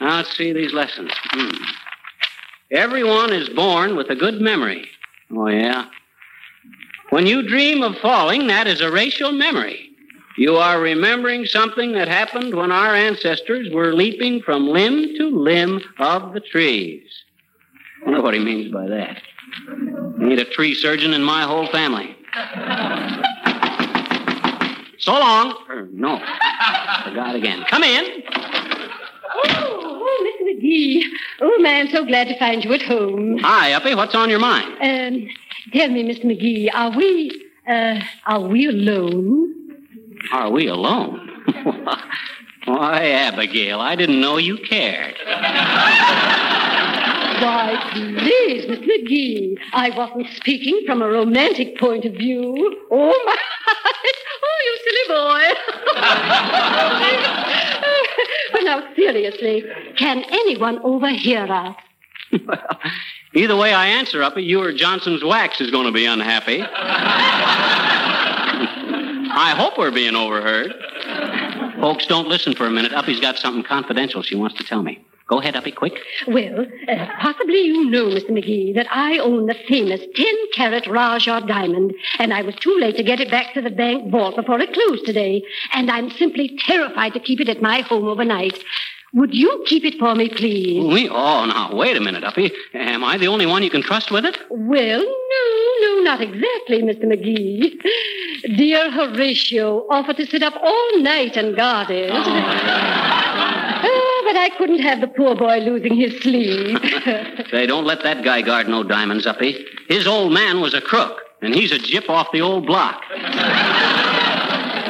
Now, 0.00 0.16
let's 0.18 0.36
see 0.36 0.52
these 0.52 0.72
lessons. 0.72 1.10
Hmm. 1.30 1.50
Everyone 2.72 3.34
is 3.34 3.50
born 3.50 3.96
with 3.96 4.08
a 4.08 4.16
good 4.16 4.40
memory. 4.40 4.88
Oh, 5.30 5.48
yeah. 5.48 5.88
When 7.10 7.26
you 7.26 7.46
dream 7.46 7.82
of 7.82 7.98
falling, 7.98 8.46
that 8.46 8.66
is 8.66 8.80
a 8.80 8.90
racial 8.90 9.30
memory. 9.30 9.90
You 10.38 10.56
are 10.56 10.80
remembering 10.80 11.44
something 11.44 11.92
that 11.92 12.08
happened 12.08 12.54
when 12.54 12.72
our 12.72 12.94
ancestors 12.94 13.68
were 13.70 13.92
leaping 13.92 14.40
from 14.40 14.66
limb 14.66 15.14
to 15.18 15.28
limb 15.28 15.82
of 15.98 16.32
the 16.32 16.40
trees. 16.40 17.02
I 18.00 18.06
wonder 18.06 18.22
what 18.22 18.32
he 18.32 18.40
means 18.40 18.72
by 18.72 18.88
that. 18.88 19.20
Need 20.16 20.38
a 20.38 20.46
tree 20.46 20.74
surgeon 20.74 21.12
in 21.12 21.22
my 21.22 21.42
whole 21.42 21.66
family. 21.66 22.16
So 24.98 25.12
long. 25.12 25.56
Er, 25.68 25.88
no. 25.92 26.18
Forgot 27.04 27.34
again. 27.34 27.64
Come 27.68 27.82
in. 27.82 28.22
Oh, 30.14 30.26
Mr. 30.28 30.44
McGee. 30.62 31.02
Oh, 31.40 31.58
man, 31.60 31.88
so 31.88 32.04
glad 32.04 32.28
to 32.28 32.38
find 32.38 32.62
you 32.64 32.72
at 32.74 32.82
home. 32.82 33.38
Hi, 33.38 33.72
Uppy. 33.72 33.94
What's 33.94 34.14
on 34.14 34.28
your 34.28 34.40
mind? 34.40 34.72
Um, 34.82 35.26
tell 35.72 35.88
me, 35.88 36.04
Mr. 36.04 36.24
McGee, 36.26 36.68
are 36.74 36.90
we, 36.94 37.30
uh, 37.66 38.00
are 38.26 38.40
we 38.40 38.66
alone? 38.66 39.54
Are 40.32 40.50
we 40.50 40.66
alone? 40.66 41.28
Why, 42.66 43.10
Abigail, 43.10 43.80
I 43.80 43.96
didn't 43.96 44.20
know 44.20 44.36
you 44.36 44.58
cared. 44.58 45.16
Why, 47.42 47.90
please, 47.92 48.66
Mr. 48.66 48.86
McGee. 48.86 49.56
I 49.72 49.90
wasn't 49.96 50.28
speaking 50.36 50.82
from 50.86 51.02
a 51.02 51.08
romantic 51.08 51.76
point 51.78 52.04
of 52.04 52.12
view. 52.12 52.86
Oh, 52.90 53.22
my. 53.26 53.36
Oh, 54.44 54.58
you 54.66 54.78
silly 54.84 55.06
boy. 55.08 55.44
well, 58.54 58.64
now, 58.64 58.94
seriously, 58.94 59.64
can 59.96 60.24
anyone 60.30 60.78
overhear 60.84 61.50
us? 61.52 61.76
Well, 62.46 62.78
Either 63.34 63.56
way 63.56 63.72
I 63.72 63.86
answer, 63.86 64.22
Uppy, 64.22 64.42
you 64.42 64.62
or 64.62 64.72
Johnson's 64.72 65.24
Wax 65.24 65.60
is 65.60 65.70
going 65.70 65.86
to 65.86 65.92
be 65.92 66.04
unhappy. 66.04 66.62
I 69.34 69.54
hope 69.56 69.78
we're 69.78 69.90
being 69.90 70.14
overheard. 70.14 70.74
Folks, 71.80 72.06
don't 72.06 72.28
listen 72.28 72.54
for 72.54 72.66
a 72.66 72.70
minute. 72.70 72.92
Uppy's 72.92 73.20
got 73.20 73.38
something 73.38 73.62
confidential 73.62 74.22
she 74.22 74.36
wants 74.36 74.56
to 74.58 74.64
tell 74.64 74.82
me. 74.82 75.02
Go 75.32 75.40
ahead, 75.40 75.56
Uppy, 75.56 75.70
quick. 75.70 75.94
Well, 76.28 76.66
uh, 76.88 77.06
possibly 77.18 77.62
you 77.62 77.88
know, 77.88 78.04
Mr. 78.04 78.32
McGee, 78.32 78.74
that 78.74 78.86
I 78.90 79.16
own 79.16 79.46
the 79.46 79.54
famous 79.66 80.02
10 80.14 80.26
carat 80.52 80.86
Rajah 80.86 81.44
diamond, 81.48 81.94
and 82.18 82.34
I 82.34 82.42
was 82.42 82.54
too 82.56 82.76
late 82.78 82.96
to 82.96 83.02
get 83.02 83.18
it 83.18 83.30
back 83.30 83.54
to 83.54 83.62
the 83.62 83.70
bank 83.70 84.10
vault 84.10 84.36
before 84.36 84.60
it 84.60 84.74
closed 84.74 85.06
today, 85.06 85.42
and 85.72 85.90
I'm 85.90 86.10
simply 86.10 86.54
terrified 86.66 87.14
to 87.14 87.18
keep 87.18 87.40
it 87.40 87.48
at 87.48 87.62
my 87.62 87.80
home 87.80 88.08
overnight. 88.08 88.62
Would 89.14 89.32
you 89.32 89.64
keep 89.66 89.86
it 89.86 89.98
for 89.98 90.14
me, 90.14 90.28
please? 90.28 90.84
We, 90.92 91.08
oh, 91.08 91.46
now, 91.46 91.74
wait 91.74 91.96
a 91.96 92.00
minute, 92.00 92.24
Uppy. 92.24 92.52
Am 92.74 93.02
I 93.02 93.16
the 93.16 93.28
only 93.28 93.46
one 93.46 93.62
you 93.62 93.70
can 93.70 93.82
trust 93.82 94.10
with 94.10 94.26
it? 94.26 94.36
Well, 94.50 95.00
no, 95.00 95.80
no, 95.80 96.02
not 96.02 96.20
exactly, 96.20 96.82
Mr. 96.82 97.04
McGee. 97.04 97.72
Dear 98.58 98.90
Horatio 98.90 99.86
offered 99.88 100.18
to 100.18 100.26
sit 100.26 100.42
up 100.42 100.56
all 100.62 100.98
night 101.00 101.38
and 101.38 101.56
guard 101.56 101.88
it. 101.88 102.10
Oh, 102.12 103.61
but 104.32 104.38
I 104.40 104.48
couldn't 104.56 104.78
have 104.80 105.02
the 105.02 105.08
poor 105.08 105.34
boy 105.34 105.58
losing 105.58 105.94
his 105.94 106.18
sleep. 106.22 106.78
Say, 107.50 107.66
don't 107.66 107.84
let 107.84 108.02
that 108.02 108.24
guy 108.24 108.40
guard 108.40 108.66
no 108.66 108.82
diamonds, 108.82 109.26
Uppy. 109.26 109.62
His 109.88 110.06
old 110.06 110.32
man 110.32 110.62
was 110.62 110.72
a 110.72 110.80
crook, 110.80 111.20
and 111.42 111.54
he's 111.54 111.70
a 111.70 111.78
gyp 111.78 112.08
off 112.08 112.28
the 112.32 112.40
old 112.40 112.66
block. 112.66 113.02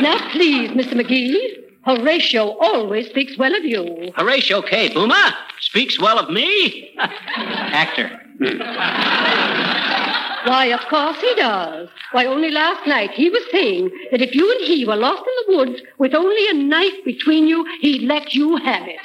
now, 0.01 0.17
please, 0.31 0.71
Mr. 0.71 0.93
McGee. 0.95 1.59
Horatio 1.85 2.57
always 2.61 3.09
speaks 3.09 3.37
well 3.37 3.53
of 3.57 3.65
you. 3.65 4.13
Horatio 4.15 4.63
K. 4.63 4.95
Boomer 4.95 5.35
speaks 5.59 5.99
well 6.01 6.21
of 6.21 6.31
me. 6.31 6.95
Actor. 6.99 8.21
Hmm. 8.39 9.92
Why, 10.45 10.67
of 10.67 10.81
course 10.89 11.21
he 11.21 11.35
does. 11.35 11.89
Why, 12.11 12.27
only 12.27 12.51
last 12.51 12.87
night 12.87 13.13
he 13.13 13.31
was 13.31 13.43
saying 13.53 13.91
that 14.11 14.21
if 14.21 14.35
you 14.35 14.51
and 14.51 14.61
he 14.67 14.85
were 14.85 14.97
lost 14.97 15.23
in 15.23 15.33
the 15.47 15.57
woods 15.57 15.83
with 15.99 16.15
only 16.15 16.49
a 16.51 16.55
knife 16.55 17.05
between 17.05 17.47
you, 17.47 17.65
he'd 17.81 18.03
let 18.03 18.35
you 18.35 18.57
have 18.57 18.89
it. 18.89 19.01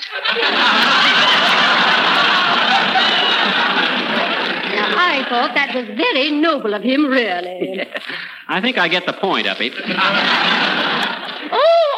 now, 4.73 4.93
I 4.97 5.25
thought 5.29 5.53
that 5.53 5.75
was 5.75 5.85
very 5.95 6.31
noble 6.31 6.73
of 6.73 6.81
him, 6.81 7.05
really. 7.05 7.87
I 8.47 8.59
think 8.61 8.77
I 8.77 8.87
get 8.87 9.05
the 9.05 9.13
point, 9.13 9.45
Uppy. 9.45 9.71
Oh. 11.51 11.96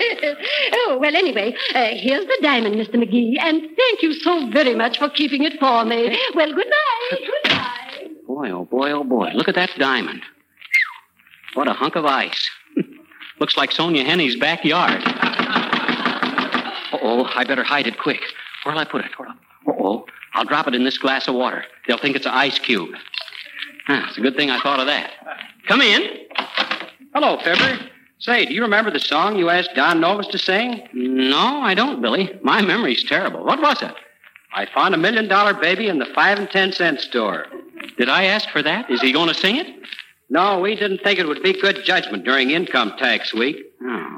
Oh. 0.00 0.34
Oh, 0.90 0.98
well, 0.98 1.14
anyway, 1.14 1.54
uh, 1.74 1.88
here's 1.92 2.24
the 2.26 2.38
diamond, 2.42 2.76
Mr. 2.76 2.94
McGee, 2.94 3.38
and 3.40 3.60
thank 3.60 4.02
you 4.02 4.14
so 4.14 4.48
very 4.50 4.74
much 4.74 4.98
for 4.98 5.08
keeping 5.10 5.44
it 5.44 5.58
for 5.58 5.84
me. 5.84 6.16
Well, 6.34 6.48
goodbye. 6.52 7.26
Goodbye. 7.42 8.08
Boy, 8.26 8.50
oh 8.50 8.64
boy, 8.64 8.90
oh 8.92 9.04
boy. 9.04 9.30
Look 9.34 9.48
at 9.48 9.54
that 9.56 9.70
diamond. 9.78 10.22
What 11.54 11.68
a 11.68 11.72
hunk 11.72 11.96
of 11.96 12.04
ice. 12.06 12.50
Looks 13.40 13.56
like 13.56 13.70
Sonja 13.70 14.04
Henie's 14.04 14.36
backyard. 14.36 15.02
Uh-oh, 16.92 17.24
I 17.34 17.44
better 17.44 17.64
hide 17.64 17.86
it 17.86 17.98
quick. 17.98 18.20
Where'll 18.64 18.78
I 18.78 18.84
put 18.84 19.04
it? 19.04 19.10
Uh-oh, 19.18 20.06
I'll 20.34 20.44
drop 20.44 20.68
it 20.68 20.74
in 20.74 20.84
this 20.84 20.98
glass 20.98 21.28
of 21.28 21.34
water. 21.34 21.64
They'll 21.86 21.98
think 21.98 22.16
it's 22.16 22.26
an 22.26 22.32
ice 22.32 22.58
cube. 22.58 22.90
Ah, 23.88 24.06
it's 24.08 24.18
a 24.18 24.20
good 24.20 24.36
thing 24.36 24.50
I 24.50 24.60
thought 24.60 24.80
of 24.80 24.86
that. 24.86 25.10
Come 25.66 25.80
in. 25.80 26.26
Hello, 27.14 27.38
Fibber. 27.42 27.78
Say, 28.20 28.46
do 28.46 28.54
you 28.54 28.62
remember 28.62 28.90
the 28.90 28.98
song 28.98 29.36
you 29.38 29.48
asked 29.48 29.70
Don 29.76 30.00
Novis 30.00 30.28
to 30.30 30.38
sing? 30.38 30.88
No, 30.92 31.60
I 31.60 31.74
don't, 31.74 32.02
Billy. 32.02 32.36
My 32.42 32.60
memory's 32.62 33.04
terrible. 33.04 33.44
What 33.44 33.60
was 33.62 33.80
it? 33.80 33.94
I 34.52 34.66
found 34.66 34.94
a 34.94 34.98
million 34.98 35.28
dollar 35.28 35.54
baby 35.54 35.86
in 35.88 35.98
the 35.98 36.06
five 36.06 36.38
and 36.38 36.50
ten 36.50 36.72
cent 36.72 37.00
store. 37.00 37.46
Did 37.96 38.08
I 38.08 38.24
ask 38.24 38.48
for 38.48 38.62
that? 38.62 38.90
Is 38.90 39.00
he 39.00 39.12
going 39.12 39.28
to 39.28 39.34
sing 39.34 39.56
it? 39.56 39.66
No, 40.30 40.58
we 40.60 40.74
didn't 40.74 40.98
think 41.02 41.18
it 41.18 41.28
would 41.28 41.42
be 41.42 41.58
good 41.60 41.84
judgment 41.84 42.24
during 42.24 42.50
income 42.50 42.92
tax 42.98 43.32
week. 43.32 43.56
Oh. 43.82 44.14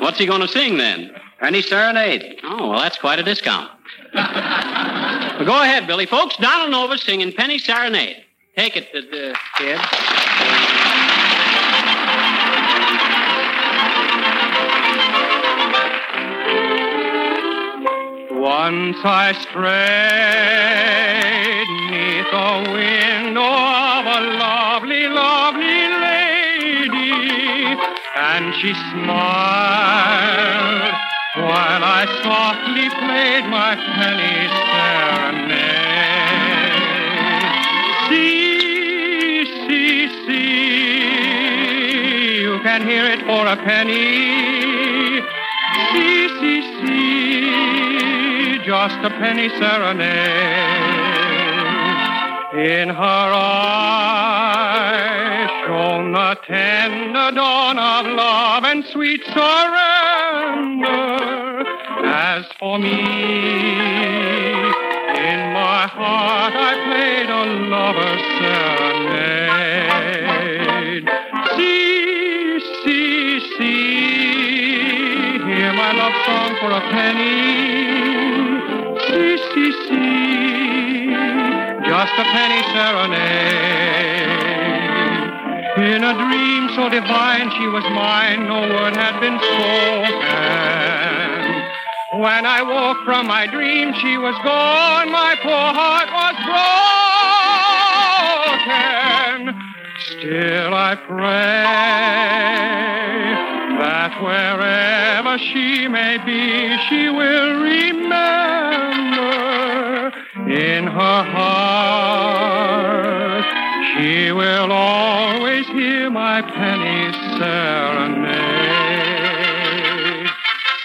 What's 0.00 0.18
he 0.18 0.26
going 0.26 0.40
to 0.40 0.48
sing 0.48 0.78
then? 0.78 1.10
Penny 1.38 1.60
Serenade. 1.62 2.40
Oh, 2.44 2.70
well, 2.70 2.80
that's 2.80 2.98
quite 2.98 3.18
a 3.18 3.22
discount. 3.22 3.70
well, 4.14 5.44
go 5.44 5.62
ahead, 5.62 5.86
Billy. 5.86 6.06
Folks, 6.06 6.36
Donald 6.38 6.72
Novis 6.72 7.04
singing 7.04 7.32
Penny 7.32 7.58
Serenade. 7.58 8.24
Take 8.58 8.74
it, 8.74 8.88
uh, 8.92 8.98
uh, 8.98 9.34
kid. 9.56 9.78
Once 18.32 18.98
I 19.04 19.32
strayed 19.46 19.78
neath 21.86 22.30
the 22.34 22.50
window 22.74 23.46
of 23.46 24.06
a 24.10 24.20
lovely, 24.42 25.06
lovely 25.06 25.86
lady. 26.02 27.14
and 28.16 28.52
she 28.56 28.74
smiled 28.90 30.18
while 31.46 31.84
I 31.84 32.06
softly 32.24 32.88
played 32.90 33.44
my 33.46 33.76
penny 33.94 34.48
serenade. 34.50 35.07
Can 42.78 42.86
hear 42.86 43.06
it 43.06 43.20
for 43.26 43.44
a 43.46 43.56
penny. 43.56 45.20
See, 45.94 46.28
just 48.64 48.98
a 49.02 49.10
penny 49.10 49.48
serenade. 49.48 49.98
In 52.54 52.88
her 52.88 53.32
eyes 53.34 54.30
shone 55.66 56.12
the 56.12 56.36
tender 56.46 57.32
dawn 57.34 57.78
of 57.78 58.06
love 58.14 58.64
and 58.64 58.84
sweet 58.92 59.24
surrender. 59.24 59.38
As 62.06 62.44
for 62.60 62.78
me, 62.78 63.00
in 65.28 65.52
my 65.52 65.86
heart 65.88 66.54
I 66.54 66.74
played 66.86 67.28
a 67.28 67.44
lover's 67.68 68.22
serenade. 68.38 68.87
Penny. 76.90 78.48
See, 79.06 79.36
see, 79.54 79.72
see, 79.88 81.14
just 81.84 82.14
a 82.18 82.24
penny 82.34 82.62
serenade. 82.74 84.18
In 85.78 86.02
a 86.02 86.12
dream 86.14 86.68
so 86.74 86.88
divine 86.88 87.50
she 87.52 87.66
was 87.68 87.84
mine, 87.94 88.48
no 88.48 88.60
word 88.60 88.96
had 88.96 89.20
been 89.20 89.38
spoken. 89.38 90.68
When 92.20 92.46
I 92.46 92.62
woke 92.62 93.04
from 93.04 93.26
my 93.28 93.46
dream, 93.46 93.92
she 93.94 94.18
was 94.18 94.34
gone, 94.42 95.12
my 95.12 95.36
poor 95.42 95.72
heart 95.78 96.10
was 96.10 96.34
broken. 98.58 99.54
Still 100.18 100.74
I 100.74 100.96
pray 101.06 102.28
that 103.88 104.12
wherever 104.22 105.38
she 105.38 105.88
may 105.88 106.18
be, 106.18 106.76
she 106.88 107.08
will 107.08 107.54
remember 107.72 109.32
in 110.46 110.86
her 110.86 111.22
heart. 111.34 112.68
She 113.94 114.30
will 114.30 114.70
always 114.70 115.66
hear 115.68 116.10
my 116.10 116.42
penny 116.42 117.12
serenade. 117.38 118.68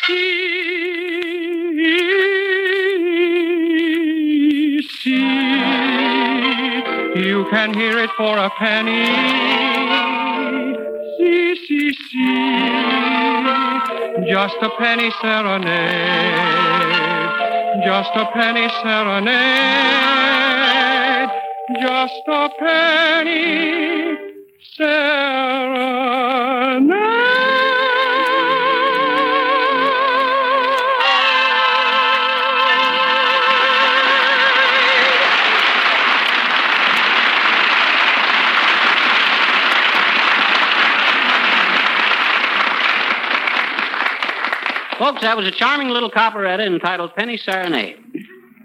See, 0.08 0.32
see, 5.04 5.20
you 7.28 7.45
can 7.49 7.74
hear 7.74 7.99
it 7.99 8.12
for 8.12 8.38
a 8.38 8.49
penny. 8.51 9.62
See, 11.93 12.29
just 14.29 14.55
a 14.61 14.69
penny 14.77 15.11
serenade. 15.21 16.63
Just 17.85 18.11
a 18.15 18.25
penny 18.33 18.69
serenade. 18.81 19.33
Just 21.81 22.27
a 22.27 22.49
penny 22.59 23.53
Folks, 44.99 45.21
that 45.21 45.35
was 45.35 45.45
a 45.47 45.51
charming 45.51 45.89
little 45.89 46.11
operetta 46.15 46.63
entitled 46.65 47.15
Penny 47.15 47.37
Serenade. 47.37 47.97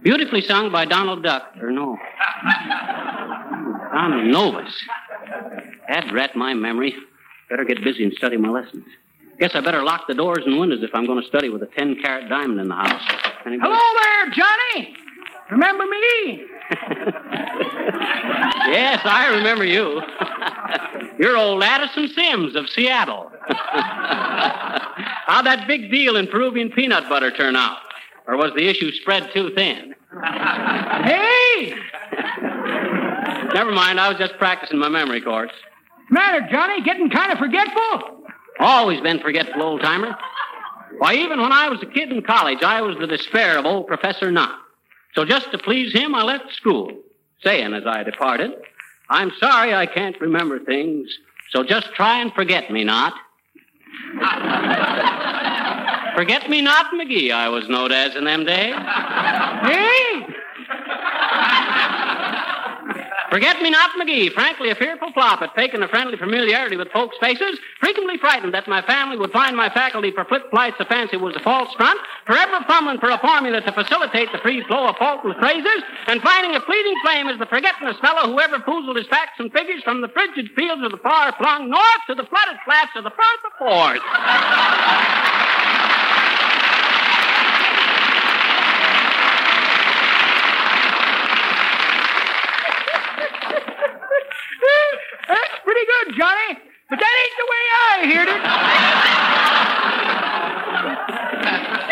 Beautifully 0.02 0.40
sung 0.42 0.70
by 0.70 0.84
Donald 0.84 1.22
Duck, 1.22 1.54
or 1.60 1.70
no. 1.70 1.96
Donald 3.92 4.24
Novis. 4.34 4.72
That 5.88 6.12
rat 6.12 6.36
my 6.36 6.54
memory. 6.54 6.94
Better 7.50 7.64
get 7.64 7.82
busy 7.82 8.04
and 8.04 8.12
study 8.14 8.36
my 8.36 8.50
lessons. 8.50 8.84
Guess 9.40 9.54
I 9.54 9.60
better 9.60 9.82
lock 9.82 10.06
the 10.06 10.14
doors 10.14 10.42
and 10.46 10.58
windows 10.58 10.82
if 10.82 10.90
I'm 10.94 11.06
going 11.06 11.20
to 11.22 11.26
study 11.26 11.48
with 11.48 11.62
a 11.62 11.66
10 11.66 12.00
carat 12.02 12.28
diamond 12.28 12.60
in 12.60 12.68
the 12.68 12.74
house. 12.74 13.02
Anybody- 13.46 13.70
Hello 13.72 13.98
there, 14.02 14.34
Johnny. 14.34 14.96
Remember 15.50 15.84
me? 15.86 16.42
Yes, 18.70 19.00
I 19.04 19.28
remember 19.28 19.64
you. 19.64 20.02
You're 21.18 21.36
old 21.36 21.62
Addison 21.62 22.08
Sims 22.08 22.54
of 22.54 22.68
Seattle. 22.68 23.30
How'd 23.48 25.46
that 25.46 25.66
big 25.66 25.90
deal 25.90 26.16
in 26.16 26.26
Peruvian 26.26 26.70
peanut 26.70 27.08
butter 27.08 27.30
turn 27.30 27.56
out? 27.56 27.78
Or 28.26 28.36
was 28.36 28.52
the 28.54 28.68
issue 28.68 28.90
spread 28.92 29.30
too 29.32 29.52
thin? 29.54 29.94
Hey! 30.22 31.74
Never 33.54 33.72
mind, 33.72 33.98
I 33.98 34.08
was 34.08 34.18
just 34.18 34.36
practicing 34.38 34.78
my 34.78 34.90
memory 34.90 35.22
course. 35.22 35.52
Matter, 36.10 36.46
Johnny? 36.50 36.82
Getting 36.82 37.08
kind 37.08 37.32
of 37.32 37.38
forgetful? 37.38 38.24
Always 38.60 39.00
been 39.00 39.20
forgetful, 39.20 39.62
old 39.62 39.80
timer. 39.80 40.14
Why, 40.98 41.14
even 41.14 41.40
when 41.40 41.52
I 41.52 41.68
was 41.68 41.82
a 41.82 41.86
kid 41.86 42.12
in 42.12 42.22
college, 42.22 42.62
I 42.62 42.82
was 42.82 42.96
the 42.98 43.06
despair 43.06 43.58
of 43.58 43.64
old 43.64 43.86
Professor 43.86 44.30
Knott. 44.30 44.58
So 45.14 45.24
just 45.24 45.50
to 45.52 45.58
please 45.58 45.92
him, 45.92 46.14
I 46.14 46.22
left 46.22 46.52
school, 46.54 46.92
saying 47.42 47.74
as 47.74 47.84
I 47.86 48.02
departed, 48.02 48.52
I'm 49.10 49.32
sorry 49.40 49.74
I 49.74 49.86
can't 49.86 50.20
remember 50.20 50.58
things, 50.60 51.08
so 51.50 51.62
just 51.62 51.94
try 51.94 52.20
and 52.20 52.32
forget 52.34 52.70
me 52.70 52.84
not. 52.84 53.14
forget 56.14 56.50
me 56.50 56.60
not 56.60 56.92
McGee, 56.92 57.32
I 57.32 57.48
was 57.48 57.68
known 57.68 57.92
as 57.92 58.16
in 58.16 58.24
them 58.24 58.44
days. 58.44 58.74
Hey! 59.58 60.24
Forget 63.30 63.60
me 63.60 63.68
not 63.68 63.90
McGee, 64.00 64.32
frankly 64.32 64.70
a 64.70 64.74
fearful 64.74 65.12
flop 65.12 65.42
at 65.42 65.54
faking 65.54 65.82
a 65.82 65.88
friendly 65.88 66.16
familiarity 66.16 66.76
with 66.76 66.90
folks' 66.92 67.16
faces, 67.20 67.58
frequently 67.78 68.16
frightened 68.16 68.54
that 68.54 68.66
my 68.68 68.80
family 68.82 69.18
would 69.18 69.32
find 69.32 69.54
my 69.54 69.68
faculty 69.68 70.10
for 70.10 70.24
flip 70.24 70.48
flights 70.50 70.80
of 70.80 70.86
fancy 70.88 71.18
was 71.18 71.36
a 71.36 71.40
false 71.40 71.72
front, 71.74 72.00
forever 72.26 72.64
fumbling 72.66 72.98
for 72.98 73.10
a 73.10 73.18
formula 73.18 73.60
to 73.60 73.72
facilitate 73.72 74.32
the 74.32 74.38
free 74.38 74.64
flow 74.64 74.88
of 74.88 74.96
faultless 74.96 75.36
phrases, 75.38 75.82
and 76.06 76.22
finding 76.22 76.56
a 76.56 76.60
fleeting 76.62 76.94
flame 77.04 77.28
as 77.28 77.38
the 77.38 77.46
forgetfulness 77.46 77.98
fellow 78.00 78.32
who 78.32 78.40
ever 78.40 78.60
foozled 78.60 78.96
his 78.96 79.06
facts 79.08 79.38
and 79.38 79.52
figures 79.52 79.82
from 79.82 80.00
the 80.00 80.08
frigid 80.08 80.48
fields 80.56 80.82
of 80.82 80.90
the 80.90 80.98
far 80.98 81.32
flung 81.36 81.68
north 81.68 82.02
to 82.06 82.14
the 82.14 82.24
flooded 82.24 82.56
flats 82.64 82.92
of 82.96 83.04
the 83.04 83.10
Firth 83.10 83.44
of 83.44 83.52
Forth. 83.58 84.00
That's 95.28 95.58
pretty 95.62 95.84
good, 95.84 96.16
Johnny. 96.16 96.58
But 96.90 96.98
that 96.98 97.14
ain't 97.22 97.36
the 97.36 97.48
way 97.52 97.64
I 97.78 97.96
heard 98.16 98.28
it. 98.32 98.40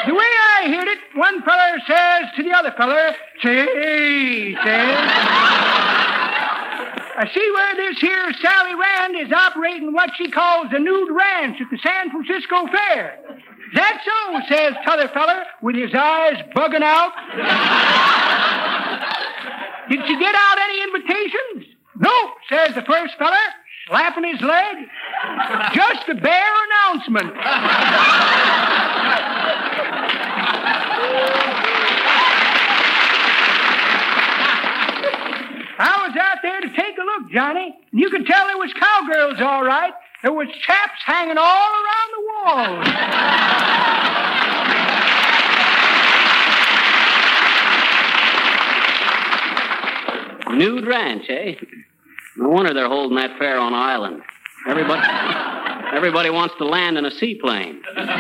the 0.09 0.15
way 0.15 0.33
I 0.57 0.61
heard 0.73 0.89
it, 0.89 0.99
one 1.15 1.43
feller 1.43 1.79
says 1.87 2.33
to 2.37 2.43
the 2.43 2.53
other 2.53 2.73
feller, 2.77 3.15
say, 3.43 4.55
says. 4.65 5.11
I 7.19 7.31
see 7.33 7.51
where 7.51 7.75
this 7.77 7.99
here 7.99 8.33
Sally 8.43 8.75
Rand 8.75 9.17
is 9.17 9.33
operating 9.33 9.93
what 9.93 10.11
she 10.17 10.31
calls 10.31 10.69
a 10.73 10.79
nude 10.79 11.11
ranch 11.11 11.61
at 11.61 11.71
the 11.71 11.79
San 11.79 12.11
Francisco 12.11 12.67
Fair. 12.73 13.19
That's 13.75 14.05
so, 14.05 14.41
says 14.49 14.75
t'other 14.85 15.09
feller, 15.09 15.45
with 15.63 15.77
his 15.77 15.95
eyes 15.95 16.43
bugging 16.55 16.83
out. 16.83 17.13
Did 19.89 20.01
she 20.07 20.19
get 20.19 20.35
out 20.35 20.59
any 20.59 20.83
invitations? 20.83 21.76
No, 21.99 22.31
says 22.49 22.75
the 22.75 22.83
first 22.83 23.15
feller, 23.19 23.37
slapping 23.89 24.25
his 24.25 24.41
leg. 24.41 24.77
Just 25.75 26.09
a 26.09 26.15
bare 26.15 26.53
announcement. 26.93 27.33
I 35.79 36.07
was 36.09 36.17
out 36.17 36.39
there 36.43 36.61
to 36.63 36.69
take 36.69 36.97
a 36.97 37.03
look, 37.03 37.31
Johnny. 37.31 37.77
and 37.93 38.01
You 38.01 38.09
could 38.11 38.27
tell 38.27 38.47
there 38.47 38.57
was 38.57 38.73
cowgirls, 38.73 39.41
all 39.41 39.63
right. 39.65 39.93
There 40.23 40.33
was 40.33 40.49
chaps 40.63 41.03
hanging 41.05 41.37
all 41.37 41.71
around 41.83 42.11
the 42.17 42.23
walls. 42.33 42.87
Nude 50.51 50.87
ranch, 50.87 51.27
eh? 51.29 51.55
No 52.37 52.49
wonder 52.51 52.73
they're 52.75 52.89
holding 52.89 53.17
that 53.17 53.39
fair 53.39 53.59
on 53.59 53.75
island. 53.75 54.23
Everybody, 54.69 55.03
Everybody 55.95 56.31
wants 56.31 56.55
to 56.59 56.65
land 56.65 56.99
in 56.99 57.05
a 57.05 57.11
seaplane. 57.11 57.81
wow. 57.97 58.13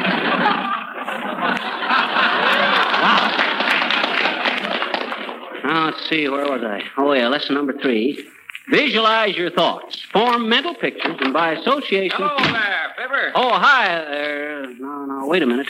Now, 5.64 5.86
let's 5.86 6.08
see, 6.08 6.28
where 6.28 6.46
was 6.46 6.62
I? 6.62 6.82
Oh, 6.96 7.12
yeah, 7.12 7.28
lesson 7.28 7.54
number 7.54 7.72
three. 7.78 8.24
Visualize 8.70 9.36
your 9.36 9.50
thoughts. 9.50 10.00
Form 10.12 10.48
mental 10.48 10.74
pictures, 10.74 11.16
and 11.20 11.32
by 11.32 11.52
association. 11.52 12.16
Hello 12.18 12.52
there, 12.52 12.92
Fibber. 12.96 13.32
Oh, 13.34 13.50
hi 13.58 13.88
there. 14.04 14.66
No, 14.78 15.04
no, 15.04 15.26
wait 15.26 15.42
a 15.42 15.46
minute. 15.46 15.68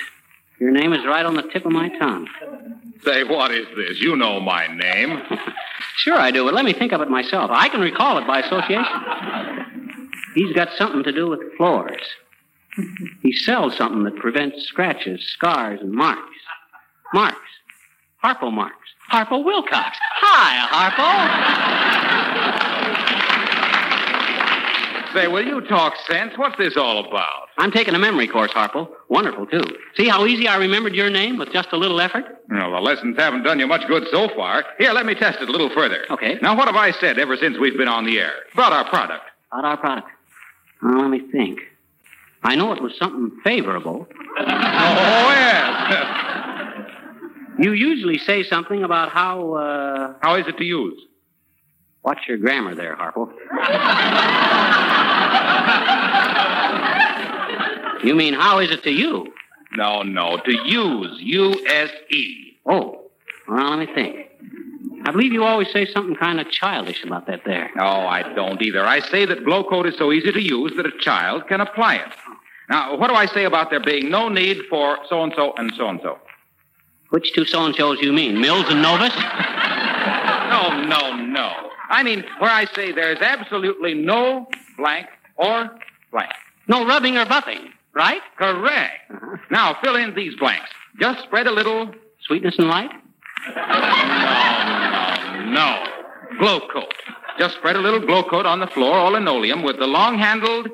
Your 0.59 0.71
name 0.71 0.93
is 0.93 1.05
right 1.05 1.25
on 1.25 1.35
the 1.35 1.43
tip 1.43 1.67
of 1.67 1.73
my 1.73 1.89
tongue. 1.99 2.29
Say, 3.05 3.25
what 3.25 3.51
is 3.51 3.67
this? 3.77 4.01
You 4.01 4.17
know 4.17 4.41
my 4.41 4.67
name. 4.67 5.23
Sure, 5.97 6.18
I 6.18 6.30
do, 6.30 6.44
but 6.44 6.55
let 6.55 6.64
me 6.64 6.72
think 6.72 6.92
of 6.92 7.01
it 7.01 7.09
myself. 7.09 7.51
I 7.53 7.68
can 7.68 7.80
recall 7.80 8.18
it 8.18 8.26
by 8.26 8.40
association. 8.40 10.11
He's 10.34 10.53
got 10.55 10.68
something 10.76 11.03
to 11.05 11.12
do 11.12 11.28
with 11.28 11.40
floors. 11.57 12.03
He 13.22 13.32
sells 13.32 13.76
something 13.76 14.05
that 14.05 14.16
prevents 14.16 14.64
scratches, 14.66 15.24
scars, 15.32 15.80
and 15.80 15.92
marks. 15.92 16.36
Marks. 17.14 17.38
Harpo 18.22 18.53
Marx. 18.53 18.76
Harpo 19.11 19.42
Wilcox. 19.42 19.97
Hi, 20.20 20.90
Harpo. 22.61 22.66
Say, 25.15 25.29
will 25.29 25.45
you 25.47 25.61
talk 25.63 25.95
sense? 26.09 26.33
What's 26.37 26.57
this 26.59 26.77
all 26.77 27.05
about? 27.07 27.49
I'm 27.59 27.71
taking 27.73 27.95
a 27.95 27.99
memory 27.99 28.27
course, 28.29 28.51
Harpo. 28.51 28.89
Wonderful, 29.09 29.47
too. 29.47 29.63
See 29.97 30.09
how 30.09 30.27
easy 30.27 30.47
I 30.47 30.57
remembered 30.57 30.95
your 30.95 31.09
name 31.11 31.39
with 31.39 31.53
just 31.53 31.73
a 31.73 31.77
little 31.77 32.01
effort? 32.01 32.25
Well, 32.51 32.71
the 32.73 32.81
lessons 32.81 33.17
haven't 33.17 33.45
done 33.45 33.59
you 33.59 33.67
much 33.67 33.87
good 33.89 34.07
so 34.11 34.29
far. 34.37 34.65
Here, 34.79 34.93
let 34.93 35.07
me 35.07 35.15
test 35.15 35.41
it 35.41 35.49
a 35.49 35.53
little 35.53 35.71
further. 35.71 36.05
Okay. 36.11 36.39
Now, 36.43 36.57
what 36.57 36.67
have 36.67 36.77
I 36.77 36.91
said 36.93 37.19
ever 37.19 37.37
since 37.37 37.57
we've 37.59 37.77
been 37.79 37.89
on 37.89 38.05
the 38.05 38.19
air? 38.21 38.33
About 38.53 38.73
our 38.73 38.85
product. 38.89 39.25
About 39.53 39.65
our 39.65 39.77
product. 39.79 40.09
Oh, 40.83 40.89
let 40.89 41.09
me 41.11 41.21
think. 41.33 41.61
I 42.43 42.55
know 42.57 42.73
it 42.73 42.83
was 42.83 42.97
something 42.99 43.31
favorable. 43.43 44.07
Oh, 44.39 45.31
yes. 45.31 46.87
You 47.59 47.73
usually 47.73 48.19
say 48.19 48.43
something 48.43 48.83
about 48.85 49.11
how, 49.13 49.55
uh. 49.55 50.15
How 50.21 50.35
is 50.35 50.47
it 50.47 50.59
to 50.59 50.65
use? 50.65 51.01
Watch 52.07 52.21
your 52.29 52.37
grammar 52.37 52.77
there, 52.77 52.95
Harpo. 52.95 53.29
you 58.05 58.15
mean, 58.15 58.33
how 58.33 58.61
is 58.61 58.71
it 58.71 58.85
to 58.85 58.93
you? 58.93 59.35
No, 59.77 60.03
no, 60.03 60.37
to 60.39 60.53
use. 60.53 61.19
U-S-E. 61.21 62.59
Oh, 62.65 63.07
well, 63.49 63.71
let 63.77 63.89
me 63.89 63.93
think. 63.93 64.29
I 65.05 65.11
believe 65.11 65.33
you 65.33 65.43
always 65.43 65.69
say 65.73 65.85
something 65.87 66.15
kind 66.15 66.39
of 66.39 66.49
childish 66.49 67.03
about 67.03 67.27
that 67.27 67.41
there. 67.45 67.73
No, 67.75 67.85
I 67.85 68.23
don't 68.35 68.63
either. 68.63 68.85
I 68.85 69.01
say 69.01 69.27
that 69.27 69.45
glow 69.45 69.65
coat 69.65 69.87
is 69.87 69.99
so 69.99 70.13
easy 70.13 70.31
to 70.31 70.41
use 70.41 70.75
that 70.77 70.87
a 70.87 70.97
child 71.01 71.49
can 71.49 71.61
apply 71.61 71.97
it. 71.97 72.13
Now, 72.71 72.97
what 72.97 73.09
do 73.09 73.17
I 73.17 73.27
say 73.27 73.47
about 73.47 73.71
there 73.71 73.81
being 73.81 74.11
no 74.11 74.29
need 74.29 74.63
for 74.71 74.99
so 75.09 75.25
and 75.25 75.33
so 75.35 75.55
and 75.57 75.73
so 75.77 75.89
and 75.89 76.01
so? 76.05 76.21
Which 77.11 77.33
two 77.35 77.45
so 77.45 77.65
and 77.67 77.75
so's 77.75 78.01
you 78.01 78.13
mean? 78.13 78.41
Mills 78.41 78.67
and 78.69 78.85
Novis? 78.85 79.13
No, 80.47 80.81
no, 80.85 81.17
no. 81.17 81.67
I 81.89 82.03
mean, 82.03 82.24
where 82.39 82.51
I 82.51 82.66
say 82.74 82.93
there's 82.93 83.20
absolutely 83.20 83.95
no 83.95 84.49
blank 84.76 85.07
or 85.37 85.70
blank. 86.11 86.32
No 86.68 86.87
rubbing 86.87 87.16
or 87.16 87.24
buffing, 87.24 87.70
right? 87.95 88.20
Correct. 88.37 89.11
Uh-huh. 89.11 89.37
Now, 89.51 89.76
fill 89.82 89.97
in 89.97 90.14
these 90.14 90.34
blanks. 90.37 90.68
Just 91.01 91.22
spread 91.24 91.47
a 91.47 91.53
little. 91.53 91.93
Sweetness 92.26 92.57
and 92.59 92.68
light? 92.68 92.91
No, 93.55 93.62
no, 95.45 95.53
no. 95.53 95.84
Glow 96.39 96.61
coat. 96.72 96.93
Just 97.39 97.55
spread 97.57 97.76
a 97.76 97.80
little 97.80 98.01
glow 98.01 98.24
coat 98.24 98.47
on 98.47 98.59
the 98.59 98.66
floor, 98.66 98.99
or 98.99 99.12
linoleum, 99.12 99.62
with 99.62 99.78
the 99.78 99.87
long 99.87 100.18
handled. 100.18 100.68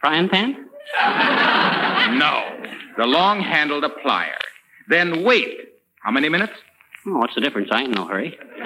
Frying 0.00 0.28
pan? 0.28 0.66
No. 2.10 2.42
The 2.96 3.06
long 3.06 3.40
handled 3.40 3.84
applier. 3.84 4.34
Then 4.88 5.22
wait. 5.22 5.74
How 6.02 6.10
many 6.10 6.28
minutes? 6.28 6.54
Oh, 7.06 7.18
what's 7.18 7.34
the 7.36 7.40
difference? 7.40 7.68
I 7.70 7.82
ain't 7.82 7.88
in 7.88 7.94
no 7.94 8.06
hurry. 8.06 8.36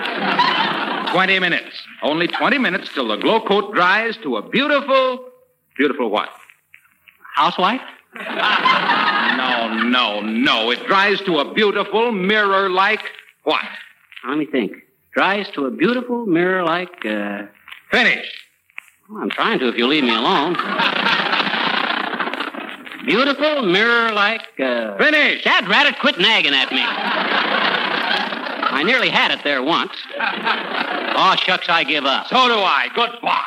20 1.15 1.39
minutes. 1.39 1.81
Only 2.03 2.27
20 2.27 2.59
minutes 2.59 2.91
till 2.93 3.07
the 3.07 3.15
glow 3.15 3.41
coat 3.41 3.73
dries 3.73 4.17
to 4.25 4.37
a 4.37 4.43
beautiful. 4.49 5.27
Beautiful 5.77 6.11
what? 6.11 6.29
Housewife? 7.37 7.81
No, 9.35 9.69
no, 9.69 10.21
no. 10.21 10.71
It 10.71 10.87
dries 10.87 11.21
to 11.23 11.41
a 11.41 11.53
beautiful 11.53 12.13
mirror 12.13 12.71
like 12.71 13.01
what? 13.43 13.65
Let 14.27 14.39
me 14.39 14.47
think. 14.47 14.73
Dries 15.13 15.49
to 15.55 15.67
a 15.67 15.71
beautiful 15.71 16.25
mirror 16.25 16.65
like, 16.65 17.05
uh. 17.05 17.43
Finish. 17.91 18.27
Well, 19.11 19.23
I'm 19.23 19.31
trying 19.31 19.59
to 19.59 19.69
if 19.69 19.77
you'll 19.77 19.89
leave 19.89 20.05
me 20.05 20.15
alone. 20.15 20.55
Beautiful 23.07 23.63
mirror 23.63 24.13
like, 24.13 24.43
uh. 24.61 24.97
Finish! 24.97 25.45
Dad 25.45 25.69
rat 25.69 25.87
it, 25.87 25.99
quit 25.99 26.19
nagging 26.19 26.55
at 26.55 26.73
me. 26.73 27.84
I 28.75 28.83
nearly 28.83 29.09
had 29.09 29.31
it 29.31 29.45
there 29.45 29.63
once. 29.63 29.93
Oh, 31.17 31.37
shucks, 31.37 31.69
I 31.69 31.85
give 31.85 32.05
up. 32.05 32.27
So 32.27 32.35
do 32.35 32.55
I. 32.55 32.89
Goodbye. 32.93 33.41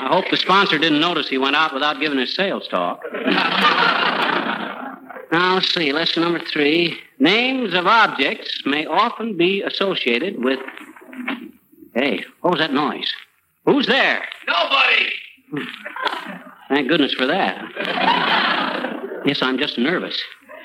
I 0.00 0.08
hope 0.10 0.24
the 0.30 0.38
sponsor 0.38 0.78
didn't 0.78 1.00
notice 1.00 1.28
he 1.28 1.36
went 1.36 1.56
out 1.56 1.74
without 1.74 2.00
giving 2.00 2.18
his 2.18 2.34
sales 2.34 2.66
talk. 2.68 3.02
now, 5.30 5.56
let's 5.56 5.74
see. 5.74 5.92
Lesson 5.92 6.22
number 6.22 6.40
three. 6.40 6.98
Names 7.18 7.74
of 7.74 7.86
objects 7.86 8.62
may 8.64 8.86
often 8.86 9.36
be 9.36 9.60
associated 9.60 10.42
with. 10.42 10.60
Hey, 11.94 12.24
what 12.40 12.52
was 12.52 12.60
that 12.60 12.72
noise? 12.72 13.12
Who's 13.66 13.86
there? 13.86 14.26
Nobody! 14.46 15.12
Hmm. 15.50 16.47
Thank 16.68 16.88
goodness 16.88 17.14
for 17.14 17.26
that. 17.26 17.64
Yes, 19.24 19.42
I'm 19.42 19.58
just 19.58 19.78
nervous. 19.78 20.20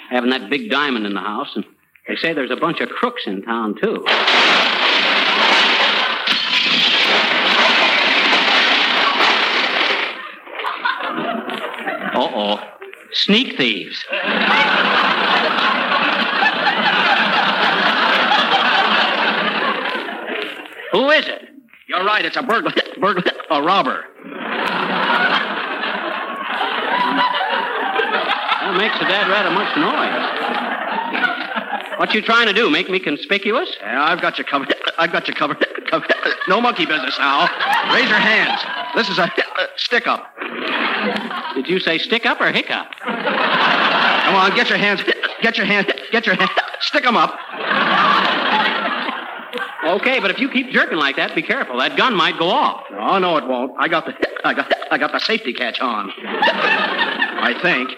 Having 0.09 0.31
that 0.31 0.49
big 0.49 0.69
diamond 0.69 1.05
in 1.05 1.13
the 1.13 1.21
house, 1.21 1.55
and 1.55 1.65
they 2.07 2.15
say 2.17 2.33
there's 2.33 2.51
a 2.51 2.57
bunch 2.57 2.81
of 2.81 2.89
crooks 2.89 3.23
in 3.25 3.41
town, 3.41 3.75
too. 3.81 4.03
Uh 12.15 12.29
oh. 12.35 12.59
Sneak 13.13 13.57
thieves. 13.57 14.03
Who 20.91 21.09
is 21.09 21.27
it? 21.27 21.49
You're 21.87 22.03
right. 22.03 22.23
It's 22.23 22.37
a 22.37 22.43
burglar. 22.43 22.73
burglar. 22.99 23.31
A 23.49 23.61
robber. 23.61 24.05
That 27.17 28.75
makes 28.77 28.97
the 28.99 29.05
dad 29.05 29.29
rather 29.29 29.51
much 29.51 29.75
noise. 29.77 31.99
What 31.99 32.13
you 32.13 32.21
trying 32.21 32.47
to 32.47 32.53
do? 32.53 32.69
Make 32.69 32.89
me 32.89 32.99
conspicuous? 32.99 33.75
Yeah, 33.79 34.03
I've 34.03 34.21
got 34.21 34.37
you 34.37 34.43
covered. 34.43 34.73
I've 34.97 35.11
got 35.11 35.27
you 35.27 35.33
covered. 35.33 35.65
covered. 35.89 36.11
No 36.47 36.59
monkey 36.59 36.85
business 36.85 37.17
now. 37.19 37.47
Raise 37.93 38.09
your 38.09 38.19
hands. 38.19 38.61
This 38.95 39.09
is 39.09 39.17
a 39.19 39.31
stick 39.77 40.07
up. 40.07 40.27
Did 41.55 41.67
you 41.67 41.79
say 41.79 41.97
stick 41.97 42.25
up 42.25 42.41
or 42.41 42.51
hiccup? 42.51 42.87
Come 42.99 44.35
on, 44.35 44.55
get 44.55 44.69
your 44.69 44.77
hands. 44.77 45.01
Get 45.41 45.57
your 45.57 45.65
hands. 45.65 45.87
Get 46.11 46.25
your 46.25 46.35
hands. 46.35 46.51
Stick 46.81 47.05
'em 47.05 47.15
up. 47.15 47.37
Okay, 49.85 50.19
but 50.19 50.31
if 50.31 50.39
you 50.39 50.49
keep 50.49 50.69
jerking 50.71 50.97
like 50.97 51.15
that, 51.17 51.35
be 51.35 51.41
careful. 51.41 51.77
That 51.79 51.97
gun 51.97 52.15
might 52.15 52.37
go 52.39 52.49
off. 52.49 52.85
Oh 52.91 53.17
no, 53.19 53.37
it 53.37 53.45
won't. 53.47 53.73
I 53.77 53.87
got 53.87 54.05
the. 54.05 54.13
I 54.45 54.53
got. 54.53 54.71
I 54.91 54.97
got 54.97 55.11
the 55.11 55.19
safety 55.19 55.53
catch 55.53 55.79
on. 55.81 56.11
I 56.17 57.53
think. 57.61 57.89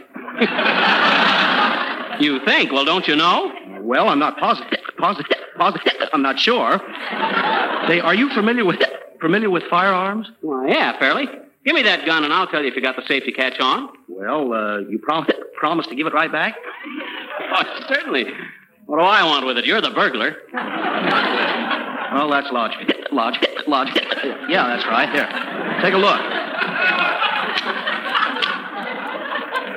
You 2.22 2.40
think? 2.46 2.72
Well, 2.72 2.86
don't 2.86 3.08
you 3.08 3.16
know? 3.16 3.52
Well, 3.82 4.08
I'm 4.10 4.20
not 4.20 4.38
positive. 4.38 4.80
Positive. 4.98 5.38
Positive. 5.58 5.94
I'm 6.14 6.22
not 6.22 6.40
sure. 6.40 6.80
Say, 7.88 8.00
are 8.00 8.16
you 8.16 8.30
familiar 8.34 8.64
with 8.66 8.82
familiar 9.22 9.50
with 9.50 9.64
firearms? 9.70 10.32
Well, 10.42 10.66
yeah, 10.68 10.98
fairly. 10.98 11.28
Give 11.66 11.76
me 11.76 11.82
that 11.84 12.06
gun, 12.06 12.24
and 12.24 12.32
I'll 12.34 12.48
tell 12.48 12.62
you 12.62 12.70
if 12.70 12.76
you 12.76 12.82
got 12.82 12.96
the 12.96 13.06
safety 13.08 13.32
catch 13.32 13.60
on. 13.60 13.90
Well, 14.08 14.54
uh, 14.54 14.80
you 14.80 14.98
prom- 15.00 15.28
promise 15.56 15.88
to 15.88 15.96
give 15.96 16.08
it 16.08 16.14
right 16.14 16.32
back? 16.32 16.56
Oh, 17.54 17.64
certainly. 17.90 18.26
What 18.86 18.98
do 19.00 19.04
I 19.04 19.24
want 19.24 19.46
with 19.46 19.58
it? 19.58 19.66
You're 19.66 19.82
the 19.82 19.92
burglar. 19.92 20.36
Well, 20.54 22.30
that's 22.30 22.52
logic. 22.52 22.96
Logic. 23.12 23.50
Logic. 23.68 24.04
Yeah, 24.48 24.68
that's 24.68 24.86
right. 24.86 25.10
Here. 25.10 25.28
Take 25.82 25.94
a 25.94 25.98
look. 25.98 26.20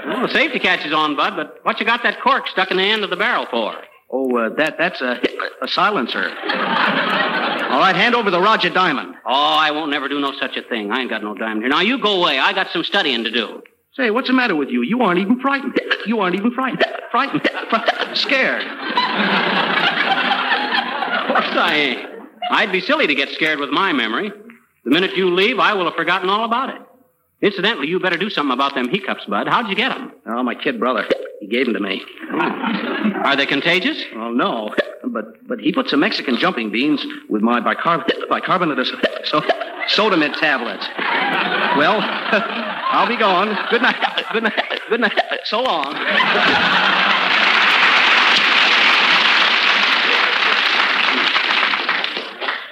Well, 0.07 0.27
the 0.27 0.33
safety 0.33 0.59
catch 0.59 0.87
is 0.87 0.93
on, 0.93 1.17
Bud, 1.17 1.37
but 1.37 1.59
what 1.65 1.81
you 1.81 1.87
got 1.87 2.03
that 2.03 2.21
cork 2.23 2.49
stuck 2.49 2.71
in 2.71 2.77
the 2.77 2.83
end 2.83 3.05
of 3.05 3.11
the 3.11 3.17
barrel 3.17 3.47
for? 3.51 3.75
Oh, 4.11 4.37
uh, 4.37 4.55
that 4.57 4.77
that's 4.79 5.01
a, 5.03 5.21
a 5.63 5.69
silencer. 5.69 6.31
All 6.31 7.79
right, 7.79 7.95
hand 7.95 8.15
over 8.15 8.31
the 8.31 8.41
Rajah 8.41 8.71
Diamond. 8.71 9.15
Oh, 9.27 9.57
I 9.59 9.71
won't 9.71 9.91
never 9.91 10.09
do 10.09 10.19
no 10.19 10.33
such 10.41 10.57
a 10.57 10.63
thing. 10.63 10.91
I 10.91 11.01
ain't 11.01 11.11
got 11.11 11.23
no 11.23 11.35
diamond 11.35 11.63
here. 11.63 11.69
Now, 11.69 11.81
you 11.81 12.01
go 12.01 12.21
away. 12.23 12.39
I 12.39 12.55
got 12.55 12.69
some 12.73 12.85
studying 12.85 13.25
to 13.25 13.31
do. 13.31 13.63
Say, 13.99 14.11
what's 14.11 14.29
the 14.29 14.33
matter 14.33 14.55
with 14.55 14.69
you? 14.71 14.83
You 14.83 15.03
aren't 15.03 15.19
even 15.19 15.41
frightened. 15.41 15.79
You 16.07 16.21
aren't 16.21 16.37
even 16.37 16.53
frightened. 16.53 16.85
Frightened. 17.11 17.43
Fri- 17.69 18.15
Scared. 18.15 18.63
Of 18.63 18.71
course 21.27 21.57
I 21.57 21.75
ain't. 21.75 22.07
I'd 22.51 22.71
be 22.73 22.81
silly 22.81 23.07
to 23.09 23.15
get 23.15 23.29
scared 23.31 23.59
with 23.59 23.71
my 23.71 23.93
memory. 23.93 24.31
The 24.85 24.91
minute 24.91 25.17
you 25.17 25.35
leave, 25.35 25.59
I 25.59 25.75
will 25.75 25.85
have 25.87 25.95
forgotten 25.95 26.31
all 26.31 26.45
about 26.45 26.71
it. 26.71 26.81
Incidentally, 27.43 27.89
you 27.89 27.99
better 28.01 28.17
do 28.17 28.31
something 28.31 28.53
about 28.53 28.75
them 28.75 28.89
hiccups, 28.89 29.25
Bud. 29.27 29.49
How'd 29.49 29.69
you 29.69 29.75
get 29.75 29.89
them? 29.91 30.13
Oh, 30.27 30.43
my 30.45 30.55
kid 30.55 30.79
brother. 30.79 31.05
He 31.41 31.49
gave 31.49 31.67
them 31.67 31.75
to 31.75 31.81
me. 31.81 32.03
Hmm. 32.31 33.13
Are 33.25 33.35
they 33.37 33.47
contagious? 33.47 34.03
Well, 34.15 34.33
no. 34.33 34.75
But 35.05 35.47
but 35.47 35.61
he 35.61 35.73
put 35.73 35.89
some 35.89 36.01
Mexican 36.01 36.37
jumping 36.37 36.71
beans 36.71 37.05
with 37.29 37.43
my 37.43 37.61
bicarb- 37.61 38.09
bicarbonate 38.29 38.79
of 38.79 38.87
so, 39.25 39.41
sodamid 39.89 40.39
tablets. 40.39 40.87
Well, 41.77 42.01
I'll 42.91 43.07
be 43.07 43.17
going. 43.17 43.55
Good 43.71 43.83
night. 43.83 44.25
Good 44.33 44.43
night. 44.45 44.81
Good 44.89 45.01
night. 45.01 45.13
So 45.45 45.63
long. 45.63 45.95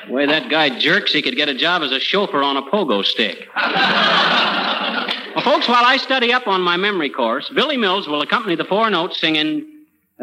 The 0.07 0.13
way 0.13 0.27
that 0.27 0.49
guy 0.49 0.79
jerks, 0.79 1.13
he 1.13 1.21
could 1.21 1.37
get 1.37 1.49
a 1.49 1.55
job 1.55 1.83
as 1.83 1.93
a 1.93 2.01
chauffeur 2.01 2.43
on 2.43 2.57
a 2.57 2.63
pogo 2.63 3.05
stick. 3.05 3.47
well, 3.55 5.45
folks, 5.45 5.69
while 5.69 5.85
I 5.85 5.97
study 5.99 6.33
up 6.33 6.47
on 6.47 6.63
my 6.63 6.77
memory 6.77 7.11
course, 7.11 7.51
Billy 7.51 7.77
Mills 7.77 8.09
will 8.09 8.23
accompany 8.23 8.55
the 8.55 8.65
four 8.65 8.89
notes 8.89 9.21
singing, 9.21 9.67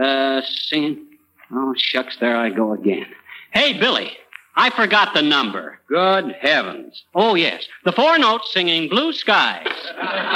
uh, 0.01 0.41
singing. 0.45 1.05
Oh, 1.51 1.73
shucks, 1.77 2.17
there 2.19 2.37
I 2.37 2.49
go 2.49 2.73
again. 2.73 3.05
Hey, 3.51 3.77
Billy, 3.77 4.17
I 4.55 4.69
forgot 4.69 5.13
the 5.13 5.21
number. 5.21 5.79
Good 5.87 6.35
heavens. 6.39 7.03
Oh, 7.15 7.33
yes, 7.35 7.67
the 7.85 7.91
four 7.91 8.17
notes 8.19 8.53
singing 8.53 8.87
Blue 8.87 9.11
Skies. 9.11 9.65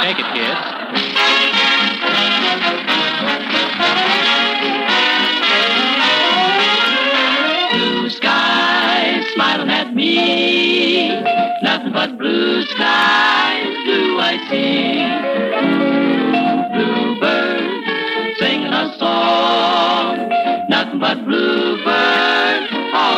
Take 0.00 0.18
it, 0.18 0.26
kids. 0.34 1.68
Blue 7.72 8.10
skies 8.10 9.24
smiling 9.34 9.70
at 9.70 9.94
me. 9.94 11.10
Nothing 11.62 11.92
but 11.92 12.18
blue 12.18 12.64
skies 12.64 13.76
do 13.84 14.18
I 14.18 14.38
see. 14.50 14.98
Bluebird 16.74 18.38
singing 18.38 18.72
a 18.72 18.96
song. 18.98 20.28
Nothing 20.68 20.98
but 20.98 21.24
bluebird 21.24 22.67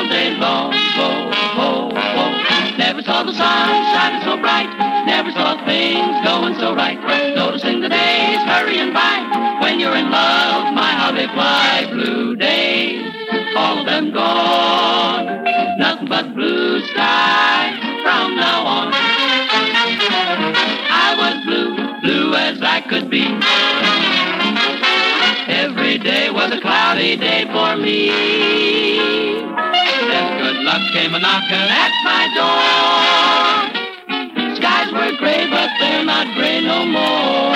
all 0.01 0.09
day 0.09 0.31
long. 0.37 0.73
Whoa, 0.97 1.31
whoa, 1.57 1.89
whoa. 1.93 2.77
Never 2.79 3.03
saw 3.03 3.23
the 3.23 3.33
sun 3.33 3.69
shining 3.93 4.23
so 4.25 4.41
bright. 4.41 4.71
Never 5.05 5.31
saw 5.33 5.63
things 5.67 6.25
going 6.25 6.55
so 6.55 6.75
right. 6.75 6.99
Noticing 7.37 7.81
the 7.81 7.89
days 7.91 8.41
hurrying 8.49 8.95
by. 8.95 9.59
When 9.61 9.79
you're 9.79 9.95
in 9.97 10.11
love, 10.11 10.73
my 10.73 10.93
how 10.93 11.13
they 11.13 11.27
fly. 11.27 11.87
Blue 11.91 12.35
days 12.37 13.13
all 13.55 13.81
of 13.81 13.87
them 13.87 14.13
gone. 14.13 15.45
Nothing 15.79 16.09
but 16.09 16.35
blue 16.35 16.81
skies 16.87 17.79
from 18.03 18.37
now 18.37 18.65
on. 18.65 18.93
I 20.93 21.15
was 21.21 21.45
blue, 21.45 21.77
blue 22.01 22.35
as 22.35 22.63
I 22.63 22.81
could 22.89 23.11
be. 23.11 23.27
Every 25.53 25.99
day 25.99 26.31
was 26.31 26.53
a 26.53 26.61
cloudy 26.61 27.17
day 27.17 27.45
for 27.53 27.77
me. 27.77 28.71
Good 30.21 30.59
luck 30.65 30.83
came 30.93 31.15
a 31.15 31.19
knocking 31.19 31.71
at 31.85 31.93
my 32.05 32.29
door. 32.37 32.61
Skies 34.57 34.93
were 34.93 35.13
gray, 35.19 35.49
but 35.49 35.71
they're 35.79 36.05
not 36.05 36.27
gray 36.37 36.61
no 36.61 36.85
more. 36.85 37.55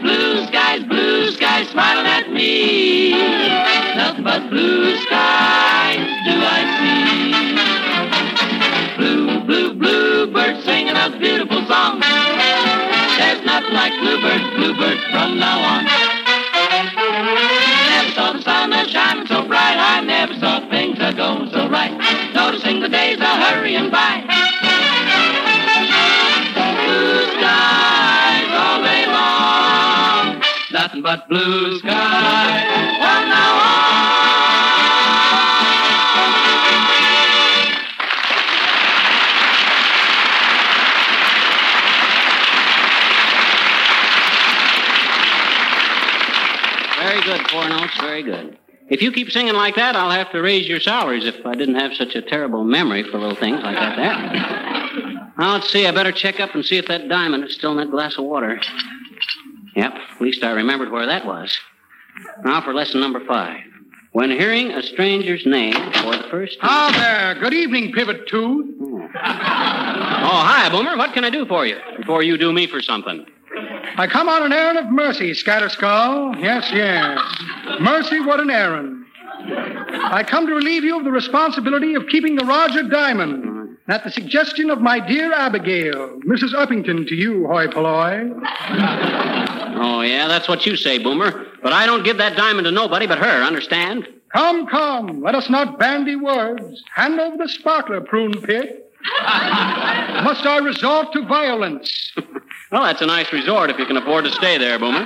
Blue 0.00 0.46
skies, 0.46 0.82
blue 0.84 1.30
skies 1.32 1.68
smiling 1.68 2.06
at 2.06 2.30
me. 2.30 3.12
Nothing 3.96 4.24
but 4.24 4.48
blue 4.48 4.96
skies 5.04 6.06
do 6.26 6.34
I 6.58 6.60
see. 6.78 7.02
Blue, 8.96 9.40
blue, 9.44 9.74
bluebird 9.74 10.62
singing 10.64 10.96
a 10.96 11.10
beautiful 11.18 11.62
song. 11.66 12.00
There's 12.00 13.42
nothing 13.44 13.74
like 13.74 13.92
bluebirds, 14.00 14.48
bluebirds 14.56 15.02
from 15.12 15.38
now 15.38 15.60
on. 15.60 15.84
Never 20.26 20.38
saw 20.38 20.60
things 20.70 20.96
a 21.00 21.12
going 21.12 21.50
so 21.50 21.68
right. 21.68 21.90
Noticing 22.32 22.78
the 22.78 22.88
days 22.88 23.18
are 23.20 23.40
hurrying 23.42 23.90
by. 23.90 24.20
Blue 26.84 27.26
skies 27.26 28.46
all 28.54 28.84
day 28.84 29.06
long. 29.08 30.40
Nothing 30.70 31.02
but 31.02 31.28
blue 31.28 31.76
skies 31.80 32.62
from 33.02 33.28
now 33.34 33.58
on. 33.58 33.82
Very 47.00 47.20
good, 47.22 47.50
four 47.50 47.68
notes, 47.68 47.98
very 48.00 48.22
good. 48.22 48.61
If 48.92 49.00
you 49.00 49.10
keep 49.10 49.30
singing 49.30 49.54
like 49.54 49.76
that, 49.76 49.96
I'll 49.96 50.10
have 50.10 50.30
to 50.32 50.42
raise 50.42 50.68
your 50.68 50.78
salaries 50.78 51.24
if 51.24 51.46
I 51.46 51.54
didn't 51.54 51.76
have 51.76 51.94
such 51.94 52.14
a 52.14 52.20
terrible 52.20 52.62
memory 52.62 53.02
for 53.04 53.18
little 53.18 53.34
things 53.34 53.62
like 53.62 53.74
that 53.74 53.96
there. 53.96 55.32
Now, 55.38 55.54
let's 55.54 55.70
see. 55.70 55.86
I 55.86 55.92
better 55.92 56.12
check 56.12 56.40
up 56.40 56.54
and 56.54 56.62
see 56.62 56.76
if 56.76 56.88
that 56.88 57.08
diamond 57.08 57.42
is 57.44 57.54
still 57.54 57.70
in 57.70 57.78
that 57.78 57.90
glass 57.90 58.18
of 58.18 58.24
water. 58.24 58.60
Yep, 59.74 59.94
at 59.94 60.20
least 60.20 60.44
I 60.44 60.50
remembered 60.50 60.92
where 60.92 61.06
that 61.06 61.24
was. 61.24 61.58
Now 62.44 62.60
for 62.60 62.74
lesson 62.74 63.00
number 63.00 63.24
five. 63.24 63.62
When 64.12 64.30
hearing 64.30 64.72
a 64.72 64.82
stranger's 64.82 65.46
name 65.46 65.72
for 65.72 66.14
the 66.14 66.26
first 66.30 66.60
time. 66.60 66.68
How 66.68 66.92
there. 66.92 67.34
Good 67.40 67.54
evening, 67.54 67.92
Pivot 67.92 68.28
Tooth. 68.28 68.74
Oh, 68.78 69.08
hi, 69.14 70.68
Boomer. 70.70 70.98
What 70.98 71.14
can 71.14 71.24
I 71.24 71.30
do 71.30 71.46
for 71.46 71.64
you? 71.64 71.78
Before 71.96 72.22
you 72.22 72.36
do 72.36 72.52
me 72.52 72.66
for 72.66 72.82
something. 72.82 73.24
I 73.96 74.06
come 74.06 74.28
on 74.28 74.42
an 74.42 74.52
errand 74.52 74.78
of 74.78 74.90
mercy, 74.90 75.32
Scatterskull. 75.32 76.40
Yes, 76.40 76.70
yes. 76.72 77.20
Mercy, 77.80 78.20
what 78.20 78.40
an 78.40 78.50
errand. 78.50 79.04
I 79.44 80.24
come 80.26 80.46
to 80.46 80.54
relieve 80.54 80.84
you 80.84 80.98
of 80.98 81.04
the 81.04 81.10
responsibility 81.10 81.94
of 81.94 82.06
keeping 82.08 82.36
the 82.36 82.44
Rajah 82.44 82.88
Diamond. 82.88 83.78
At 83.88 84.04
the 84.04 84.10
suggestion 84.10 84.70
of 84.70 84.80
my 84.80 85.00
dear 85.00 85.32
Abigail, 85.32 86.20
Mrs. 86.20 86.54
Uppington, 86.54 87.06
to 87.08 87.14
you, 87.14 87.46
hoi 87.48 87.66
polloi. 87.66 88.30
Oh, 89.74 90.02
yeah, 90.02 90.28
that's 90.28 90.48
what 90.48 90.64
you 90.64 90.76
say, 90.76 90.98
Boomer. 90.98 91.46
But 91.62 91.72
I 91.72 91.86
don't 91.86 92.04
give 92.04 92.18
that 92.18 92.36
diamond 92.36 92.66
to 92.66 92.70
nobody 92.70 93.06
but 93.08 93.18
her, 93.18 93.42
understand? 93.42 94.06
Come, 94.32 94.66
come, 94.66 95.20
let 95.20 95.34
us 95.34 95.50
not 95.50 95.78
bandy 95.78 96.16
words. 96.16 96.82
Hand 96.94 97.18
over 97.20 97.36
the 97.36 97.48
sparkler, 97.48 98.00
prune 98.00 98.40
pit. 98.40 98.81
Must 100.24 100.46
I 100.46 100.58
resort 100.62 101.12
to 101.12 101.26
violence? 101.26 102.12
Well, 102.70 102.84
that's 102.84 103.02
a 103.02 103.06
nice 103.06 103.32
resort 103.32 103.70
if 103.70 103.78
you 103.78 103.86
can 103.86 103.96
afford 103.96 104.24
to 104.24 104.30
stay 104.30 104.58
there, 104.58 104.78
Boomer. 104.78 105.04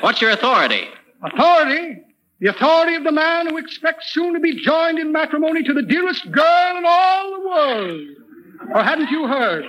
What's 0.00 0.20
your 0.20 0.30
authority? 0.30 0.88
Authority? 1.22 2.02
The 2.40 2.48
authority 2.48 2.94
of 2.94 3.04
the 3.04 3.12
man 3.12 3.48
who 3.48 3.58
expects 3.58 4.12
soon 4.12 4.34
to 4.34 4.40
be 4.40 4.62
joined 4.64 4.98
in 4.98 5.12
matrimony 5.12 5.62
to 5.62 5.74
the 5.74 5.82
dearest 5.82 6.30
girl 6.32 6.76
in 6.76 6.84
all 6.86 7.32
the 7.32 7.48
world. 7.48 8.00
Or 8.74 8.82
hadn't 8.82 9.10
you 9.10 9.26
heard? 9.26 9.64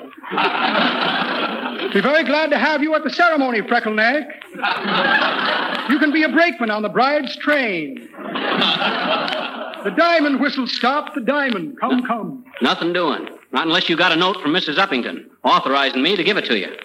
Be 1.94 2.02
very 2.02 2.24
glad 2.24 2.52
to 2.52 2.58
have 2.58 2.84
you 2.84 2.94
at 2.96 3.04
the 3.04 3.10
ceremony, 3.10 3.62
Freckleneck. 3.62 4.28
You 5.90 6.00
can 6.00 6.12
be 6.12 6.24
a 6.24 6.30
brakeman 6.30 6.70
on 6.70 6.84
the 6.84 6.90
bride's 6.90 7.36
train. 7.38 8.10
The 9.84 9.92
diamond 9.98 10.40
whistle 10.40 10.68
stopped 10.68 11.16
the 11.16 11.22
diamond. 11.22 11.80
Come, 11.80 12.04
come. 12.06 12.46
Nothing 12.62 12.94
doing. 12.94 13.28
Not 13.52 13.66
unless 13.66 13.90
you 13.90 13.98
got 13.98 14.12
a 14.12 14.16
note 14.16 14.38
from 14.42 14.52
Mrs. 14.52 14.76
Uppington 14.76 15.26
authorizing 15.44 16.04
me 16.04 16.16
to 16.16 16.24
give 16.24 16.38
it 16.38 16.46
to 16.46 16.58
you. 16.58 16.76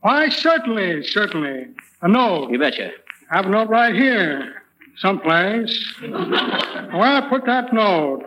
Why, 0.00 0.28
certainly, 0.28 1.02
certainly. 1.02 1.66
A 2.02 2.08
note. 2.08 2.50
You 2.50 2.58
betcha. 2.58 2.90
I 3.30 3.36
have 3.36 3.46
a 3.46 3.48
note 3.48 3.68
right 3.68 3.94
here. 3.94 4.62
Someplace. 4.98 5.94
Where 6.00 7.02
I 7.02 7.26
put 7.28 7.44
that 7.46 7.72
note? 7.72 8.22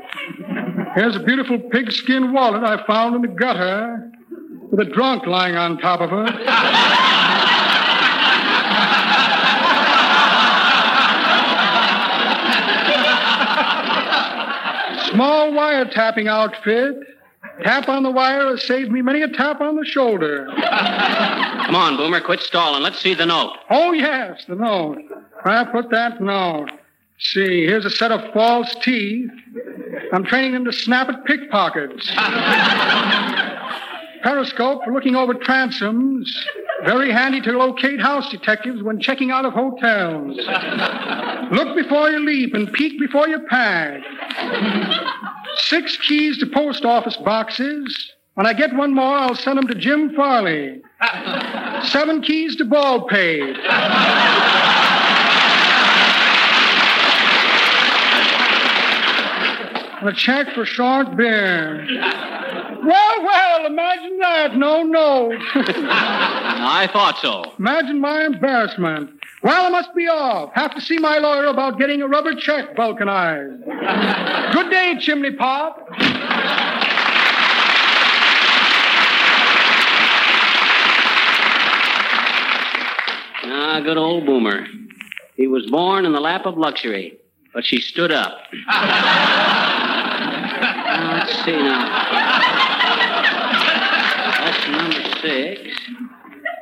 Here's 0.97 1.15
a 1.15 1.19
beautiful 1.19 1.59
pigskin 1.59 2.33
wallet 2.33 2.63
I 2.63 2.83
found 2.87 3.13
in 3.13 3.21
the 3.21 3.27
gutter 3.27 4.11
with 4.71 4.79
a 4.79 4.91
drunk 4.91 5.27
lying 5.27 5.55
on 5.55 5.77
top 5.77 6.01
of 6.01 6.09
her. 6.09 6.25
Small 15.11 15.51
wiretapping 15.51 16.27
outfit. 16.27 16.95
Tap 17.63 17.89
on 17.89 18.01
the 18.01 18.09
wire 18.09 18.47
has 18.47 18.63
saved 18.63 18.91
me 18.91 19.03
many 19.03 19.21
a 19.21 19.27
tap 19.27 19.61
on 19.61 19.75
the 19.75 19.85
shoulder. 19.85 20.47
Come 20.47 21.75
on, 21.75 21.95
Boomer, 21.97 22.21
quit 22.21 22.39
stalling. 22.39 22.81
Let's 22.81 22.99
see 22.99 23.13
the 23.13 23.27
note. 23.27 23.55
Oh, 23.69 23.91
yes, 23.91 24.45
the 24.47 24.55
note. 24.55 24.97
I 25.45 25.63
put 25.65 25.91
that 25.91 26.19
note. 26.21 26.71
See, 27.19 27.67
here's 27.67 27.85
a 27.85 27.91
set 27.91 28.11
of 28.11 28.33
false 28.33 28.75
teeth. 28.81 29.29
I'm 30.13 30.23
training 30.23 30.53
them 30.53 30.65
to 30.65 30.71
snap 30.71 31.09
at 31.09 31.25
pickpockets. 31.25 32.11
Periscope 34.23 34.83
for 34.83 34.93
looking 34.93 35.15
over 35.15 35.33
transoms. 35.33 36.27
Very 36.85 37.11
handy 37.11 37.41
to 37.41 37.51
locate 37.51 37.99
house 37.99 38.29
detectives 38.29 38.83
when 38.83 38.99
checking 38.99 39.31
out 39.31 39.45
of 39.45 39.53
hotels. 39.53 40.37
Look 41.51 41.75
before 41.75 42.09
you 42.09 42.19
leap 42.19 42.53
and 42.53 42.71
peek 42.73 42.99
before 42.99 43.27
you 43.27 43.39
pack. 43.49 44.01
Six 45.55 45.97
keys 45.97 46.37
to 46.39 46.45
post 46.45 46.85
office 46.85 47.17
boxes. 47.17 48.13
When 48.35 48.45
I 48.45 48.53
get 48.53 48.75
one 48.75 48.93
more, 48.93 49.17
I'll 49.17 49.33
send 49.35 49.57
them 49.57 49.67
to 49.67 49.75
Jim 49.75 50.13
Farley. 50.15 50.81
Seven 51.85 52.21
keys 52.21 52.55
to 52.57 52.65
Baldpate. 52.65 53.57
And 53.57 54.96
a 60.05 60.13
check 60.13 60.53
for 60.53 60.65
short 60.65 61.15
beer. 61.15 61.85
Well, 62.83 63.23
well, 63.23 63.65
imagine 63.65 64.19
that. 64.19 64.55
No 64.55 64.83
no. 64.83 65.31
I 65.55 66.87
thought 66.91 67.17
so. 67.21 67.53
Imagine 67.57 67.99
my 67.99 68.25
embarrassment. 68.25 69.11
Well, 69.43 69.65
I 69.65 69.69
must 69.69 69.93
be 69.95 70.07
off. 70.07 70.51
Have 70.53 70.73
to 70.75 70.81
see 70.81 70.97
my 70.97 71.17
lawyer 71.17 71.45
about 71.45 71.77
getting 71.77 72.01
a 72.01 72.07
rubber 72.07 72.33
check 72.35 72.75
vulcanized. 72.75 73.63
Good 74.53 74.69
day, 74.71 74.95
chimney 74.99 75.31
Pop. 75.31 75.87
Ah, 83.49 83.79
good 83.83 83.97
old 83.97 84.25
boomer. 84.25 84.65
He 85.35 85.47
was 85.47 85.69
born 85.69 86.05
in 86.05 86.13
the 86.13 86.19
lap 86.19 86.45
of 86.45 86.57
luxury, 86.57 87.17
but 87.53 87.63
she 87.63 87.79
stood 87.79 88.11
up. 88.11 88.39
Now, 91.17 91.25
let's 91.25 91.45
see 91.45 91.51
now. 91.51 91.79
That's 94.43 94.67
number 94.69 95.01
six. 95.21 95.61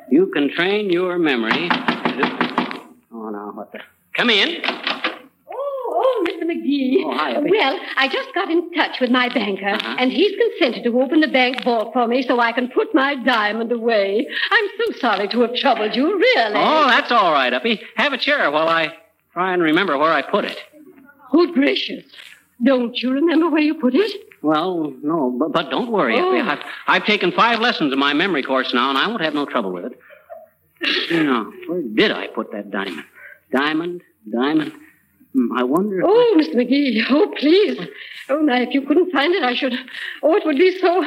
You 0.10 0.28
can 0.34 0.49
train 0.56 0.89
your 0.89 1.18
memory. 1.20 1.68
to- 1.70 2.82
Oh, 3.14 3.30
no, 3.32 3.51
what 3.53 3.72
the? 3.74 3.80
Come 4.16 4.30
in. 4.30 4.62
Oh, 5.51 6.26
Mr. 6.28 6.43
McGee. 6.43 7.03
Oh, 7.06 7.18
hi. 7.18 7.38
Well, 7.39 7.80
I 7.97 8.08
just 8.08 8.34
got 8.34 8.49
in 8.49 8.72
touch 8.74 8.99
with 9.01 9.10
my 9.12 9.28
banker, 9.30 9.68
Uh-huh. 9.68 9.95
and 9.99 10.12
he's 10.12 10.32
consented 10.38 10.84
to 10.86 11.01
open 11.01 11.20
the 11.20 11.28
bank 11.28 11.64
vault 11.66 11.91
for 11.91 12.08
me 12.08 12.22
so 12.22 12.39
I 12.39 12.53
can 12.53 12.70
put 12.70 12.93
my 12.95 13.16
diamond 13.16 13.72
away. 13.74 14.26
I'm 14.51 14.68
so 14.80 14.91
sorry 14.99 15.28
to 15.30 15.41
have 15.41 15.56
troubled 15.56 15.95
you, 15.95 16.06
really. 16.18 16.56
Oh, 16.56 16.88
that's 16.88 17.12
all 17.12 17.34
right, 17.34 17.53
Uppy. 17.53 17.82
Have 17.97 18.14
a 18.14 18.18
chair 18.18 18.49
while 18.51 18.70
I 18.70 18.93
try 19.34 19.51
and 19.53 19.62
remember 19.62 19.97
where 19.97 20.14
I 20.14 20.22
put 20.22 20.45
it. 20.45 20.58
Good 21.32 21.53
gracious. 21.53 22.06
Don't 22.64 22.95
you 23.01 23.12
remember 23.12 23.49
where 23.49 23.62
you 23.62 23.74
put 23.76 23.93
it? 23.95 24.12
Well, 24.46 24.93
no, 25.02 25.36
but, 25.39 25.52
but 25.54 25.72
don't 25.72 25.91
worry. 25.91 26.20
Oh. 26.20 26.38
I've, 26.39 26.60
I've 26.86 27.06
taken 27.06 27.32
five 27.32 27.60
lessons 27.60 27.91
in 27.91 27.98
my 27.98 28.14
memory 28.14 28.43
course 28.43 28.76
now, 28.76 28.89
and 28.89 28.98
I 28.98 29.08
won't 29.08 29.22
have 29.22 29.34
no 29.34 29.46
trouble 29.48 29.72
with 29.72 29.86
it. 29.86 30.00
Now, 31.12 31.52
where 31.68 31.82
did 31.82 32.12
I 32.12 32.28
put 32.28 32.52
that 32.52 32.70
diamond? 32.70 33.06
Diamond, 33.52 34.04
diamond. 34.32 34.72
Hmm, 35.34 35.52
I 35.58 35.64
wonder 35.64 36.02
Oh, 36.06 36.38
Mr. 36.39 36.54
McGee. 36.58 37.02
Oh, 37.10 37.34
please. 37.39 37.80
Oh, 38.30 38.38
now, 38.38 38.62
if 38.62 38.72
you 38.72 38.84
couldn't 38.84 39.12
find 39.12 39.34
it, 39.34 39.41
I 39.41 39.56
should. 39.56 39.74
Oh, 40.22 40.36
it 40.36 40.46
would 40.46 40.58
be 40.58 40.78
so. 40.80 41.04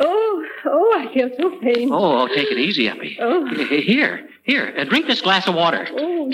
Oh, 0.00 0.46
oh, 0.66 0.94
I 0.98 1.14
feel 1.14 1.30
so 1.38 1.50
pain. 1.60 1.90
Oh, 1.92 2.22
oh, 2.22 2.26
take 2.26 2.50
it 2.50 2.58
easy, 2.58 2.88
Uppy. 2.90 3.16
Oh. 3.20 3.46
Here, 3.68 4.28
here, 4.42 4.74
uh, 4.76 4.82
drink 4.82 5.06
this 5.06 5.20
glass 5.20 5.46
of 5.46 5.54
water. 5.54 5.86
Oh, 5.92 6.28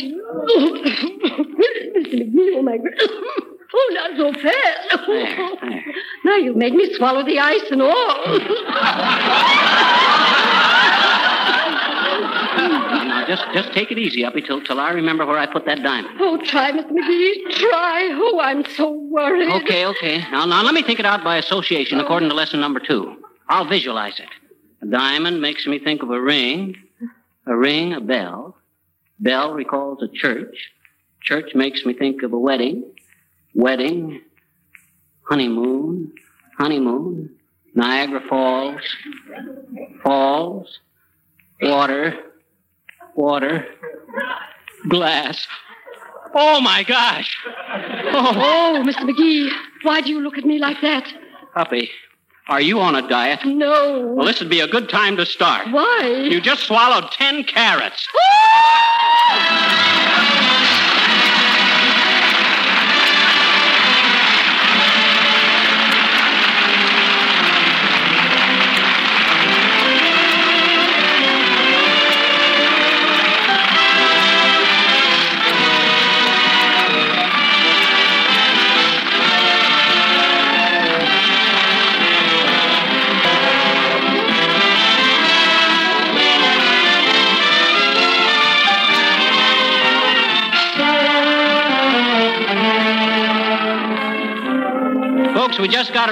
Mr. 1.99 2.15
McGee, 2.15 2.57
oh, 2.57 2.63
my. 2.63 2.79
Oh, 3.73 3.91
not 3.95 4.17
so 4.17 4.33
fast. 4.33 5.07
There, 5.07 5.71
there. 5.71 5.85
Now 6.25 6.37
you've 6.37 6.57
made 6.57 6.75
me 6.75 6.93
swallow 6.95 7.25
the 7.25 7.39
ice 7.39 7.71
and 7.71 7.83
all. 7.83 8.39
Now, 13.21 13.27
just, 13.27 13.45
just 13.53 13.73
take 13.73 13.91
it 13.91 13.99
easy, 13.99 14.25
Uppy, 14.25 14.43
till, 14.43 14.63
till 14.63 14.81
I 14.81 14.91
remember 14.91 15.25
where 15.25 15.39
I 15.39 15.47
put 15.47 15.65
that 15.67 15.83
diamond. 15.83 16.17
Oh, 16.21 16.37
try, 16.45 16.73
Mr. 16.73 16.91
McGee. 16.91 17.51
Try. 17.57 18.11
Oh, 18.13 18.41
I'm 18.41 18.65
so 18.77 18.91
worried. 18.91 19.51
Okay, 19.63 19.87
okay. 19.87 20.19
Now, 20.31 20.47
now 20.47 20.63
let 20.63 20.75
me 20.75 20.83
think 20.83 20.99
it 20.99 21.07
out 21.07 21.23
by 21.23 21.37
association 21.37 22.01
oh. 22.01 22.05
according 22.05 22.29
to 22.29 22.35
lesson 22.35 22.61
number 22.61 22.81
two. 22.81 23.17
I'll 23.49 23.69
visualize 23.69 24.19
it. 24.19 24.29
A 24.83 24.87
diamond 24.87 25.41
makes 25.41 25.67
me 25.67 25.79
think 25.79 26.03
of 26.03 26.11
a 26.11 26.21
ring. 26.21 26.77
A 27.47 27.57
ring, 27.57 27.95
a 27.95 28.01
bell. 28.01 28.57
Bell 29.19 29.53
recalls 29.53 30.03
a 30.03 30.09
church. 30.09 30.71
Church 31.23 31.55
makes 31.55 31.85
me 31.85 31.93
think 31.93 32.23
of 32.23 32.33
a 32.33 32.39
wedding. 32.39 32.85
Wedding. 33.55 34.21
Honeymoon. 35.23 36.13
Honeymoon. 36.59 37.31
Niagara 37.75 38.21
Falls. 38.29 38.83
Falls. 40.03 40.81
Water. 41.63 42.15
Water. 43.15 43.67
Glass. 44.89 45.47
Oh, 46.35 46.61
my 46.61 46.85
gosh. 46.85 47.37
Oh, 48.13 48.33
oh 48.37 48.83
Mr. 48.87 49.09
McGee, 49.09 49.51
why 49.83 50.01
do 50.01 50.11
you 50.11 50.21
look 50.21 50.39
at 50.39 50.45
me 50.45 50.59
like 50.59 50.81
that? 50.83 51.13
Uppy, 51.57 51.91
are 52.49 52.61
you 52.61 52.81
on 52.81 52.95
a 52.95 53.09
diet? 53.09 53.41
No. 53.45 54.15
Well, 54.15 54.27
this 54.27 54.41
would 54.41 54.51
be 54.51 54.61
a 54.61 54.69
good 54.69 54.89
time 54.89 55.17
to 55.17 55.27
start. 55.27 55.71
Why? 55.71 56.27
You 56.31 56.41
just 56.41 56.65
swallowed 56.65 57.11
ten 57.13 57.45
carrots. 57.45 58.09
Oh! 58.15 59.90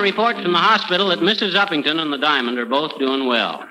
We 0.08 0.12
just 0.12 0.16
got 0.16 0.30
a 0.30 0.32
report 0.32 0.42
from 0.42 0.52
the 0.52 0.58
hospital 0.58 1.08
that 1.08 1.18
Mrs. 1.20 1.54
Uppington 1.54 2.00
and 2.00 2.10
the 2.12 2.18
Diamond 2.18 2.58
are 2.58 2.66
both 2.66 2.98
doing 2.98 3.26
well. 3.26 3.64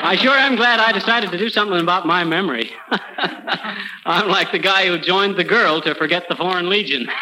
I 0.00 0.16
sure 0.20 0.32
am 0.32 0.56
glad 0.56 0.80
I 0.80 0.92
decided 0.92 1.30
to 1.32 1.38
do 1.38 1.48
something 1.48 1.80
about 1.80 2.06
my 2.06 2.24
memory. 2.24 2.70
I'm 4.04 4.28
like 4.28 4.52
the 4.52 4.58
guy 4.58 4.86
who 4.86 4.98
joined 4.98 5.36
the 5.36 5.44
girl 5.44 5.80
to 5.82 5.94
forget 5.94 6.28
the 6.28 6.36
Foreign 6.36 6.68
Legion. 6.68 7.08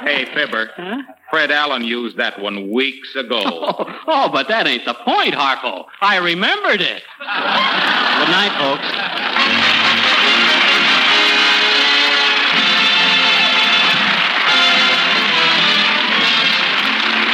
Hey, 0.00 0.24
Fibber. 0.32 0.70
Fred 1.30 1.50
Allen 1.50 1.84
used 1.84 2.16
that 2.16 2.40
one 2.40 2.70
weeks 2.70 3.14
ago. 3.14 3.42
Oh, 3.44 3.98
oh, 4.06 4.28
but 4.30 4.48
that 4.48 4.66
ain't 4.66 4.86
the 4.86 4.94
point, 4.94 5.34
Harpo. 5.34 5.84
I 6.00 6.16
remembered 6.16 6.80
it. 6.80 7.02
Good 7.18 8.30
night, 8.32 8.54
folks. 8.58 9.69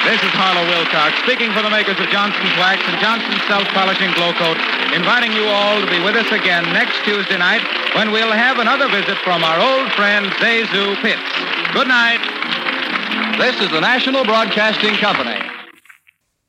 This 0.06 0.22
is 0.22 0.30
Harlow 0.38 0.62
Wilcox 0.70 1.18
speaking 1.26 1.50
for 1.50 1.66
the 1.66 1.68
makers 1.68 1.98
of 1.98 2.06
Johnson's 2.14 2.54
Wax 2.62 2.78
and 2.86 2.94
Johnson's 3.02 3.42
Self 3.50 3.66
Polishing 3.74 4.14
Glow 4.14 4.30
Coat, 4.38 4.54
inviting 4.94 5.32
you 5.32 5.42
all 5.50 5.80
to 5.80 5.90
be 5.90 5.98
with 5.98 6.14
us 6.14 6.30
again 6.30 6.62
next 6.70 7.02
Tuesday 7.02 7.36
night 7.36 7.58
when 7.96 8.12
we'll 8.12 8.30
have 8.30 8.60
another 8.60 8.86
visit 8.86 9.18
from 9.26 9.42
our 9.42 9.58
old 9.58 9.90
friend 9.94 10.26
ZaSu 10.38 10.94
Pitts. 11.02 11.26
Good 11.74 11.88
night. 11.88 12.22
This 13.36 13.60
is 13.60 13.68
the 13.72 13.80
National 13.80 14.24
Broadcasting 14.24 14.94
Company. 14.94 15.42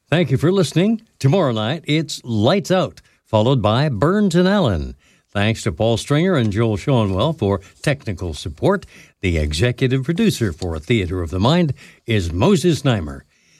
Thank 0.07 0.29
you 0.29 0.37
for 0.37 0.51
listening. 0.51 1.01
Tomorrow 1.17 1.53
night, 1.53 1.83
it's 1.87 2.23
Lights 2.23 2.69
Out, 2.69 3.01
followed 3.25 3.63
by 3.63 3.89
Burns 3.89 4.35
and 4.35 4.47
Allen. 4.47 4.95
Thanks 5.29 5.63
to 5.63 5.71
Paul 5.71 5.97
Stringer 5.97 6.35
and 6.35 6.51
Joel 6.51 6.77
Schoenwell 6.77 7.35
for 7.35 7.61
technical 7.81 8.35
support. 8.35 8.85
The 9.21 9.39
executive 9.39 10.03
producer 10.03 10.53
for 10.53 10.77
Theater 10.77 11.23
of 11.23 11.31
the 11.31 11.39
Mind 11.39 11.73
is 12.05 12.31
Moses 12.31 12.83
Znaimer. 12.83 13.23